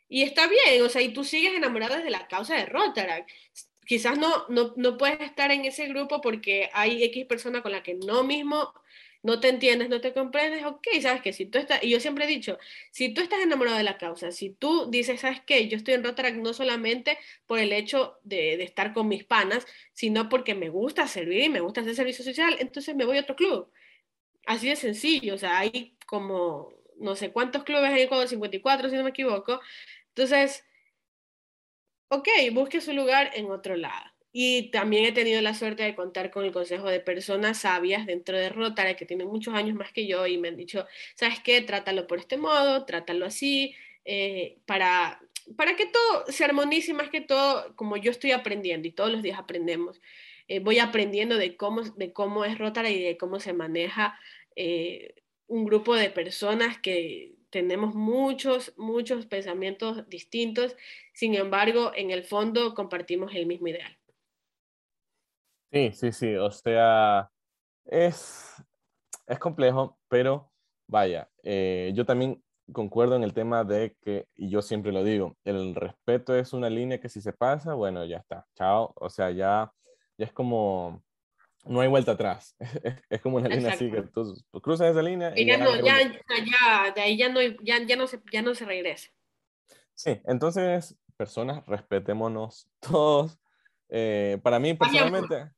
y 0.08 0.22
está 0.22 0.48
bien, 0.48 0.84
o 0.84 0.90
sea, 0.90 1.02
y 1.02 1.10
tú 1.10 1.24
sigues 1.24 1.54
enamorado 1.54 1.98
de 1.98 2.10
la 2.10 2.28
causa 2.28 2.56
de 2.56 2.68
Rotaract. 2.68 3.30
Quizás 3.86 4.18
no, 4.18 4.46
no, 4.50 4.74
no 4.76 4.98
puedes 4.98 5.22
estar 5.22 5.52
en 5.52 5.66
ese 5.66 5.88
grupo 5.88 6.22
porque 6.22 6.70
hay 6.74 7.04
X 7.06 7.26
persona 7.26 7.62
con 7.62 7.72
la 7.72 7.84
que 7.84 7.96
no 7.96 8.24
mismo 8.24 8.74
no 9.24 9.40
te 9.40 9.50
entiendes, 9.50 9.90
no 9.90 10.02
te 10.02 10.14
comprendes, 10.14 10.66
ok, 10.66 10.88
sabes 11.02 11.22
que 11.22 11.34
si 11.34 11.46
tú 11.46 11.58
estás, 11.58 11.84
y 11.84 11.90
yo 11.90 12.00
siempre 12.00 12.26
he 12.26 12.28
dicho, 12.28 12.58
si 12.92 13.14
tú 13.14 13.22
estás 13.22 13.40
enamorado 13.42 13.78
de 13.78 13.84
la 13.84 13.98
causa, 13.98 14.32
si 14.32 14.52
tú 14.52 14.90
dices, 14.90 15.22
sabes 15.22 15.42
qué, 15.46 15.68
yo 15.68 15.78
estoy 15.78 15.96
en 15.96 16.04
Rotaract 16.04 16.38
no 16.38 16.54
solamente 16.54 17.18
por 17.46 17.60
el 17.60 17.74
hecho 17.74 18.20
de, 18.24 18.58
de, 18.58 18.64
estar 18.64 18.94
con 18.94 19.08
mis 19.08 19.24
panas, 19.24 19.66
sino 19.94 20.30
porque 20.30 20.56
me 20.56 20.70
gusta 20.70 21.08
servir 21.08 21.44
y 21.44 21.50
me 21.50 21.62
gusta 21.62 21.82
hacer 21.82 21.96
servicio 21.96 22.24
social, 22.24 22.56
entonces 22.60 22.96
me 22.96 23.06
voy 23.06 23.18
a 23.18 23.22
otro 23.22 23.36
club. 23.36 23.72
Así 24.46 24.70
de 24.70 24.76
sencillo, 24.76 25.36
o 25.36 25.38
sea, 25.38 25.60
hay 25.60 25.98
como 26.06 26.74
no 27.00 27.16
sé 27.16 27.32
cuántos 27.32 27.64
clubes 27.64 27.92
hay 27.92 28.04
Ecuador, 28.04 28.28
54 28.28 28.90
si 28.90 28.96
no 28.96 29.04
me 29.04 29.12
equivoco. 29.12 29.62
Entonces, 30.10 30.66
ok, 32.10 32.28
busque 32.54 32.82
su 32.82 32.94
lugar 32.94 33.32
en 33.36 33.52
otro 33.52 33.76
lado 33.76 34.17
Y 34.40 34.70
también 34.70 35.04
he 35.04 35.12
tenido 35.14 35.42
la 35.42 35.56
suerte 35.56 35.82
de 35.82 35.96
contar 35.96 36.30
con 36.30 36.46
el 36.46 36.52
consejo 36.52 36.88
de 36.92 37.00
personas 37.00 37.58
sabias 37.62 38.06
dentro 38.06 38.38
de 38.38 38.50
Rotary 38.50 38.96
que 38.96 39.08
tienen 39.08 39.26
muchos 39.26 39.56
años 39.56 39.76
más 39.76 39.92
que 39.92 40.06
yo 40.06 40.28
y 40.28 40.38
me 40.38 40.50
han 40.50 40.56
dicho, 40.56 40.86
¿sabes 41.16 41.40
qué? 41.40 41.60
Trátalo 41.62 42.06
por 42.06 42.20
este 42.20 42.38
modo, 42.38 42.86
trátalo 42.86 43.26
así, 43.26 43.74
eh, 44.06 44.60
para, 44.68 45.20
para 45.56 45.76
que 45.76 45.88
todo 45.88 46.26
se 46.28 46.46
armonice 46.46 46.94
más 46.94 47.10
que 47.10 47.20
todo, 47.20 47.76
como 47.76 47.98
yo 47.98 48.12
estoy 48.12 48.32
aprendiendo 48.32 48.88
y 48.88 48.92
todos 48.92 49.12
los 49.12 49.24
días 49.24 49.40
aprendemos. 49.40 50.00
Eh, 50.48 50.60
voy 50.60 50.78
aprendiendo 50.78 51.38
de 51.38 51.58
cómo, 51.58 51.82
de 51.82 52.14
cómo 52.14 52.46
es 52.46 52.60
Rotary 52.60 52.90
y 52.90 53.02
de 53.02 53.18
cómo 53.18 53.40
se 53.40 53.54
maneja 53.54 54.20
eh, 54.56 55.16
un 55.48 55.66
grupo 55.66 55.96
de 55.96 56.12
personas 56.12 56.80
que 56.80 57.34
tenemos 57.50 57.96
muchos, 57.96 58.72
muchos 58.78 59.26
pensamientos 59.26 60.08
distintos, 60.10 60.76
sin 61.14 61.34
embargo, 61.34 61.92
en 61.96 62.12
el 62.12 62.24
fondo 62.24 62.76
compartimos 62.76 63.34
el 63.34 63.48
mismo 63.48 63.70
ideal. 63.70 63.97
Sí, 65.72 65.92
sí, 65.94 66.12
sí, 66.12 66.36
o 66.36 66.52
sea, 66.52 67.30
es, 67.86 68.56
es 69.28 69.40
complejo, 69.40 69.98
pero 70.08 70.52
vaya, 70.88 71.30
eh, 71.44 71.92
yo 71.94 72.06
también 72.06 72.42
concuerdo 72.72 73.16
en 73.16 73.24
el 73.24 73.34
tema 73.34 73.64
de 73.64 73.96
que, 74.02 74.28
y 74.36 74.50
yo 74.50 74.62
siempre 74.62 74.92
lo 74.92 75.04
digo, 75.04 75.36
el 75.44 75.76
respeto 75.76 76.36
es 76.36 76.54
una 76.54 76.70
línea 76.70 77.00
que 77.00 77.10
si 77.10 77.22
se 77.22 77.34
pasa, 77.34 77.74
bueno, 77.74 78.06
ya 78.06 78.18
está, 78.18 78.46
chao, 78.56 78.94
o 78.96 79.10
sea, 79.10 79.32
ya, 79.32 79.72
ya 80.18 80.26
es 80.26 80.34
como, 80.34 81.04
no 81.68 81.82
hay 81.82 81.88
vuelta 81.88 82.14
atrás. 82.14 82.56
es 83.10 83.22
como 83.22 83.38
una 83.38 83.50
línea 83.50 83.74
así 83.74 83.92
que 83.92 84.02
tú, 84.04 84.34
cruzas 84.62 84.92
esa 84.92 85.02
línea. 85.02 85.34
Y, 85.36 85.46
ya, 85.46 85.58
no, 85.58 85.76
ya, 85.76 86.02
ya, 86.02 86.92
de 86.96 87.02
ahí 87.02 87.18
ya 87.18 87.30
no, 87.30 87.42
ya, 87.42 87.84
ya, 87.86 87.96
no 87.96 88.08
se, 88.08 88.22
ya 88.32 88.42
no 88.42 88.56
se 88.56 88.66
regresa. 88.66 89.10
Sí, 89.94 90.22
entonces, 90.26 90.98
personas, 91.16 91.66
respetémonos 91.66 92.70
todos. 92.80 93.38
Eh, 93.90 94.40
para 94.44 94.60
mí, 94.60 94.74
personalmente, 94.74 95.52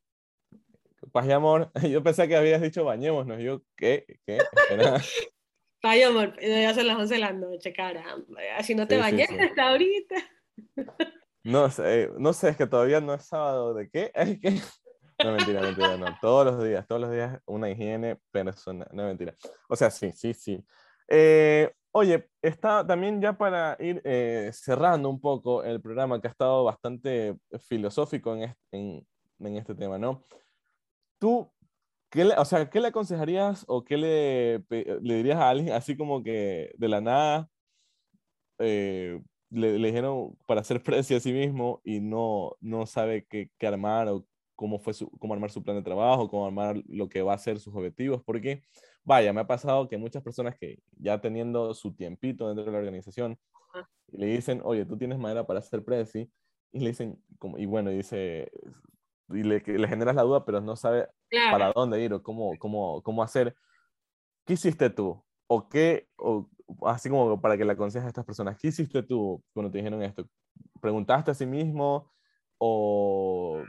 paz 1.11 1.25
y 1.27 1.31
amor. 1.31 1.71
Yo 1.89 2.03
pensé 2.03 2.27
que 2.27 2.35
habías 2.35 2.61
dicho 2.61 2.83
bañémonos. 2.83 3.39
Yo, 3.39 3.61
¿qué? 3.75 4.05
¿Qué? 4.25 4.39
Paz 5.81 5.95
y 5.95 6.03
amor, 6.03 6.37
ya 6.41 6.73
son 6.73 6.87
las 6.87 6.97
11 6.97 7.13
de 7.13 7.19
la 7.21 7.31
noche, 7.31 7.71
caramba. 7.71 8.41
Así 8.57 8.75
no 8.75 8.85
te 8.85 8.97
bañes 8.97 9.29
hasta 9.31 9.69
ahorita. 9.69 10.15
No 11.43 11.69
sé, 11.69 12.09
no 12.17 12.33
sé, 12.33 12.49
es 12.49 12.57
que 12.57 12.67
todavía 12.67 12.99
no 12.99 13.13
es 13.13 13.25
sábado. 13.25 13.73
¿De 13.73 13.89
qué? 13.89 14.11
Es 14.15 14.39
que 14.39 14.61
no, 15.23 15.33
mentira, 15.33 15.61
mentira, 15.61 15.97
no. 15.97 16.05
Todos 16.21 16.45
los 16.45 16.63
días, 16.63 16.87
todos 16.87 17.01
los 17.01 17.11
días 17.11 17.41
una 17.45 17.69
higiene 17.69 18.17
personal. 18.31 18.87
No, 18.93 19.03
mentira. 19.05 19.35
O 19.67 19.75
sea, 19.75 19.91
sí, 19.91 20.11
sí, 20.13 20.33
sí. 20.33 20.63
Eh, 21.09 21.71
oye, 21.91 22.29
está 22.41 22.85
también 22.87 23.21
ya 23.21 23.37
para 23.37 23.75
ir 23.79 24.01
eh, 24.05 24.49
cerrando 24.53 25.09
un 25.09 25.19
poco 25.19 25.63
el 25.63 25.81
programa 25.81 26.21
que 26.21 26.27
ha 26.27 26.31
estado 26.31 26.63
bastante 26.63 27.35
filosófico 27.67 28.33
en 28.33 28.43
este, 28.43 28.59
en, 28.71 29.07
en 29.39 29.57
este 29.57 29.75
tema, 29.75 29.97
¿no? 29.97 30.23
Tú, 31.19 31.51
¿qué 32.09 32.25
le, 32.25 32.35
o 32.35 32.45
sea, 32.45 32.69
¿qué 32.69 32.79
le 32.79 32.87
aconsejarías 32.87 33.65
o 33.67 33.83
qué 33.83 33.97
le, 33.97 34.59
le 35.01 35.15
dirías 35.15 35.37
a 35.37 35.49
alguien 35.49 35.73
así 35.73 35.95
como 35.97 36.23
que 36.23 36.71
de 36.77 36.87
la 36.87 37.01
nada 37.01 37.49
eh, 38.59 39.21
le, 39.49 39.79
le, 39.79 39.87
dijeron 39.87 40.37
para 40.45 40.61
hacer 40.61 40.81
precio 40.83 41.17
a 41.17 41.19
sí 41.19 41.33
mismo 41.33 41.81
y 41.83 41.99
no, 41.99 42.55
no 42.61 42.85
sabe 42.85 43.25
qué, 43.29 43.49
qué 43.57 43.67
armar 43.67 44.07
o 44.09 44.25
cómo, 44.59 44.77
fue 44.77 44.93
su, 44.93 45.09
cómo 45.11 45.33
armar 45.33 45.51
su 45.51 45.63
plan 45.63 45.77
de 45.77 45.83
trabajo, 45.83 46.29
cómo 46.29 46.45
armar 46.45 46.83
lo 46.87 47.07
que 47.07 47.21
va 47.21 47.33
a 47.33 47.37
ser 47.37 47.59
sus 47.59 47.73
objetivos, 47.73 48.21
porque, 48.25 48.63
vaya, 49.05 49.31
me 49.31 49.39
ha 49.39 49.47
pasado 49.47 49.87
que 49.87 49.97
muchas 49.97 50.21
personas 50.21 50.57
que 50.57 50.79
ya 50.97 51.21
teniendo 51.21 51.73
su 51.73 51.93
tiempito 51.95 52.45
dentro 52.47 52.65
de 52.65 52.71
la 52.73 52.79
organización, 52.79 53.39
le 54.11 54.25
dicen, 54.25 54.61
oye, 54.65 54.85
tú 54.85 54.97
tienes 54.97 55.17
madera 55.17 55.47
para 55.47 55.59
hacer 55.59 55.85
Prezi, 55.85 56.29
y 56.73 56.79
le 56.79 56.89
dicen, 56.89 57.23
como, 57.37 57.57
y 57.57 57.65
bueno, 57.65 57.89
dice, 57.89 58.51
y 59.31 59.43
le, 59.43 59.59
le 59.59 59.87
generas 59.87 60.15
la 60.15 60.23
duda, 60.23 60.45
pero 60.45 60.61
no 60.61 60.75
sabe 60.75 61.07
para 61.51 61.71
dónde 61.73 62.01
ir 62.01 62.13
o 62.13 62.23
cómo, 62.23 62.51
cómo, 62.59 63.01
cómo 63.03 63.23
hacer. 63.23 63.55
¿Qué 64.45 64.53
hiciste 64.53 64.89
tú? 64.89 65.23
¿O 65.47 65.67
qué, 65.69 66.07
o, 66.17 66.49
así 66.85 67.09
como 67.09 67.39
para 67.41 67.57
que 67.57 67.65
le 67.65 67.73
aconsejes 67.73 68.05
a 68.05 68.09
estas 68.09 68.25
personas, 68.25 68.57
¿qué 68.57 68.69
hiciste 68.69 69.03
tú 69.03 69.43
cuando 69.53 69.71
te 69.71 69.77
dijeron 69.77 70.01
esto? 70.03 70.27
¿Preguntaste 70.81 71.31
a 71.31 71.33
sí 71.33 71.45
mismo? 71.45 72.11
¿O 72.57 73.63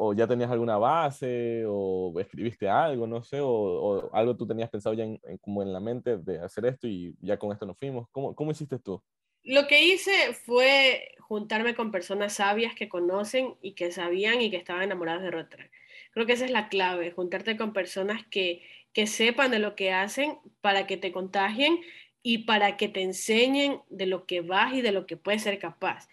o 0.00 0.12
ya 0.12 0.28
tenías 0.28 0.50
alguna 0.52 0.78
base, 0.78 1.64
o 1.66 2.14
escribiste 2.20 2.68
algo, 2.68 3.04
no 3.08 3.20
sé, 3.20 3.40
o, 3.42 4.08
algo 4.14 4.36
tú 4.36 4.46
tenías 4.46 4.70
pensado 4.70 4.94
ya 4.94 5.02
en, 5.02 5.18
como 5.40 5.60
en 5.60 5.72
la 5.72 5.80
mente 5.80 6.18
de 6.18 6.38
hacer 6.38 6.66
esto 6.66 6.86
y 6.86 7.16
ya 7.20 7.36
con 7.36 7.50
esto 7.50 7.66
nos 7.66 7.76
fuimos. 7.76 8.06
¿Cómo, 8.12 8.32
¿Cómo 8.32 8.52
hiciste 8.52 8.78
tú? 8.78 9.02
Lo 9.48 9.66
que 9.66 9.82
hice 9.82 10.34
fue 10.34 11.14
juntarme 11.20 11.74
con 11.74 11.90
personas 11.90 12.34
sabias 12.34 12.74
que 12.74 12.90
conocen 12.90 13.54
y 13.62 13.72
que 13.72 13.90
sabían 13.92 14.42
y 14.42 14.50
que 14.50 14.58
estaban 14.58 14.82
enamoradas 14.82 15.22
de 15.22 15.30
Rotary. 15.30 15.70
Creo 16.10 16.26
que 16.26 16.34
esa 16.34 16.44
es 16.44 16.50
la 16.50 16.68
clave, 16.68 17.12
juntarte 17.12 17.56
con 17.56 17.72
personas 17.72 18.26
que, 18.26 18.62
que 18.92 19.06
sepan 19.06 19.50
de 19.50 19.58
lo 19.58 19.74
que 19.74 19.90
hacen 19.90 20.36
para 20.60 20.86
que 20.86 20.98
te 20.98 21.12
contagien 21.12 21.80
y 22.22 22.44
para 22.44 22.76
que 22.76 22.88
te 22.88 23.00
enseñen 23.00 23.80
de 23.88 24.04
lo 24.04 24.26
que 24.26 24.42
vas 24.42 24.74
y 24.74 24.82
de 24.82 24.92
lo 24.92 25.06
que 25.06 25.16
puedes 25.16 25.44
ser 25.44 25.58
capaz. 25.58 26.10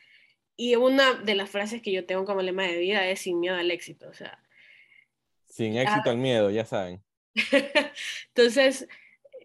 Y 0.56 0.78
una 0.78 1.16
de 1.16 1.36
las 1.36 1.50
frases 1.50 1.82
que 1.82 1.92
yo 1.92 2.06
tengo 2.06 2.24
como 2.24 2.42
lema 2.42 2.64
de 2.64 2.78
vida 2.78 3.06
es 3.06 3.20
sin 3.20 3.42
miedo 3.42 3.58
al 3.58 3.70
éxito, 3.70 4.08
o 4.08 4.14
sea. 4.14 4.42
Sin 5.50 5.76
éxito 5.76 6.10
al 6.10 6.18
miedo, 6.18 6.52
ya 6.52 6.64
saben. 6.64 7.04
Entonces, 8.28 8.88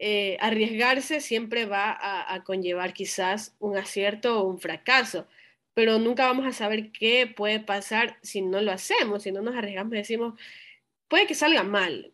eh, 0.02 0.38
arriesgarse 0.40 1.20
siempre 1.20 1.66
va 1.66 1.94
a, 2.00 2.42
conllevar 2.42 2.94
quizás 2.94 3.54
un 3.60 3.76
acierto 3.76 4.40
o 4.40 4.44
un 4.48 4.58
fracaso, 4.58 5.26
pero 5.74 5.98
nunca 5.98 6.26
vamos 6.26 6.46
a 6.46 6.52
saber 6.52 6.90
qué 6.90 7.26
puede 7.26 7.60
pasar 7.60 8.18
si 8.22 8.40
no 8.40 8.62
lo 8.62 8.72
hacemos, 8.72 9.24
si 9.24 9.30
no 9.30 9.42
nos 9.42 9.54
arriesgamos 9.54 9.92
y 9.92 9.98
decimos, 9.98 10.40
puede 11.06 11.26
que 11.26 11.34
salga 11.34 11.64
mal, 11.64 12.12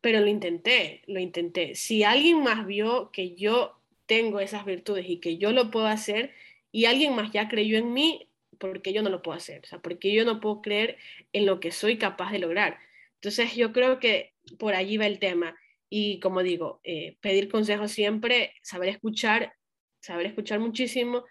pero 0.00 0.18
lo 0.20 0.26
intenté, 0.26 1.02
lo 1.06 1.20
intenté. 1.20 1.76
Si 1.76 2.02
alguien 2.02 2.42
más 2.42 2.66
vio 2.66 3.12
que 3.12 3.36
yo 3.36 3.78
tengo 4.06 4.40
esas 4.40 4.64
virtudes 4.64 5.06
y 5.08 5.18
que 5.18 5.38
yo 5.38 5.52
lo 5.52 5.70
puedo 5.70 5.86
hacer, 5.86 6.32
y 6.72 6.86
alguien 6.86 7.14
más 7.14 7.30
ya 7.30 7.48
creyó 7.48 7.78
en 7.78 7.92
mí 7.92 8.28
porque 8.58 8.92
yo 8.92 9.02
no 9.02 9.10
lo 9.10 9.22
puedo 9.22 9.36
hacer, 9.36 9.60
o 9.62 9.66
sea, 9.68 9.78
porque 9.78 10.12
yo 10.12 10.24
no 10.24 10.40
puedo 10.40 10.62
creer 10.62 10.98
en 11.32 11.46
lo 11.46 11.60
que 11.60 11.70
soy 11.70 11.96
capaz 11.96 12.32
de 12.32 12.40
lograr. 12.40 12.80
Entonces 13.14 13.54
yo 13.54 13.72
creo 13.72 14.00
que 14.00 14.32
por 14.58 14.74
allí 14.74 14.96
va 14.96 15.06
el 15.06 15.20
tema. 15.20 15.56
Y 15.96 16.18
como 16.18 16.42
digo, 16.42 16.80
eh, 16.82 17.18
pedir 17.20 17.48
consejos 17.48 17.92
siempre, 17.92 18.52
saber 18.64 18.88
escuchar, 18.88 19.54
saber 20.00 20.26
escuchar 20.26 20.58
muchísimo 20.58 21.22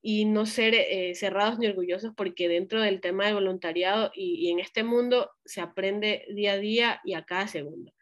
y 0.00 0.26
no 0.26 0.46
ser 0.46 0.74
eh, 0.74 1.12
cerrados 1.16 1.58
ni 1.58 1.66
orgullosos 1.66 2.12
porque 2.16 2.48
dentro 2.48 2.80
del 2.80 3.00
tema 3.00 3.24
del 3.24 3.34
voluntariado 3.34 4.12
y, 4.14 4.46
y, 4.46 4.52
en 4.52 4.60
este 4.60 4.84
mundo 4.84 5.32
se 5.44 5.60
aprende 5.60 6.24
día 6.32 6.52
a 6.52 6.58
día 6.58 7.00
y 7.02 7.14
a 7.14 7.24
cada 7.24 7.48
segundo. 7.48 7.92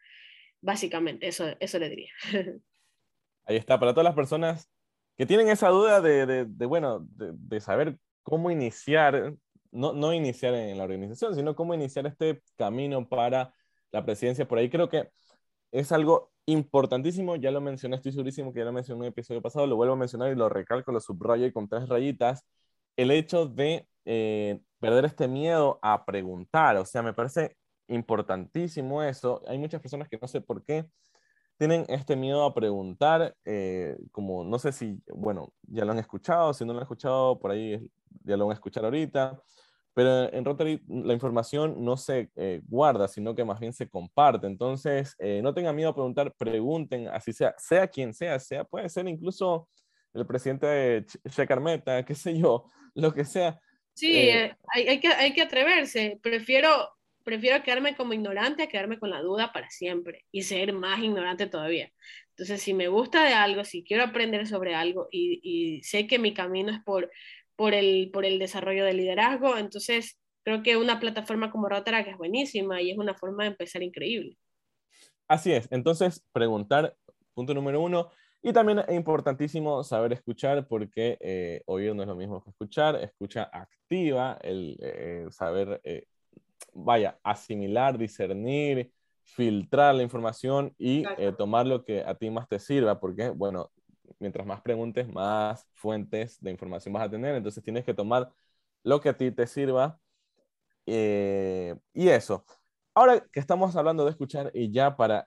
Básicamente, 0.61 1.27
eso, 1.27 1.55
eso 1.59 1.79
le 1.79 1.89
diría. 1.89 2.11
Ahí 3.45 3.55
está, 3.55 3.79
para 3.79 3.93
todas 3.93 4.05
las 4.05 4.15
personas 4.15 4.69
que 5.17 5.25
tienen 5.25 5.47
esa 5.47 5.69
duda 5.69 6.01
de, 6.01 6.45
de, 6.45 6.65
bueno, 6.67 6.99
de, 7.15 7.31
de, 7.33 7.59
saber 7.61 7.97
cómo 8.21 8.51
iniciar, 8.51 9.33
no, 9.71 9.93
no 9.93 10.13
iniciar 10.13 10.53
en 10.53 10.77
la 10.77 10.83
organización, 10.83 11.33
sino 11.33 11.55
cómo 11.55 11.73
iniciar 11.73 12.05
este 12.05 12.43
camino 12.57 13.09
para 13.09 13.55
la 13.91 14.05
presidencia 14.05 14.47
por 14.47 14.59
ahí. 14.59 14.69
Creo 14.69 14.87
que 14.87 15.09
es 15.71 15.91
algo 15.91 16.31
importantísimo, 16.45 17.35
ya 17.35 17.51
lo 17.51 17.61
mencioné, 17.61 17.95
estoy 17.97 18.11
segurísimo 18.11 18.53
que 18.53 18.59
ya 18.59 18.65
lo 18.65 18.73
mencioné 18.73 18.97
en 18.97 19.01
un 19.01 19.07
episodio 19.07 19.41
pasado, 19.41 19.67
lo 19.67 19.75
vuelvo 19.75 19.93
a 19.93 19.97
mencionar 19.97 20.31
y 20.31 20.35
lo 20.35 20.49
recalco, 20.49 20.91
lo 20.91 20.99
subrayo 20.99 21.51
con 21.53 21.67
tres 21.67 21.87
rayitas, 21.87 22.45
el 22.97 23.11
hecho 23.11 23.45
de 23.45 23.87
eh, 24.05 24.59
perder 24.79 25.05
este 25.05 25.27
miedo 25.27 25.79
a 25.81 26.05
preguntar, 26.05 26.77
o 26.77 26.85
sea, 26.85 27.01
me 27.03 27.13
parece 27.13 27.55
importantísimo 27.87 29.03
eso. 29.03 29.41
Hay 29.47 29.57
muchas 29.57 29.81
personas 29.81 30.07
que 30.09 30.17
no 30.21 30.27
sé 30.27 30.41
por 30.41 30.63
qué 30.63 30.85
tienen 31.57 31.85
este 31.89 32.15
miedo 32.15 32.43
a 32.43 32.53
preguntar, 32.53 33.35
eh, 33.45 33.97
como 34.11 34.43
no 34.43 34.57
sé 34.57 34.71
si, 34.71 34.99
bueno, 35.13 35.53
ya 35.63 35.85
lo 35.85 35.91
han 35.91 35.99
escuchado, 35.99 36.53
si 36.53 36.65
no 36.65 36.73
lo 36.73 36.79
han 36.79 36.83
escuchado, 36.83 37.39
por 37.39 37.51
ahí 37.51 37.79
ya 38.23 38.35
lo 38.37 38.45
van 38.47 38.53
a 38.53 38.55
escuchar 38.55 38.85
ahorita, 38.85 39.39
pero 39.93 40.31
en 40.33 40.45
Rotary 40.45 40.81
la 40.87 41.13
información 41.13 41.83
no 41.83 41.97
se 41.97 42.29
eh, 42.35 42.61
guarda, 42.67 43.07
sino 43.07 43.35
que 43.35 43.43
más 43.43 43.59
bien 43.59 43.73
se 43.73 43.89
comparte. 43.89 44.47
Entonces, 44.47 45.15
eh, 45.19 45.41
no 45.43 45.53
tengan 45.53 45.75
miedo 45.75 45.89
a 45.89 45.95
preguntar, 45.95 46.33
pregunten, 46.37 47.07
así 47.09 47.33
sea, 47.33 47.53
sea 47.57 47.87
quien 47.87 48.13
sea, 48.13 48.39
sea, 48.39 48.63
puede 48.63 48.89
ser 48.89 49.07
incluso 49.07 49.67
el 50.13 50.25
presidente 50.25 50.65
de 50.65 51.05
Checarmeta, 51.29 52.03
qué 52.05 52.15
sé 52.15 52.37
yo, 52.37 52.65
lo 52.95 53.13
que 53.13 53.25
sea. 53.25 53.59
Sí, 53.93 54.29
hay, 54.29 54.87
hay, 54.87 54.99
que, 54.99 55.07
hay 55.09 55.33
que 55.33 55.41
atreverse. 55.41 56.19
Prefiero 56.21 56.69
prefiero 57.23 57.61
quedarme 57.63 57.95
como 57.95 58.13
ignorante 58.13 58.63
a 58.63 58.67
quedarme 58.67 58.99
con 58.99 59.09
la 59.09 59.21
duda 59.21 59.51
para 59.53 59.69
siempre 59.69 60.25
y 60.31 60.43
ser 60.43 60.73
más 60.73 60.99
ignorante 60.99 61.47
todavía. 61.47 61.91
Entonces, 62.29 62.61
si 62.61 62.73
me 62.73 62.87
gusta 62.87 63.23
de 63.23 63.33
algo, 63.33 63.63
si 63.63 63.83
quiero 63.83 64.03
aprender 64.03 64.47
sobre 64.47 64.73
algo 64.73 65.07
y, 65.11 65.81
sé 65.83 66.07
que 66.07 66.17
mi 66.19 66.33
camino 66.33 66.71
es 66.71 66.79
por, 66.83 67.11
por, 67.55 67.73
el, 67.73 68.09
por 68.11 68.25
el 68.25 68.39
desarrollo 68.39 68.85
del 68.85 68.97
liderazgo, 68.97 69.57
entonces 69.57 70.19
creo 70.43 70.63
que 70.63 70.77
una 70.77 70.99
plataforma 70.99 71.51
como 71.51 71.69
Rotaract 71.69 72.09
es 72.09 72.17
buenísima 72.17 72.81
y 72.81 72.91
es 72.91 72.97
una 72.97 73.13
forma 73.13 73.43
de 73.43 73.51
empezar 73.51 73.83
increíble. 73.83 74.37
Así 75.27 75.53
es. 75.53 75.67
Entonces, 75.71 76.25
preguntar, 76.33 76.95
punto 77.33 77.53
número 77.53 77.81
uno, 77.81 78.11
Y 78.43 78.53
también 78.53 78.79
es 78.79 78.95
importantísimo 78.95 79.83
saber 79.83 80.13
escuchar 80.13 80.67
porque 80.67 81.17
eh, 81.21 81.61
oír 81.67 81.93
no 81.93 82.01
es 82.01 82.07
lo 82.07 82.15
mismo 82.15 82.43
que 82.43 82.49
escuchar. 82.49 82.95
Escucha 82.95 83.43
activa, 83.43 84.39
el 84.41 84.77
eh, 84.81 85.27
saber, 85.29 85.79
eh, 85.83 86.05
vaya, 86.73 87.19
asimilar, 87.23 87.97
discernir, 87.99 88.91
filtrar 89.23 89.93
la 89.93 90.03
información 90.03 90.73
y 90.77 91.03
tomar 91.37 91.67
lo 91.67 91.85
que 91.85 92.01
a 92.03 92.15
ti 92.15 92.29
más 92.31 92.47
te 92.49 92.59
sirva, 92.59 92.99
porque, 92.99 93.29
bueno, 93.29 93.71
mientras 94.19 94.45
más 94.45 94.61
preguntes, 94.61 95.07
más 95.07 95.67
fuentes 95.73 96.39
de 96.41 96.51
información 96.51 96.93
vas 96.93 97.03
a 97.07 97.09
tener. 97.11 97.35
Entonces 97.35 97.63
tienes 97.63 97.85
que 97.85 97.93
tomar 97.93 98.31
lo 98.83 99.01
que 99.01 99.09
a 99.09 99.17
ti 99.17 99.31
te 99.31 99.47
sirva. 99.47 99.99
y 100.85 102.09
eso. 102.09 102.45
Ahora 102.93 103.21
que 103.31 103.39
estamos 103.39 103.75
hablando 103.75 104.03
de 104.05 104.11
escuchar 104.11 104.51
y 104.53 104.71
ya 104.71 104.95
para 104.97 105.25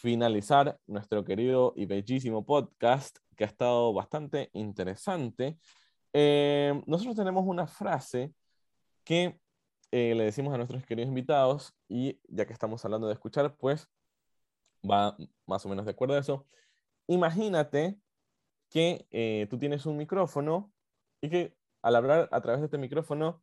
finalizar 0.00 0.78
nuestro 0.86 1.24
querido 1.24 1.72
y 1.76 1.86
bellísimo 1.86 2.44
podcast, 2.44 3.18
que 3.36 3.44
ha 3.44 3.46
estado 3.46 3.92
bastante 3.92 4.50
interesante, 4.52 5.58
eh, 6.12 6.82
nosotros 6.86 7.16
tenemos 7.16 7.44
una 7.46 7.66
frase 7.66 8.32
que 9.04 9.38
eh, 9.92 10.14
le 10.14 10.24
decimos 10.24 10.54
a 10.54 10.56
nuestros 10.56 10.84
queridos 10.84 11.08
invitados 11.08 11.74
y 11.88 12.20
ya 12.28 12.46
que 12.46 12.52
estamos 12.52 12.84
hablando 12.84 13.06
de 13.08 13.14
escuchar, 13.14 13.56
pues 13.56 13.88
va 14.88 15.16
más 15.46 15.64
o 15.66 15.68
menos 15.68 15.84
de 15.84 15.92
acuerdo 15.92 16.14
a 16.14 16.18
eso. 16.18 16.46
Imagínate 17.10 17.98
que 18.70 19.06
eh, 19.10 19.46
tú 19.50 19.58
tienes 19.58 19.86
un 19.86 19.96
micrófono 19.96 20.72
y 21.20 21.30
que 21.30 21.54
al 21.82 21.96
hablar 21.96 22.28
a 22.32 22.40
través 22.40 22.60
de 22.60 22.66
este 22.66 22.78
micrófono 22.78 23.42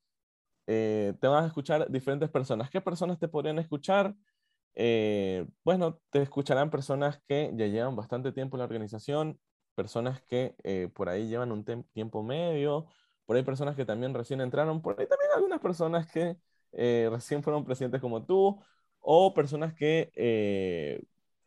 te 0.65 1.17
van 1.21 1.45
a 1.45 1.47
escuchar 1.47 1.89
diferentes 1.89 2.29
personas. 2.29 2.69
¿Qué 2.69 2.81
personas 2.81 3.17
te 3.19 3.29
podrían 3.29 3.57
escuchar? 3.57 4.13
Eh, 4.79 5.47
bueno, 5.63 5.99
te 6.11 6.21
escucharán 6.21 6.69
personas 6.69 7.19
que 7.27 7.51
ya 7.55 7.65
llevan 7.65 7.95
bastante 7.95 8.31
tiempo 8.31 8.57
en 8.57 8.59
la 8.59 8.65
organización, 8.65 9.39
personas 9.73 10.21
que 10.21 10.55
eh, 10.63 10.87
por 10.93 11.09
ahí 11.09 11.27
llevan 11.27 11.51
un 11.51 11.65
tiempo 11.65 12.21
medio, 12.21 12.85
por 13.25 13.35
ahí 13.35 13.41
personas 13.41 13.75
que 13.75 13.85
también 13.85 14.13
recién 14.13 14.39
entraron, 14.39 14.83
por 14.83 14.99
ahí 14.99 15.07
también 15.07 15.31
algunas 15.35 15.59
personas 15.61 16.05
que 16.11 16.37
eh, 16.73 17.09
recién 17.11 17.41
fueron 17.41 17.65
presidentes 17.65 17.99
como 17.99 18.23
tú, 18.23 18.61
o 18.99 19.33
personas 19.33 19.73
que 19.73 20.11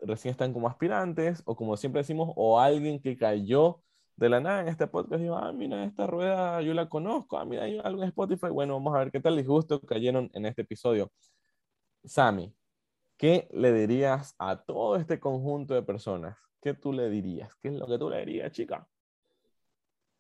recién 0.03 0.33
están 0.33 0.53
como 0.53 0.69
aspirantes, 0.69 1.43
o 1.45 1.57
como 1.57 1.77
siempre 1.77 2.01
decimos, 2.01 2.33
o 2.37 2.61
alguien 2.61 3.01
que 3.01 3.17
cayó 3.17 3.83
de 4.17 4.29
la 4.29 4.41
nada 4.41 4.61
en 4.61 4.69
este 4.69 4.87
podcast 4.87 5.21
y 5.21 5.25
dijo, 5.25 5.37
ah, 5.37 5.53
mira, 5.53 5.85
esta 5.85 6.07
rueda 6.07 6.61
yo 6.63 6.75
la 6.75 6.89
conozco, 6.89 7.39
ah, 7.39 7.45
mira, 7.45 7.65
hay 7.65 7.79
algo 7.83 8.03
en 8.03 8.09
Spotify, 8.09 8.49
bueno, 8.49 8.75
vamos 8.75 8.95
a 8.95 8.99
ver 8.99 9.11
qué 9.11 9.21
tal 9.21 9.37
les 9.37 9.47
gustó 9.47 9.81
cayeron 9.81 10.31
en 10.35 10.45
este 10.45 10.63
episodio. 10.63 11.11
Sami, 12.05 12.55
¿qué 13.17 13.49
le 13.53 13.73
dirías 13.73 14.35
a 14.39 14.63
todo 14.63 14.97
este 14.97 15.19
conjunto 15.19 15.75
de 15.75 15.83
personas? 15.83 16.37
¿Qué 16.63 16.75
tú 16.75 16.93
le 16.93 17.09
dirías? 17.09 17.55
¿Qué 17.63 17.69
es 17.69 17.75
lo 17.75 17.87
que 17.87 17.99
tú 17.99 18.11
le 18.11 18.19
dirías, 18.19 18.53
chica? 18.53 18.87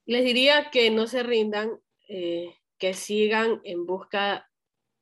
Les 0.07 0.25
diría 0.25 0.71
que 0.71 0.91
no 0.91 1.07
se 1.07 1.23
rindan, 1.23 1.79
eh, 2.09 2.55
que 2.79 2.95
sigan 2.95 3.61
en 3.65 3.85
busca 3.85 4.51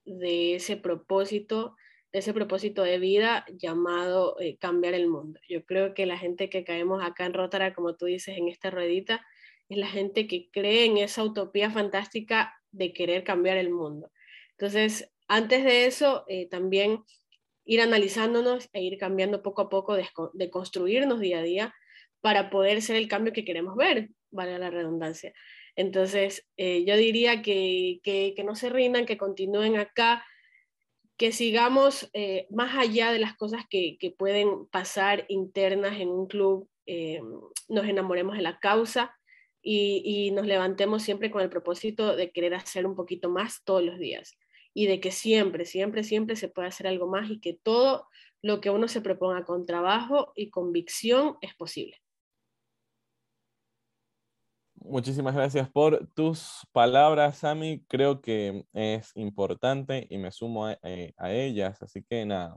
de 0.05 0.57
ese 0.57 0.77
propósito, 0.77 1.77
ese 2.13 2.33
propósito 2.33 2.83
de 2.83 2.99
vida 2.99 3.45
llamado 3.53 4.37
eh, 4.41 4.57
cambiar 4.59 4.95
el 4.95 5.09
mundo. 5.09 5.41
Yo 5.49 5.65
creo 5.65 5.95
que 5.95 6.07
la 6.07 6.19
gente 6.19 6.49
que 6.49 6.65
caemos 6.65 7.03
acá 7.05 7.27
en 7.27 7.35
Rotara, 7.35 7.75
como 7.75 7.97
tú 7.97 8.07
dices, 8.07 8.37
en 8.39 8.49
esta 8.49 8.71
ruedita, 8.71 9.27
es 9.69 9.79
la 9.79 9.89
gente 9.89 10.27
que 10.27 10.49
cree 10.51 10.87
en 10.87 10.99
esa 10.99 11.23
utopía 11.23 11.71
fantástica 11.71 12.55
de 12.71 12.93
querer 12.93 13.25
cambiar 13.25 13.59
el 13.59 13.71
mundo. 13.71 14.11
Entonces, 14.53 15.13
antes 15.29 15.65
de 15.65 15.87
eso, 15.87 16.25
eh, 16.29 16.49
también 16.49 17.05
ir 17.65 17.83
analizándonos 17.83 18.71
e 18.73 18.83
ir 18.83 18.97
cambiando 18.99 19.43
poco 19.43 19.63
a 19.63 19.69
poco, 19.69 19.95
de, 19.95 20.51
construirnos 20.51 21.21
día 21.21 21.41
a 21.41 21.43
día 21.43 21.75
para 22.21 22.49
poder 22.49 22.81
ser 22.81 22.97
el 22.97 23.09
cambio 23.09 23.35
que 23.35 23.45
queremos 23.45 23.77
ver, 23.77 24.09
vale 24.31 24.59
la 24.59 24.71
redundancia. 24.71 25.35
Entonces, 25.77 26.49
eh, 26.57 26.85
yo 26.87 26.97
diría 26.97 27.43
que, 27.43 28.01
que, 28.03 28.43
no 28.43 28.57
se 28.57 28.71
rindan, 28.71 29.07
que 29.07 29.19
continúen 29.19 29.77
acá, 29.77 30.25
que 31.19 31.33
sigamos 31.33 32.09
eh, 32.15 32.47
más 32.49 32.77
allá 32.77 33.13
de 33.13 33.19
las 33.19 33.37
cosas 33.37 33.65
que, 33.69 33.99
que, 33.99 34.13
pueden 34.13 34.67
pasar 34.69 35.27
internas 35.29 36.01
en 36.01 36.09
un 36.09 36.29
club, 36.29 36.69
eh, 36.87 37.21
nos 37.69 37.87
enamoremos 37.87 38.37
de 38.37 38.43
la 38.43 38.61
causa 38.61 39.15
y, 39.61 40.01
y, 40.05 40.31
nos 40.31 40.47
levantemos 40.47 41.03
siempre 41.03 41.31
con 41.31 41.43
el 41.43 41.51
propósito 41.51 42.15
de 42.17 42.31
querer 42.31 42.55
hacer 42.55 42.87
un 42.87 42.95
poquito 42.95 43.31
más 43.31 43.65
todos 43.65 43.83
los 43.83 43.99
días 43.99 44.39
y 44.73 44.87
de 44.87 45.01
que 45.01 45.11
siempre, 45.11 45.65
siempre, 45.65 46.05
siempre 46.05 46.37
se 46.37 46.49
puede 46.49 46.69
hacer 46.69 46.87
algo 46.87 47.09
más 47.09 47.29
y 47.29 47.41
que 47.41 47.53
todo 47.53 48.07
lo 48.41 48.61
que 48.61 48.71
uno 48.71 48.87
se 48.87 49.01
proponga 49.01 49.45
con 49.45 49.67
trabajo 49.67 50.33
y 50.37 50.51
convicción 50.51 51.37
es 51.41 51.55
posible. 51.57 51.97
Muchísimas 54.89 55.35
gracias 55.35 55.69
por 55.71 56.09
tus 56.15 56.67
palabras, 56.73 57.39
Sami. 57.39 57.85
Creo 57.89 58.23
que 58.23 58.65
es 58.73 59.13
importante 59.17 60.07
y 60.09 60.17
me 60.17 60.33
sumo 60.33 60.67
a, 60.67 60.79
eh, 60.83 61.13
ellas. 61.21 61.83
Así 61.83 62.03
que 62.03 62.25
nada, 62.25 62.57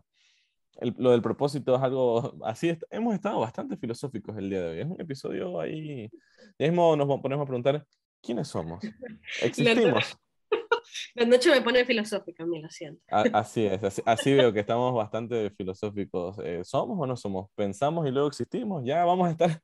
lo 0.98 1.12
del 1.12 1.22
propósito 1.22 1.76
es 1.76 1.82
algo 1.82 2.34
así. 2.46 2.78
hemos 2.90 3.16
estado 3.16 3.40
bastante 3.40 3.76
filosóficos 3.76 4.38
el 4.38 4.50
día 4.50 4.62
de 4.62 4.70
hoy. 4.70 4.80
Es 4.80 4.86
un 4.86 5.02
episodio 5.02 5.60
ahí. 5.60 6.10
Mismo 6.58 6.96
nos 6.96 7.20
ponemos 7.20 7.44
a 7.44 7.48
preguntar, 7.48 7.86
¿quiénes 8.22 8.48
somos? 8.48 8.82
¿Existimos? 9.42 10.18
La 11.16 11.26
noche 11.26 11.50
me 11.50 11.62
pone 11.62 11.84
filosófica, 11.86 12.46
me 12.46 12.62
lo 12.62 12.70
siento. 12.70 13.02
Así 13.08 13.66
es, 13.66 14.02
así, 14.06 14.34
veo 14.34 14.54
que 14.54 14.62
estamos 14.62 14.94
bastante 14.94 15.50
filosóficos. 15.52 16.38
Eh, 16.44 16.62
¿Somos 16.64 16.98
o 17.00 17.06
no 17.06 17.16
somos? 17.18 17.50
¿Pensamos 17.56 18.08
y 18.08 18.12
luego 18.12 18.30
existimos? 18.30 18.84
Ya 18.86 19.04
vamos 19.04 19.28
a 19.28 19.32
estar... 19.32 19.62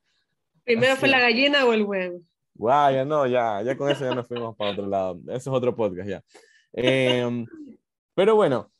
¿Primero 0.64 0.96
fue 0.96 1.08
la 1.08 1.20
gallina 1.20 1.64
o 1.64 1.72
el 1.72 1.82
huevo? 1.82 2.20
Guay, 2.58 2.96
ya 2.96 3.04
no, 3.04 3.26
ya, 3.26 3.62
ya 3.62 3.76
con 3.76 3.90
eso 3.90 4.04
ya 4.04 4.14
nos 4.14 4.26
fuimos 4.26 4.56
para 4.56 4.72
otro 4.72 4.86
lado. 4.86 5.20
Eso 5.28 5.36
es 5.36 5.48
otro 5.48 5.74
podcast 5.74 6.08
ya. 6.08 6.22
Em, 6.72 7.46
pero 8.14 8.34
bueno, 8.34 8.70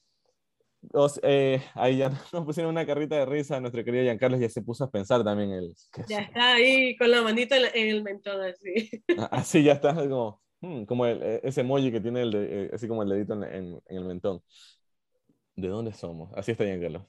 eh, 1.23 1.63
ahí 1.75 1.99
ya 1.99 2.11
nos 2.33 2.45
pusieron 2.45 2.73
una 2.73 2.85
carrita 2.85 3.17
de 3.17 3.25
risa. 3.25 3.61
Nuestro 3.61 3.85
querido 3.85 4.05
Giancarlo 4.05 4.37
ya 4.37 4.49
se 4.49 4.63
puso 4.63 4.85
a 4.85 4.91
pensar 4.91 5.25
también. 5.25 5.53
El, 5.53 5.75
ya 6.09 6.21
está 6.21 6.55
ahí 6.55 6.97
con 6.97 7.11
la 7.11 7.23
manita 7.23 7.57
en 7.57 7.89
el 7.89 8.03
mentón, 8.03 8.41
así. 8.43 8.91
Así 9.31 9.63
ya 9.63 9.73
está, 9.73 9.95
como, 9.95 10.41
Hmm, 10.61 10.85
como 10.87 11.07
e, 11.07 11.41
ese 11.45 11.61
emoji 11.61 11.93
que 11.93 12.01
tiene 12.01 12.23
el 12.23 12.35
eh, 12.35 12.71
así 12.73 12.89
como 12.89 13.03
el 13.03 13.09
dedito 13.09 13.35
en, 13.35 13.45
en, 13.45 13.83
el 13.87 14.05
mentón. 14.05 14.43
¿De 15.55 15.69
dónde 15.69 15.93
somos? 15.93 16.33
Así 16.35 16.53
está 16.53 16.65
bien, 16.65 16.81
Carlos. 16.81 17.03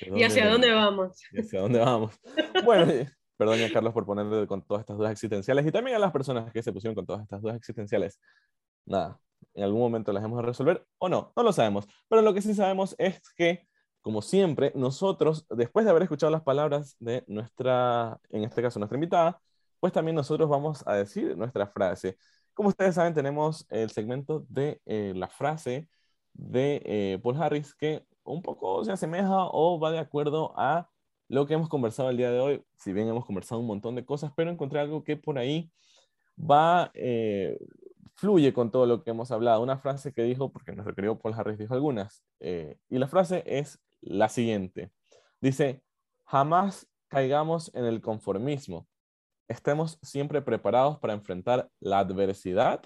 ¿Y 0.00 0.22
hacia 0.22 0.48
dónde 0.48 0.72
vamos? 0.72 1.20
¿Y 1.32 1.40
hacia 1.40 1.60
dónde 1.60 1.78
vamos? 1.78 2.18
bueno, 2.64 2.92
perdón, 3.40 3.58
Carlos, 3.72 3.94
por 3.94 4.04
ponerle 4.04 4.46
con 4.46 4.60
todas 4.60 4.82
estas 4.82 4.98
dudas 4.98 5.12
existenciales 5.12 5.66
y 5.66 5.72
también 5.72 5.96
a 5.96 5.98
las 5.98 6.12
personas 6.12 6.52
que 6.52 6.62
se 6.62 6.74
pusieron 6.74 6.94
con 6.94 7.06
todas 7.06 7.22
estas 7.22 7.40
dudas 7.40 7.56
existenciales. 7.56 8.20
Nada, 8.84 9.18
en 9.54 9.64
algún 9.64 9.80
momento 9.80 10.12
las 10.12 10.22
hemos 10.22 10.36
de 10.36 10.42
resolver 10.42 10.86
o 10.98 11.08
no, 11.08 11.32
no 11.34 11.42
lo 11.42 11.50
sabemos. 11.50 11.88
Pero 12.06 12.20
lo 12.20 12.34
que 12.34 12.42
sí 12.42 12.52
sabemos 12.52 12.94
es 12.98 13.18
que, 13.34 13.66
como 14.02 14.20
siempre, 14.20 14.72
nosotros, 14.74 15.46
después 15.48 15.86
de 15.86 15.90
haber 15.90 16.02
escuchado 16.02 16.30
las 16.30 16.42
palabras 16.42 16.96
de 16.98 17.24
nuestra, 17.28 18.20
en 18.28 18.44
este 18.44 18.60
caso, 18.60 18.78
nuestra 18.78 18.98
invitada, 18.98 19.40
pues 19.80 19.94
también 19.94 20.16
nosotros 20.16 20.46
vamos 20.46 20.86
a 20.86 20.96
decir 20.96 21.34
nuestra 21.34 21.66
frase. 21.66 22.18
Como 22.52 22.68
ustedes 22.68 22.96
saben, 22.96 23.14
tenemos 23.14 23.66
el 23.70 23.88
segmento 23.90 24.44
de 24.50 24.82
eh, 24.84 25.14
la 25.16 25.28
frase 25.28 25.88
de 26.34 26.82
eh, 26.84 27.18
Paul 27.22 27.40
Harris 27.40 27.74
que 27.74 28.04
un 28.22 28.42
poco 28.42 28.84
se 28.84 28.92
asemeja 28.92 29.46
o 29.50 29.80
va 29.80 29.92
de 29.92 29.98
acuerdo 29.98 30.52
a 30.58 30.90
lo 31.30 31.46
que 31.46 31.54
hemos 31.54 31.68
conversado 31.68 32.10
el 32.10 32.16
día 32.16 32.30
de 32.30 32.40
hoy. 32.40 32.62
Si 32.76 32.92
bien 32.92 33.08
hemos 33.08 33.24
conversado 33.24 33.60
un 33.60 33.66
montón 33.66 33.94
de 33.94 34.04
cosas, 34.04 34.32
pero 34.36 34.50
encontré 34.50 34.80
algo 34.80 35.04
que 35.04 35.16
por 35.16 35.38
ahí 35.38 35.70
va, 36.38 36.90
eh, 36.94 37.58
fluye 38.14 38.52
con 38.52 38.70
todo 38.70 38.84
lo 38.84 39.02
que 39.02 39.10
hemos 39.10 39.30
hablado. 39.30 39.62
Una 39.62 39.78
frase 39.78 40.12
que 40.12 40.22
dijo, 40.22 40.52
porque 40.52 40.72
nuestro 40.72 40.94
querido 40.94 41.18
Paul 41.18 41.34
Harris 41.34 41.58
dijo 41.58 41.72
algunas, 41.74 42.22
y 42.40 42.98
la 42.98 43.08
frase 43.08 43.42
es 43.46 43.80
la 44.02 44.28
siguiente. 44.28 44.90
Dice, 45.40 45.82
jamás 46.26 46.86
caigamos 47.08 47.74
en 47.74 47.86
el 47.86 48.00
conformismo 48.00 48.86
estemos 49.50 49.98
siempre 50.00 50.42
preparados 50.42 50.98
para 51.00 51.12
enfrentar 51.12 51.68
la 51.80 51.98
adversidad 51.98 52.84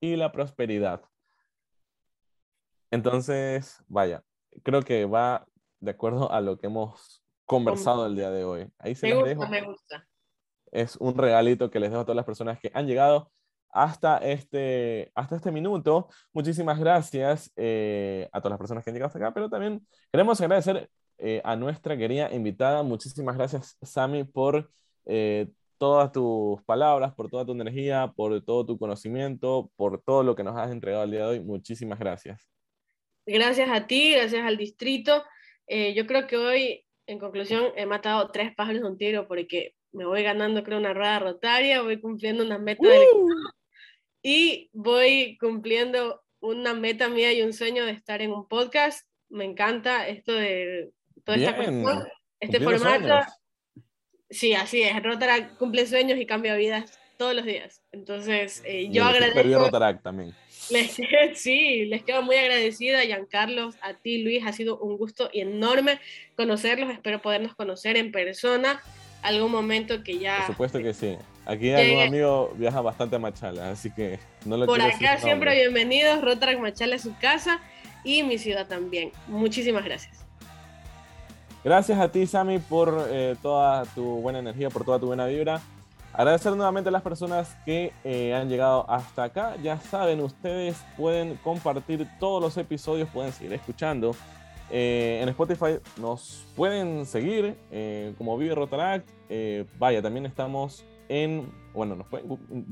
y 0.00 0.16
la 0.16 0.32
prosperidad. 0.32 1.02
Entonces, 2.90 3.84
vaya, 3.88 4.24
creo 4.62 4.82
que 4.82 5.04
va 5.04 5.46
de 5.80 5.90
acuerdo 5.90 6.32
a 6.32 6.40
lo 6.40 6.58
que 6.58 6.68
hemos 6.68 7.21
conversado 7.46 8.06
el 8.06 8.16
día 8.16 8.30
de 8.30 8.44
hoy. 8.44 8.68
Ahí 8.78 8.94
se 8.94 9.08
me 9.08 9.14
gusta, 9.14 9.28
dejo. 9.28 9.48
me 9.48 9.62
gusta. 9.62 10.06
Es 10.70 10.96
un 10.96 11.16
regalito 11.16 11.70
que 11.70 11.80
les 11.80 11.90
dejo 11.90 12.02
a 12.02 12.04
todas 12.04 12.16
las 12.16 12.24
personas 12.24 12.58
que 12.58 12.70
han 12.74 12.86
llegado 12.86 13.30
hasta 13.68 14.18
este, 14.18 15.10
hasta 15.14 15.36
este 15.36 15.50
minuto. 15.50 16.08
Muchísimas 16.32 16.78
gracias 16.78 17.52
eh, 17.56 18.28
a 18.32 18.40
todas 18.40 18.52
las 18.52 18.58
personas 18.58 18.84
que 18.84 18.90
han 18.90 18.94
llegado 18.94 19.08
hasta 19.08 19.18
acá, 19.18 19.34
pero 19.34 19.48
también 19.48 19.86
queremos 20.10 20.40
agradecer 20.40 20.88
eh, 21.18 21.40
a 21.44 21.56
nuestra 21.56 21.96
querida 21.96 22.32
invitada. 22.34 22.82
Muchísimas 22.82 23.36
gracias, 23.36 23.76
Sami, 23.82 24.24
por 24.24 24.70
eh, 25.06 25.48
todas 25.78 26.12
tus 26.12 26.62
palabras, 26.62 27.14
por 27.14 27.28
toda 27.28 27.44
tu 27.44 27.52
energía, 27.52 28.12
por 28.14 28.44
todo 28.44 28.66
tu 28.66 28.78
conocimiento, 28.78 29.70
por 29.76 30.02
todo 30.02 30.22
lo 30.22 30.36
que 30.36 30.44
nos 30.44 30.56
has 30.56 30.70
entregado 30.70 31.04
el 31.04 31.10
día 31.10 31.20
de 31.20 31.26
hoy. 31.26 31.40
Muchísimas 31.40 31.98
gracias. 31.98 32.48
Gracias 33.26 33.68
a 33.70 33.86
ti, 33.86 34.12
gracias 34.12 34.44
al 34.44 34.56
distrito. 34.56 35.24
Eh, 35.66 35.94
yo 35.94 36.06
creo 36.06 36.26
que 36.26 36.36
hoy, 36.36 36.84
en 37.12 37.18
conclusión, 37.18 37.72
he 37.76 37.86
matado 37.86 38.30
tres 38.30 38.54
pájaros 38.54 38.82
de 38.82 38.88
un 38.88 38.98
tiro 38.98 39.28
porque 39.28 39.74
me 39.92 40.04
voy 40.04 40.22
ganando, 40.22 40.64
creo, 40.64 40.78
una 40.78 40.94
rueda 40.94 41.18
rotaria, 41.18 41.82
voy 41.82 42.00
cumpliendo 42.00 42.44
una 42.44 42.58
meta 42.58 42.88
del 42.88 43.06
y 44.22 44.70
voy 44.72 45.36
cumpliendo 45.38 46.22
una 46.40 46.74
meta 46.74 47.08
mía 47.08 47.32
y 47.32 47.42
un 47.42 47.52
sueño 47.52 47.84
de 47.84 47.92
estar 47.92 48.22
en 48.22 48.32
un 48.32 48.48
podcast. 48.48 49.08
Me 49.28 49.44
encanta 49.44 50.08
esto 50.08 50.32
de 50.32 50.92
toda 51.24 51.38
esta 51.38 51.56
cuestión, 51.56 52.08
este 52.40 52.60
formato. 52.60 53.20
Sí, 54.30 54.54
así 54.54 54.82
es. 54.82 55.02
Rotaract 55.02 55.58
cumple 55.58 55.86
sueños 55.86 56.18
y 56.18 56.26
cambia 56.26 56.56
vidas 56.56 56.98
todos 57.16 57.34
los 57.34 57.44
días. 57.44 57.82
Entonces, 57.92 58.62
eh, 58.64 58.88
yo 58.90 59.04
agradezco. 59.04 59.70
También. 60.02 60.34
Les, 60.70 60.96
sí, 61.34 61.86
les 61.86 62.02
quedo 62.02 62.22
muy 62.22 62.36
agradecida, 62.36 63.02
Giancarlos, 63.02 63.76
a 63.82 63.94
ti, 63.94 64.22
Luis. 64.22 64.44
Ha 64.46 64.52
sido 64.52 64.78
un 64.78 64.96
gusto 64.96 65.30
enorme 65.32 65.98
conocerlos. 66.36 66.90
Espero 66.90 67.20
podernos 67.20 67.54
conocer 67.54 67.96
en 67.96 68.12
persona 68.12 68.80
algún 69.22 69.50
momento 69.50 70.02
que 70.02 70.18
ya. 70.18 70.38
Por 70.38 70.46
supuesto 70.48 70.78
que 70.80 70.94
sí. 70.94 71.16
Aquí 71.44 71.70
algún 71.72 72.02
amigo 72.02 72.52
viaja 72.56 72.80
bastante 72.80 73.16
a 73.16 73.18
Machala, 73.18 73.70
así 73.70 73.90
que 73.92 74.20
no 74.44 74.56
lo 74.56 74.66
Por 74.66 74.80
acá 74.80 75.18
siempre 75.18 75.54
bienvenidos. 75.56 76.22
Rotaract 76.22 76.60
Machala 76.60 76.94
es 76.94 77.02
su 77.02 77.16
casa 77.18 77.60
y 78.04 78.22
mi 78.22 78.38
ciudad 78.38 78.68
también. 78.68 79.10
Muchísimas 79.26 79.84
gracias. 79.84 80.24
Gracias 81.64 81.98
a 81.98 82.10
ti, 82.10 82.26
Sami, 82.26 82.58
por 82.58 83.08
eh, 83.10 83.36
toda 83.40 83.84
tu 83.86 84.02
buena 84.20 84.40
energía, 84.40 84.68
por 84.68 84.84
toda 84.84 84.98
tu 84.98 85.06
buena 85.06 85.26
vibra. 85.26 85.60
Agradecer 86.12 86.54
nuevamente 86.54 86.88
a 86.88 86.92
las 86.92 87.02
personas 87.02 87.56
que 87.64 87.92
eh, 88.04 88.34
han 88.34 88.48
llegado 88.48 88.88
hasta 88.90 89.24
acá. 89.24 89.56
Ya 89.62 89.78
saben, 89.78 90.20
ustedes 90.20 90.76
pueden 90.96 91.36
compartir 91.36 92.06
todos 92.20 92.42
los 92.42 92.56
episodios, 92.56 93.08
pueden 93.08 93.32
seguir 93.32 93.54
escuchando. 93.54 94.14
Eh, 94.70 95.20
en 95.22 95.28
Spotify 95.30 95.78
nos 96.00 96.46
pueden 96.54 97.06
seguir 97.06 97.56
como 98.18 98.36
Vive 98.38 98.54
Rotaract. 98.54 99.08
vaya, 99.78 100.02
también 100.02 100.26
estamos 100.26 100.84
en, 101.08 101.52
bueno, 101.74 101.94
nos 101.94 102.06
pueden 102.06 102.28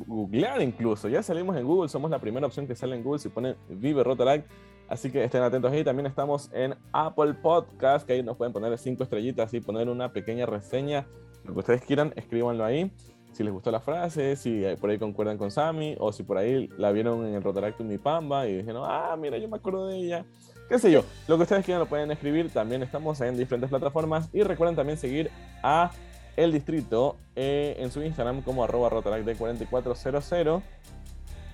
googlear 0.06 0.62
incluso. 0.62 1.08
Ya 1.08 1.22
salimos 1.22 1.56
en 1.56 1.66
Google, 1.66 1.88
somos 1.88 2.10
la 2.10 2.18
primera 2.18 2.46
opción 2.46 2.66
que 2.66 2.74
sale 2.74 2.96
en 2.96 3.02
Google 3.02 3.18
si 3.18 3.28
ponen 3.28 3.56
Vive 3.68 4.02
Rotaract. 4.02 4.50
Así 4.88 5.10
que 5.10 5.22
estén 5.22 5.42
atentos 5.42 5.70
ahí. 5.70 5.84
También 5.84 6.06
estamos 6.06 6.50
en 6.52 6.74
Apple 6.92 7.34
Podcast, 7.34 8.06
que 8.06 8.14
ahí 8.14 8.22
nos 8.22 8.36
pueden 8.36 8.52
poner 8.52 8.76
cinco 8.76 9.04
estrellitas 9.04 9.54
y 9.54 9.60
poner 9.60 9.88
una 9.88 10.12
pequeña 10.12 10.46
reseña. 10.46 11.06
Lo 11.44 11.52
que 11.52 11.60
ustedes 11.60 11.82
quieran, 11.82 12.12
escríbanlo 12.16 12.64
ahí. 12.64 12.90
Si 13.32 13.44
les 13.44 13.52
gustó 13.52 13.70
la 13.70 13.80
frase, 13.80 14.36
si 14.36 14.64
por 14.80 14.90
ahí 14.90 14.98
concuerdan 14.98 15.38
con 15.38 15.50
Sammy, 15.50 15.96
o 15.98 16.12
si 16.12 16.22
por 16.22 16.36
ahí 16.36 16.68
la 16.76 16.92
vieron 16.92 17.26
en 17.26 17.34
el 17.34 17.42
Rotaractum 17.42 17.86
Mi 17.86 17.98
Pamba 17.98 18.46
y 18.46 18.58
dijeron, 18.58 18.82
ah, 18.86 19.16
mira, 19.18 19.38
yo 19.38 19.48
me 19.48 19.56
acuerdo 19.56 19.86
de 19.86 19.96
ella. 19.96 20.24
Qué 20.68 20.78
sé 20.78 20.90
yo, 20.90 21.04
lo 21.26 21.36
que 21.36 21.42
ustedes 21.44 21.64
quieran 21.64 21.80
lo 21.80 21.86
pueden 21.86 22.10
escribir. 22.10 22.50
También 22.50 22.82
estamos 22.82 23.20
en 23.20 23.36
diferentes 23.36 23.70
plataformas. 23.70 24.28
Y 24.32 24.42
recuerden 24.42 24.76
también 24.76 24.98
seguir 24.98 25.30
a 25.62 25.90
El 26.36 26.52
Distrito 26.52 27.16
eh, 27.34 27.76
en 27.78 27.90
su 27.90 28.02
Instagram 28.02 28.42
como 28.42 28.64
arroba 28.64 28.90
rotaractd4400. 28.90 30.62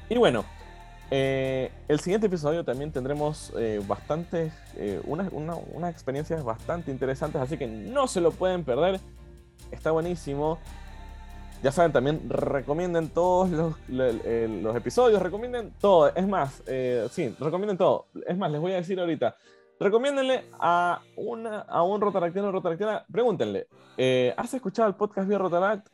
Y 0.09 0.19
bueno, 0.19 0.45
eh, 1.11 1.71
el 1.87 2.01
siguiente 2.01 2.27
episodio 2.27 2.65
también 2.65 2.91
tendremos 2.91 3.53
eh, 3.57 3.81
bastantes, 3.87 4.53
eh, 4.77 5.01
unas 5.05 5.91
experiencias 5.91 6.43
bastante 6.43 6.91
interesantes, 6.91 7.41
así 7.41 7.57
que 7.57 7.67
no 7.67 8.09
se 8.09 8.21
lo 8.21 8.33
pueden 8.33 8.65
perder. 8.65 9.01
Está 9.71 9.93
buenísimo. 9.93 10.59
Ya 11.63 11.73
saben, 11.73 11.93
también 11.93 12.29
recomienden 12.29 13.09
todos 13.09 13.51
los, 13.51 13.75
los 13.89 14.77
episodios, 14.77 15.23
recomienden 15.23 15.73
todo. 15.81 16.15
Es 16.15 16.27
más, 16.29 16.63
sí, 17.11 17.35
recomienden 17.41 17.77
todo. 17.77 18.07
Es 18.27 18.37
más, 18.37 18.51
les 18.51 18.61
voy 18.61 18.73
a 18.73 18.77
decir 18.77 19.01
ahorita. 19.01 19.37
Recomiéndenle 19.81 20.45
a, 20.59 21.01
una, 21.17 21.61
a 21.61 21.83
un 21.83 22.01
rotaractiano 22.01 22.49
o 22.49 22.53
rotaractiana, 22.53 23.05
pregúntenle, 23.11 23.69
¿has 24.37 24.55
escuchado 24.55 24.89
el 24.89 24.95
podcast 24.95 25.29
vía 25.29 25.39
Rotaract? 25.39 25.89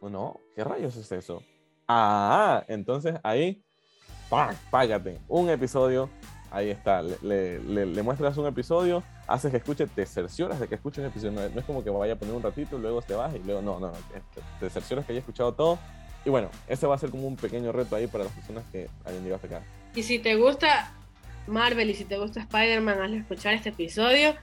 ¿O 0.00 0.08
no? 0.08 0.40
¿Qué 0.54 0.62
rayos 0.62 0.96
es 0.96 1.10
eso? 1.10 1.42
Ah, 1.88 2.64
entonces 2.68 3.14
ahí 3.22 3.64
págate 4.70 5.20
un 5.28 5.48
episodio. 5.50 6.10
Ahí 6.50 6.70
está, 6.70 7.02
le, 7.02 7.58
le, 7.60 8.02
muestras 8.02 8.36
un 8.38 8.46
episodio, 8.46 9.02
haces 9.26 9.50
que 9.50 9.56
escuche, 9.58 9.86
te 9.86 10.06
cercioras 10.06 10.60
de 10.60 10.68
que 10.68 10.76
escuche 10.76 11.00
un 11.00 11.08
episodio. 11.08 11.32
No, 11.32 11.42
es 11.42 11.64
como 11.64 11.82
que 11.82 11.90
vaya 11.90 12.14
a 12.14 12.16
poner 12.16 12.34
un 12.34 12.42
ratito, 12.42 12.78
luego 12.78 13.02
te 13.02 13.14
vas 13.14 13.34
y 13.34 13.40
luego 13.40 13.62
no, 13.62 13.80
no, 13.80 13.92
te, 14.60 14.70
cercioras 14.70 15.04
que 15.04 15.12
haya 15.12 15.20
escuchado 15.20 15.52
todo. 15.52 15.78
Y 16.24 16.30
bueno, 16.30 16.50
ese 16.66 16.86
va 16.86 16.94
a 16.94 16.98
ser 16.98 17.10
como 17.10 17.26
un 17.26 17.36
pequeño 17.36 17.72
reto 17.72 17.94
ahí 17.96 18.06
para 18.06 18.24
las 18.24 18.32
personas 18.32 18.64
que 18.72 18.88
hayan 19.04 19.22
llegado 19.22 19.36
hasta 19.36 19.56
acá. 19.58 19.66
Y 19.94 20.02
si 20.02 20.18
te 20.18 20.34
gusta 20.36 20.92
Marvel 21.46 21.90
y 21.90 21.94
si 21.94 22.04
te 22.04 22.18
gusta 22.18 22.40
Spider-Man, 22.40 23.00
hazle 23.00 23.18
escuchar 23.18 23.54
este 23.54 23.68
episodio 23.68 24.34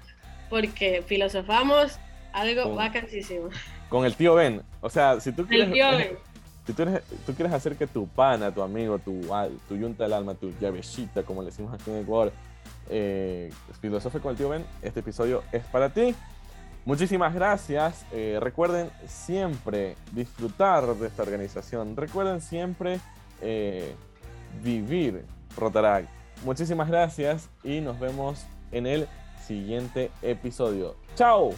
porque 0.49 1.03
filosofamos 1.05 1.99
algo 2.31 2.63
con, 2.63 2.75
vacancísimo. 2.75 3.49
Con 3.89 4.05
el 4.05 4.15
tío 4.15 4.35
Ben. 4.35 4.61
O 4.81 4.89
sea, 4.89 5.19
si 5.19 5.31
tú 5.31 5.45
quieres. 5.45 5.67
El 5.67 5.73
tío 5.73 5.91
Ben 5.97 6.17
si 6.65 6.73
tú, 6.73 6.85
tú, 7.25 7.33
quieres 7.33 7.53
hacer 7.53 7.75
que 7.75 7.87
tu 7.87 8.07
pana, 8.07 8.53
tu 8.53 8.61
amigo, 8.61 8.97
tu, 8.99 9.21
tu 9.67 9.75
yunta 9.75 10.03
del 10.03 10.13
alma, 10.13 10.33
tu 10.33 10.51
llavecita, 10.61 11.23
como 11.23 11.41
le 11.41 11.47
decimos 11.47 11.73
aquí 11.73 11.91
en 11.91 11.97
Ecuador, 11.97 12.31
eh, 12.89 13.51
filosofe 13.81 14.19
con 14.19 14.31
el 14.31 14.37
tío 14.37 14.49
Ben, 14.49 14.65
este 14.81 15.01
episodio 15.01 15.43
es 15.51 15.63
para 15.65 15.89
ti. 15.89 16.15
Muchísimas 16.85 17.33
gracias. 17.33 18.05
Eh, 18.11 18.39
recuerden 18.41 18.89
siempre 19.07 19.95
disfrutar 20.11 20.85
de 20.85 21.07
esta 21.07 21.23
organización. 21.23 21.95
Recuerden 21.95 22.41
siempre 22.41 22.99
eh, 23.41 23.95
vivir 24.61 25.25
Rotaract. 25.57 26.09
Muchísimas 26.43 26.89
gracias 26.89 27.49
y 27.63 27.79
nos 27.79 27.99
vemos 27.99 28.45
en 28.71 28.85
el 28.85 29.07
siguiente 29.47 30.11
episodio. 30.21 30.95
¡Chao! 31.15 31.53